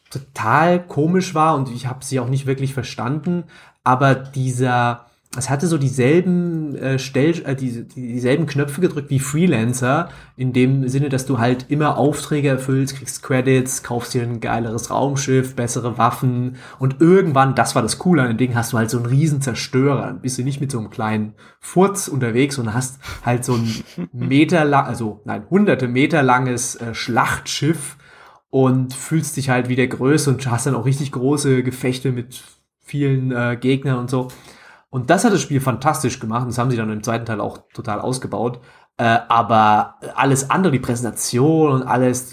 [0.09, 3.45] total komisch war und ich habe sie auch nicht wirklich verstanden.
[3.83, 5.07] Aber dieser
[5.37, 10.89] es hatte so dieselben äh, Stell äh, die, dieselben Knöpfe gedrückt wie Freelancer, in dem
[10.89, 15.97] Sinne, dass du halt immer Aufträge erfüllst, kriegst Credits, kaufst dir ein geileres Raumschiff, bessere
[15.97, 19.05] Waffen und irgendwann, das war das Coole an dem Ding, hast du halt so einen
[19.05, 20.07] riesen Zerstörer.
[20.07, 23.83] Dann bist du nicht mit so einem kleinen Furz unterwegs und hast halt so ein
[24.11, 27.95] Meter lang, also nein, hunderte Meter langes äh, Schlachtschiff
[28.49, 32.43] und fühlst dich halt wie der Größte und hast dann auch richtig große Gefechte mit
[32.81, 34.27] vielen äh, Gegnern und so.
[34.91, 36.47] Und das hat das Spiel fantastisch gemacht.
[36.47, 38.59] Das haben sie dann im zweiten Teil auch total ausgebaut.
[38.97, 42.29] Äh, aber alles andere, die Präsentation und alles,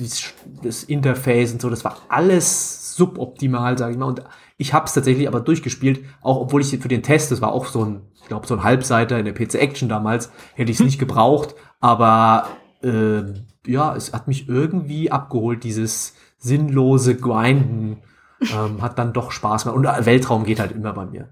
[0.63, 4.07] das, Interface und so, das war alles suboptimal, sage ich mal.
[4.07, 4.25] Und
[4.57, 7.67] ich habe es tatsächlich aber durchgespielt, auch obwohl ich für den Test, das war auch
[7.67, 10.85] so ein, ich glaube, so ein Halbseiter in der PC Action damals, hätte ich es
[10.85, 11.55] nicht gebraucht.
[11.79, 12.49] Aber
[12.83, 13.23] äh,
[13.67, 18.03] ja, es hat mich irgendwie abgeholt, dieses sinnlose Grinden.
[18.41, 19.77] Ähm, hat dann doch Spaß gemacht.
[19.77, 21.29] Und Weltraum geht halt immer bei mir.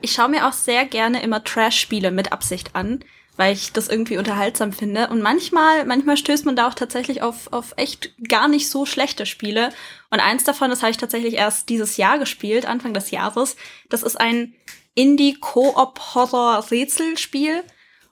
[0.00, 3.04] Ich schaue mir auch sehr gerne immer Trash-Spiele mit Absicht an,
[3.36, 5.08] weil ich das irgendwie unterhaltsam finde.
[5.08, 9.26] Und manchmal, manchmal stößt man da auch tatsächlich auf, auf echt gar nicht so schlechte
[9.26, 9.70] Spiele.
[10.10, 13.56] Und eins davon, das habe ich tatsächlich erst dieses Jahr gespielt, Anfang des Jahres.
[13.88, 14.54] Das ist ein
[14.94, 17.64] Indie-Koop-Horror-Rätselspiel.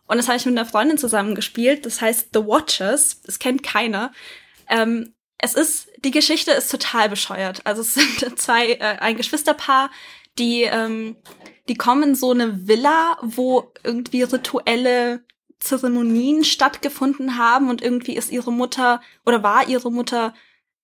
[0.07, 1.84] Und das habe ich mit einer Freundin zusammen gespielt.
[1.87, 3.22] Das heißt The Watchers.
[3.22, 4.12] Das kennt keiner.
[4.68, 7.62] Ähm, es ist, die Geschichte ist total bescheuert.
[7.64, 9.91] Also es sind zwei, äh, ein Geschwisterpaar,
[10.39, 11.16] die ähm,
[11.69, 15.25] die kommen in so eine Villa, wo irgendwie rituelle
[15.59, 20.35] Zeremonien stattgefunden haben und irgendwie ist ihre Mutter oder war ihre Mutter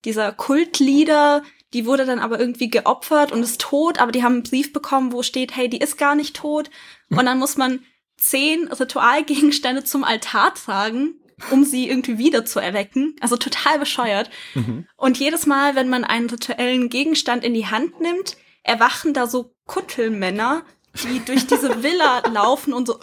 [0.05, 4.43] dieser Kultleader, die wurde dann aber irgendwie geopfert und ist tot, aber die haben einen
[4.43, 6.69] Brief bekommen, wo steht, hey, die ist gar nicht tot.
[7.09, 7.83] Und dann muss man
[8.17, 11.15] zehn Ritualgegenstände zum Altar tragen,
[11.51, 13.15] um sie irgendwie wieder zu erwecken.
[13.19, 14.29] Also total bescheuert.
[14.53, 14.87] Mhm.
[14.97, 19.53] Und jedes Mal, wenn man einen rituellen Gegenstand in die Hand nimmt, erwachen da so
[19.65, 20.63] Kuttelmänner,
[21.01, 22.99] die durch diese Villa laufen und so,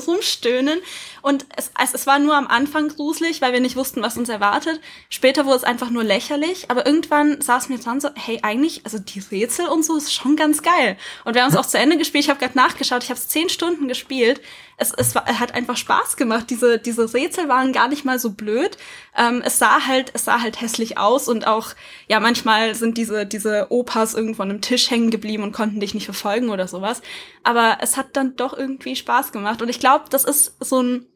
[0.00, 0.80] so rumstöhnen.
[1.22, 4.28] Und es, es, es war nur am Anfang gruselig, weil wir nicht wussten, was uns
[4.28, 4.80] erwartet.
[5.08, 6.70] Später wurde es einfach nur lächerlich.
[6.70, 10.36] Aber irgendwann saß mir dran so, hey, eigentlich, also die Rätsel und so ist schon
[10.36, 10.96] ganz geil.
[11.24, 12.24] Und wir haben es auch zu Ende gespielt.
[12.24, 13.02] Ich habe gerade nachgeschaut.
[13.02, 14.40] Ich habe es zehn Stunden gespielt
[14.78, 16.50] es, es war, hat einfach Spaß gemacht.
[16.50, 18.76] Diese, diese Rätsel waren gar nicht mal so blöd.
[19.16, 21.68] Ähm, es sah halt, es sah halt hässlich aus und auch,
[22.08, 25.94] ja, manchmal sind diese, diese Opas irgendwo an einem Tisch hängen geblieben und konnten dich
[25.94, 27.00] nicht verfolgen oder sowas.
[27.46, 29.62] Aber es hat dann doch irgendwie Spaß gemacht.
[29.62, 31.06] Und ich glaube, das ist so ein,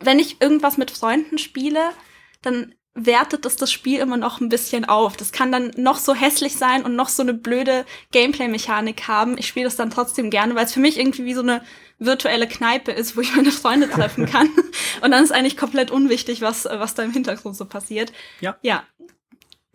[0.00, 1.90] wenn ich irgendwas mit Freunden spiele,
[2.40, 5.18] dann wertet es das Spiel immer noch ein bisschen auf.
[5.18, 9.36] Das kann dann noch so hässlich sein und noch so eine blöde Gameplay-Mechanik haben.
[9.36, 11.60] Ich spiele das dann trotzdem gerne, weil es für mich irgendwie wie so eine
[11.98, 14.48] virtuelle Kneipe ist, wo ich meine Freunde treffen kann.
[15.02, 18.14] und dann ist eigentlich komplett unwichtig, was, was da im Hintergrund so passiert.
[18.40, 18.56] Ja.
[18.62, 18.84] Ja.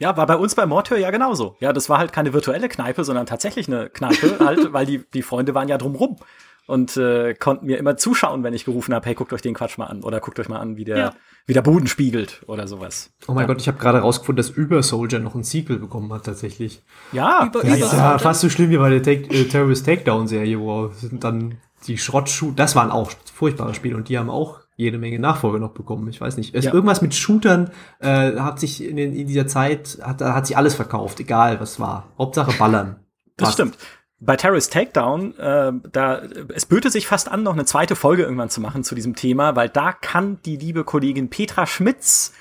[0.02, 1.56] Ja, war bei uns bei Mortür ja genauso.
[1.60, 5.22] Ja, das war halt keine virtuelle Kneipe, sondern tatsächlich eine Kneipe halt, weil die, die
[5.22, 6.18] Freunde waren ja drumrum.
[6.66, 9.78] und äh, konnten mir immer zuschauen, wenn ich gerufen habe, hey, guckt euch den Quatsch
[9.78, 11.14] mal an oder guckt euch mal an, wie der, ja.
[11.46, 13.12] wie der Boden spiegelt oder sowas.
[13.28, 13.48] Oh mein ja.
[13.48, 16.82] Gott, ich habe gerade rausgefunden, dass Über Soldier noch ein Sequel bekommen hat tatsächlich.
[17.12, 20.28] Ja, über, ja, über ja fast so schlimm wie bei der Take, äh, Terrorist Takedown
[20.28, 24.98] Serie, wo dann die Schrottschuh, das waren auch furchtbare Spiele und die haben auch jede
[24.98, 26.08] Menge Nachfolge noch bekommen.
[26.10, 26.56] Ich weiß nicht.
[26.56, 26.74] Ja.
[26.74, 31.20] Irgendwas mit Shootern äh, hat sich in, in dieser Zeit, hat, hat sich alles verkauft,
[31.20, 32.10] egal was war.
[32.18, 32.98] Hauptsache ballern.
[33.38, 33.60] Das Passt.
[33.60, 33.78] stimmt.
[34.20, 36.22] Bei Terrorist Takedown, äh, da
[36.54, 39.56] es böte sich fast an, noch eine zweite Folge irgendwann zu machen zu diesem Thema,
[39.56, 42.34] weil da kann die liebe Kollegin Petra Schmitz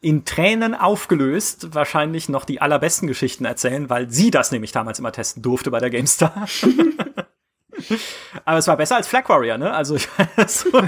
[0.00, 5.10] in Tränen aufgelöst wahrscheinlich noch die allerbesten Geschichten erzählen, weil sie das nämlich damals immer
[5.10, 6.46] testen durfte bei der GameStar.
[8.44, 9.72] Aber es war besser als Flag Warrior, ne?
[9.72, 9.96] Also
[10.46, 10.70] so,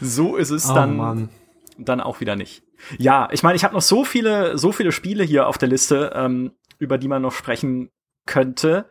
[0.00, 1.28] so ist es oh, dann, Mann.
[1.78, 2.62] dann auch wieder nicht.
[2.98, 6.12] Ja, ich meine, ich habe noch so viele, so viele Spiele hier auf der Liste,
[6.14, 7.90] ähm, über die man noch sprechen
[8.26, 8.86] könnte.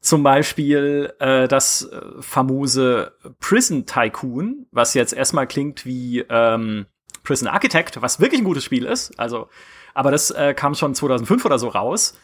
[0.00, 6.86] Zum Beispiel äh, das äh, famose Prison Tycoon, was jetzt erstmal klingt wie ähm,
[7.22, 9.18] Prison Architect, was wirklich ein gutes Spiel ist.
[9.18, 9.48] Also,
[9.94, 12.18] aber das äh, kam schon 2005 oder so raus.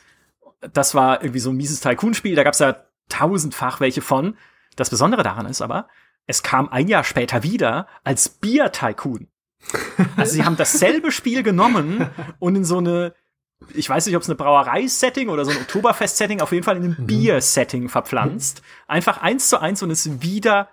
[0.73, 2.35] Das war irgendwie so ein mieses Tycoon-Spiel.
[2.35, 2.77] Da gab's ja
[3.09, 4.37] tausendfach welche von.
[4.77, 5.89] Das Besondere daran ist aber,
[6.27, 9.29] es kam ein Jahr später wieder als Bier Tycoon.
[10.17, 12.09] Also sie haben dasselbe Spiel genommen
[12.39, 13.15] und in so eine,
[13.75, 16.85] ich weiß nicht, ob es eine Brauerei-Setting oder so ein Oktoberfest-Setting, auf jeden Fall in
[16.85, 17.07] ein mhm.
[17.07, 18.63] Bier-Setting verpflanzt.
[18.87, 20.69] Einfach eins zu eins und es wieder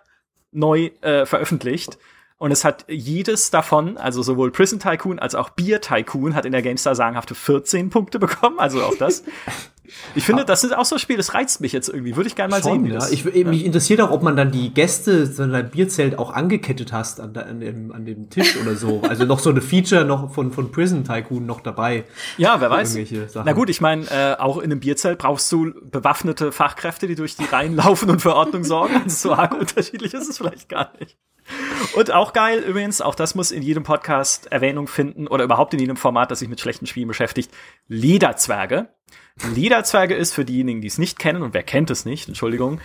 [0.51, 1.97] neu äh, veröffentlicht.
[2.37, 6.51] Und es hat jedes davon, also sowohl Prison Tycoon als auch Beer Tycoon, hat in
[6.51, 8.59] der GameStar sagenhafte 14 Punkte bekommen.
[8.59, 9.23] Also auch das.
[10.15, 12.15] Ich finde, das ist auch so ein Spiel, das reizt mich jetzt irgendwie.
[12.15, 12.93] Würde ich gerne mal Schon, sehen.
[12.93, 12.99] Ja.
[12.99, 13.47] das, ich, ja.
[13.47, 17.35] Mich interessiert auch, ob man dann die Gäste so ein Bierzelt auch angekettet hast an,
[17.35, 19.01] an, dem, an dem Tisch oder so.
[19.15, 22.05] Also noch so eine Feature noch von, von Prison Tycoon noch dabei.
[22.37, 22.97] Ja, wer weiß.
[23.35, 27.37] Na gut, ich meine, äh, auch in einem Bierzelt brauchst du bewaffnete Fachkräfte, die durch
[27.37, 28.95] die Reihen laufen und für Ordnung sorgen.
[29.03, 31.17] Also so arg unterschiedlich ist es vielleicht gar nicht.
[31.95, 35.79] Und auch geil übrigens, auch das muss in jedem Podcast Erwähnung finden oder überhaupt in
[35.79, 37.51] jedem Format, das sich mit schlechten Spielen beschäftigt.
[37.87, 38.89] Lederzwerge.
[39.53, 42.79] Lederzwerge ist für diejenigen, die es nicht kennen, und wer kennt es nicht, Entschuldigung,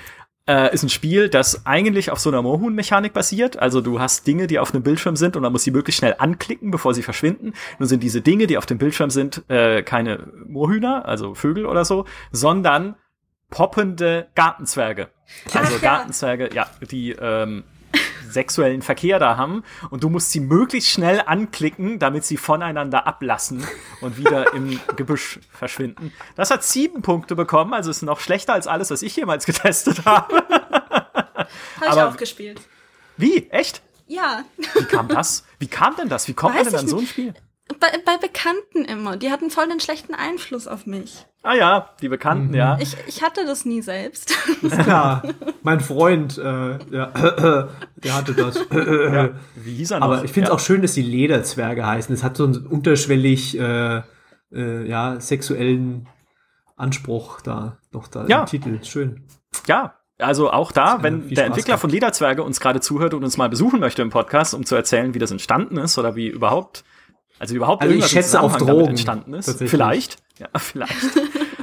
[0.46, 3.58] äh, ist ein Spiel, das eigentlich auf so einer Moorhuhn-Mechanik basiert.
[3.58, 6.16] Also du hast Dinge, die auf einem Bildschirm sind und man muss sie möglichst schnell
[6.18, 7.52] anklicken, bevor sie verschwinden.
[7.78, 11.84] Nun sind diese Dinge, die auf dem Bildschirm sind, äh, keine Moorhühner, also Vögel oder
[11.84, 12.96] so, sondern
[13.50, 15.08] poppende Gartenzwerge.
[15.52, 17.64] Also Ach, Gartenzwerge, ja, die ähm,
[18.30, 23.66] sexuellen Verkehr da haben und du musst sie möglichst schnell anklicken, damit sie voneinander ablassen
[24.00, 26.12] und wieder im Gebüsch verschwinden.
[26.36, 30.04] Das hat sieben Punkte bekommen, also ist noch schlechter als alles, was ich jemals getestet
[30.04, 30.42] habe.
[30.46, 31.48] habe
[31.86, 32.60] ich auch gespielt.
[33.16, 33.50] Wie?
[33.50, 33.82] Echt?
[34.06, 34.44] Ja.
[34.74, 35.44] Wie kam das?
[35.58, 36.26] Wie kam denn das?
[36.26, 37.34] Wie kommt Weiß man denn an so ein Spiel?
[37.78, 39.16] Bei, bei Bekannten immer.
[39.16, 41.26] Die hatten voll den schlechten Einfluss auf mich.
[41.42, 42.54] Ah ja, die Bekannten, mhm.
[42.54, 42.78] ja.
[42.80, 44.34] Ich, ich hatte das nie selbst.
[44.86, 45.22] Ja,
[45.62, 48.56] mein Freund, äh, der, der hatte das.
[48.70, 50.06] Ja, wie hieß er noch?
[50.06, 50.54] Aber ich finde es ja.
[50.54, 52.14] auch schön, dass die Lederzwerge heißen.
[52.14, 54.02] Es hat so einen unterschwellig äh,
[54.52, 56.08] äh, ja, sexuellen
[56.76, 58.40] Anspruch da noch da ja.
[58.40, 58.82] im Titel.
[58.84, 59.26] Schön.
[59.66, 61.80] Ja, also auch da, wenn der Entwickler gehabt.
[61.80, 65.14] von Lederzwerge uns gerade zuhört und uns mal besuchen möchte im Podcast, um zu erzählen,
[65.14, 66.84] wie das entstanden ist oder wie überhaupt
[67.40, 69.50] also überhaupt also irgendwas ich schätze auf Drogen entstanden ist.
[69.66, 70.18] Vielleicht.
[70.38, 70.94] Ja, vielleicht.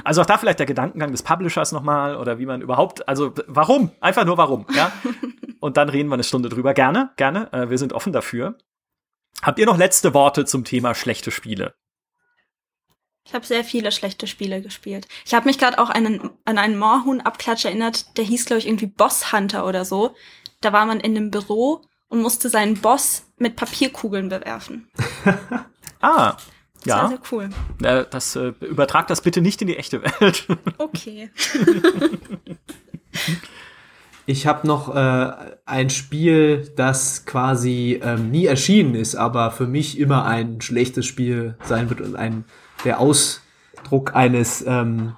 [0.02, 3.92] also auch da vielleicht der Gedankengang des Publishers nochmal oder wie man überhaupt, also warum?
[4.00, 4.92] Einfach nur warum, ja?
[5.60, 6.74] Und dann reden wir eine Stunde drüber.
[6.74, 7.52] Gerne, gerne.
[7.52, 8.56] Äh, wir sind offen dafür.
[9.42, 11.74] Habt ihr noch letzte Worte zum Thema schlechte Spiele?
[13.24, 15.06] Ich habe sehr viele schlechte Spiele gespielt.
[15.26, 18.86] Ich habe mich gerade auch einen, an einen Moorhuhn-Abklatsch erinnert, der hieß, glaube ich, irgendwie
[18.86, 20.14] Boss Hunter oder so.
[20.60, 24.88] Da war man in einem Büro und musste seinen Boss mit Papierkugeln bewerfen.
[26.00, 26.36] ah,
[26.84, 27.08] ja.
[27.08, 27.50] Sehr, sehr cool.
[27.82, 30.46] Äh, das äh, übertrag das bitte nicht in die echte Welt.
[30.78, 31.30] okay.
[34.30, 35.32] Ich habe noch äh,
[35.64, 41.56] ein Spiel, das quasi ähm, nie erschienen ist, aber für mich immer ein schlechtes Spiel
[41.64, 42.44] sein wird und ein
[42.84, 45.14] der Ausdruck eines ähm,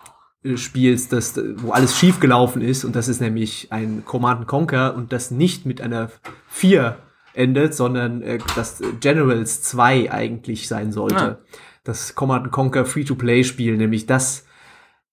[0.54, 5.12] Spiels, das, wo alles schief gelaufen ist und das ist nämlich ein Command Conquer und
[5.12, 6.10] das nicht mit einer
[6.48, 6.96] 4
[7.34, 11.16] endet, sondern äh, das Generals 2 eigentlich sein sollte.
[11.16, 11.38] Ah.
[11.84, 14.46] Das Command Conquer Free-to-Play-Spiel, nämlich das,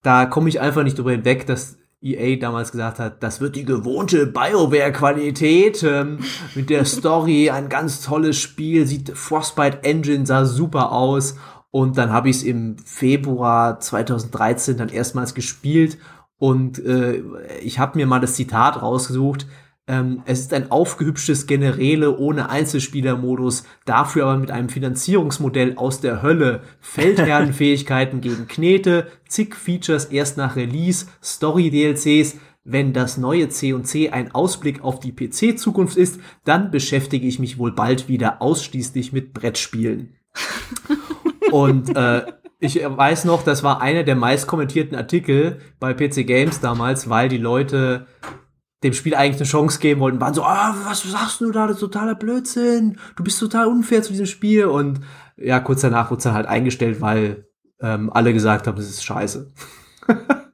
[0.02, 3.64] da komme ich einfach nicht drüber hinweg, dass EA damals gesagt hat, das wird die
[3.64, 6.20] gewohnte BioWare-Qualität ähm,
[6.54, 11.36] mit der Story, ein ganz tolles Spiel, sieht Frostbite Engine sah super aus
[11.70, 15.98] und dann habe ich es im Februar 2013 dann erstmals gespielt
[16.38, 17.22] und äh,
[17.62, 19.46] ich habe mir mal das Zitat rausgesucht.
[19.88, 26.22] Ähm, es ist ein aufgehübschtes Generäle ohne Einzelspielermodus, dafür aber mit einem Finanzierungsmodell aus der
[26.22, 34.34] Hölle, Feldherrenfähigkeiten gegen Knete, zig Features erst nach Release, Story-DLCs, wenn das neue C&C ein
[34.34, 40.16] Ausblick auf die PC-Zukunft ist, dann beschäftige ich mich wohl bald wieder ausschließlich mit Brettspielen.
[41.50, 42.22] Und äh,
[42.60, 47.28] ich weiß noch, das war einer der meist kommentierten Artikel bei PC Games damals, weil
[47.28, 48.06] die Leute
[48.82, 51.76] dem Spiel eigentlich eine Chance geben wollten, waren so, ah, was sagst du da, das
[51.76, 54.66] ist totaler Blödsinn, du bist total unfair zu diesem Spiel.
[54.66, 55.00] Und
[55.36, 57.46] ja, kurz danach wurde es dann halt eingestellt, weil
[57.80, 59.52] ähm, alle gesagt haben, das ist scheiße.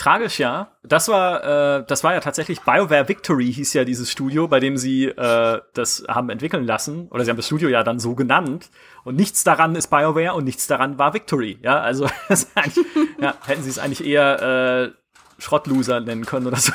[0.00, 0.68] Tragisch, ja.
[0.82, 1.44] Das war,
[1.80, 5.60] äh, das war ja tatsächlich BioWare Victory hieß ja dieses Studio, bei dem sie äh,
[5.74, 7.08] das haben entwickeln lassen.
[7.10, 8.70] Oder sie haben das Studio ja dann so genannt.
[9.04, 11.58] Und nichts daran ist BioWare und nichts daran war Victory.
[11.60, 12.06] Ja, also
[13.20, 16.72] ja, hätten sie es eigentlich eher äh, Schrottloser nennen können oder so.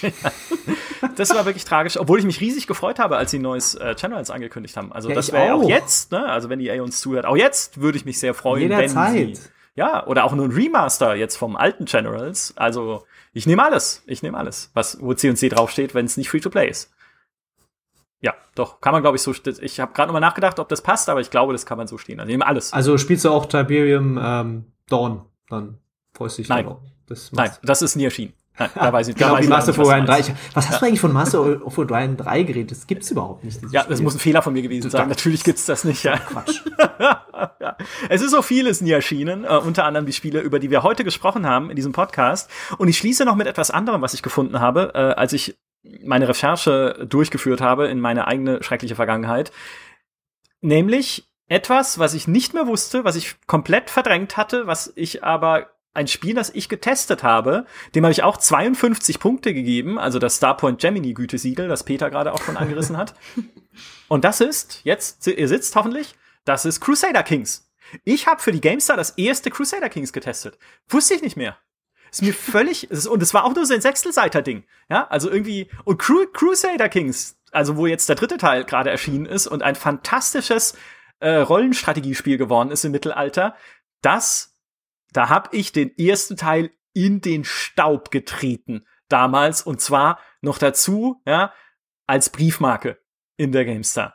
[1.16, 4.30] das war wirklich tragisch, obwohl ich mich riesig gefreut habe, als sie neues äh, Channels
[4.30, 4.92] angekündigt haben.
[4.92, 6.28] Also ja, das wäre auch jetzt, ne?
[6.28, 9.14] Also wenn die EA uns zuhört, auch jetzt würde ich mich sehr freuen, Jederzeit.
[9.14, 9.40] wenn sie
[9.78, 12.52] ja, oder auch nur ein Remaster jetzt vom alten Generals.
[12.56, 14.02] Also, ich nehme alles.
[14.06, 16.90] Ich nehme alles, was wo C&C draufsteht, wenn es nicht Free-to-Play ist.
[18.20, 19.32] Ja, doch, kann man, glaube ich, so.
[19.32, 21.96] Ich habe gerade nochmal nachgedacht, ob das passt, aber ich glaube, das kann man so
[21.96, 22.18] stehen.
[22.18, 22.72] Also, nehme alles.
[22.72, 25.78] Also spielst du auch Tiberium ähm, Dawn, dann
[26.12, 26.64] freust du dich Nein.
[26.64, 26.80] darauf.
[27.06, 28.32] Das Nein, das ist nie erschienen.
[28.58, 30.12] Nein, da weiß ich, genau, da weiß wie Master nicht, was of du Orion 3.
[30.12, 30.28] meinst.
[30.28, 32.70] Ich, was hast du eigentlich von Master of Orion 3 geredet?
[32.72, 33.60] Das gibt's überhaupt nicht.
[33.70, 34.04] Ja, das Spiel.
[34.04, 35.08] muss ein Fehler von mir gewesen sein.
[35.08, 36.18] Natürlich gibt's das nicht, ja.
[36.18, 36.62] Quatsch.
[37.60, 37.76] ja.
[38.08, 41.04] Es ist so vieles nie erschienen, äh, unter anderem die Spiele, über die wir heute
[41.04, 42.50] gesprochen haben in diesem Podcast.
[42.78, 45.58] Und ich schließe noch mit etwas anderem, was ich gefunden habe, äh, als ich
[46.04, 49.52] meine Recherche durchgeführt habe in meine eigene schreckliche Vergangenheit.
[50.60, 55.68] Nämlich etwas, was ich nicht mehr wusste, was ich komplett verdrängt hatte, was ich aber
[55.94, 60.36] ein Spiel, das ich getestet habe, dem habe ich auch 52 Punkte gegeben, also das
[60.36, 63.14] Starpoint Gemini Gütesiegel, das Peter gerade auch schon angerissen hat.
[64.08, 67.70] Und das ist, jetzt, ihr sitzt hoffentlich, das ist Crusader Kings.
[68.04, 70.58] Ich habe für die GameStar das erste Crusader Kings getestet.
[70.88, 71.56] Wusste ich nicht mehr.
[72.10, 74.64] Ist mir völlig, ist, und es war auch nur so ein Sechstelseiter-Ding.
[74.88, 79.26] Ja, also irgendwie, und Cru Crusader Kings, also wo jetzt der dritte Teil gerade erschienen
[79.26, 80.74] ist und ein fantastisches
[81.20, 83.56] äh, Rollenstrategiespiel geworden ist im Mittelalter,
[84.00, 84.57] das
[85.12, 91.22] da hab ich den ersten Teil in den Staub getreten damals und zwar noch dazu,
[91.26, 91.52] ja,
[92.06, 92.98] als Briefmarke
[93.36, 94.14] in der GameStar.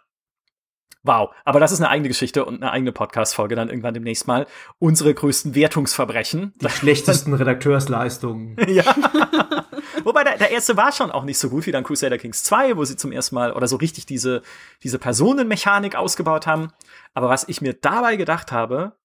[1.06, 4.48] Wow, aber das ist eine eigene Geschichte und eine eigene Podcast-Folge dann irgendwann demnächst mal.
[4.80, 6.54] Unsere größten Wertungsverbrechen.
[6.62, 8.56] Die schlechtesten Redakteursleistungen.
[8.70, 8.86] ja.
[10.06, 12.78] Wobei der, der erste war schon auch nicht so gut wie dann Crusader Kings 2,
[12.78, 14.44] wo sie zum ersten Mal oder so richtig diese,
[14.82, 16.72] diese Personenmechanik ausgebaut haben.
[17.14, 18.98] Aber was ich mir dabei gedacht habe,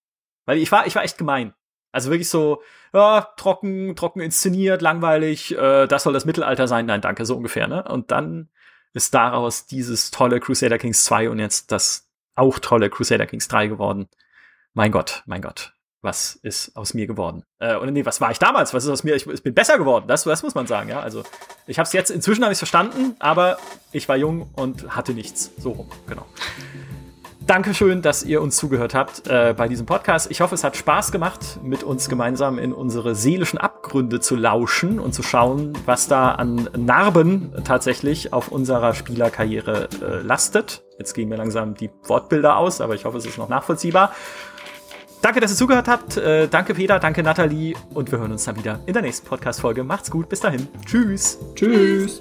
[0.46, 1.52] weil ich war, ich war echt gemein.
[1.92, 2.62] Also wirklich so,
[2.92, 7.66] ja, trocken, trocken inszeniert, langweilig, äh, das soll das Mittelalter sein, nein, danke, so ungefähr,
[7.66, 7.82] ne?
[7.84, 8.48] Und dann
[8.92, 13.66] ist daraus dieses tolle Crusader Kings 2 und jetzt das auch tolle Crusader Kings 3
[13.66, 14.08] geworden.
[14.74, 17.44] Mein Gott, mein Gott, was ist aus mir geworden?
[17.58, 18.74] Äh, oder nee, was war ich damals?
[18.74, 19.14] Was ist aus mir?
[19.14, 21.00] Ich, ich bin besser geworden, das, das muss man sagen, ja.
[21.00, 21.22] Also
[21.66, 23.58] ich habe es jetzt, inzwischen habe ich verstanden, aber
[23.92, 25.50] ich war jung und hatte nichts.
[25.58, 26.26] So rum, genau.
[27.48, 30.30] Dankeschön, dass ihr uns zugehört habt äh, bei diesem Podcast.
[30.30, 35.00] Ich hoffe, es hat Spaß gemacht, mit uns gemeinsam in unsere seelischen Abgründe zu lauschen
[35.00, 40.82] und zu schauen, was da an Narben tatsächlich auf unserer Spielerkarriere äh, lastet.
[40.98, 44.12] Jetzt gehen mir langsam die Wortbilder aus, aber ich hoffe, es ist noch nachvollziehbar.
[45.22, 46.18] Danke, dass ihr zugehört habt.
[46.18, 46.98] Äh, danke, Peter.
[46.98, 47.74] Danke, Nathalie.
[47.94, 49.84] Und wir hören uns dann wieder in der nächsten Podcast-Folge.
[49.84, 50.28] Macht's gut.
[50.28, 50.68] Bis dahin.
[50.84, 51.38] Tschüss.
[51.54, 52.20] Tschüss.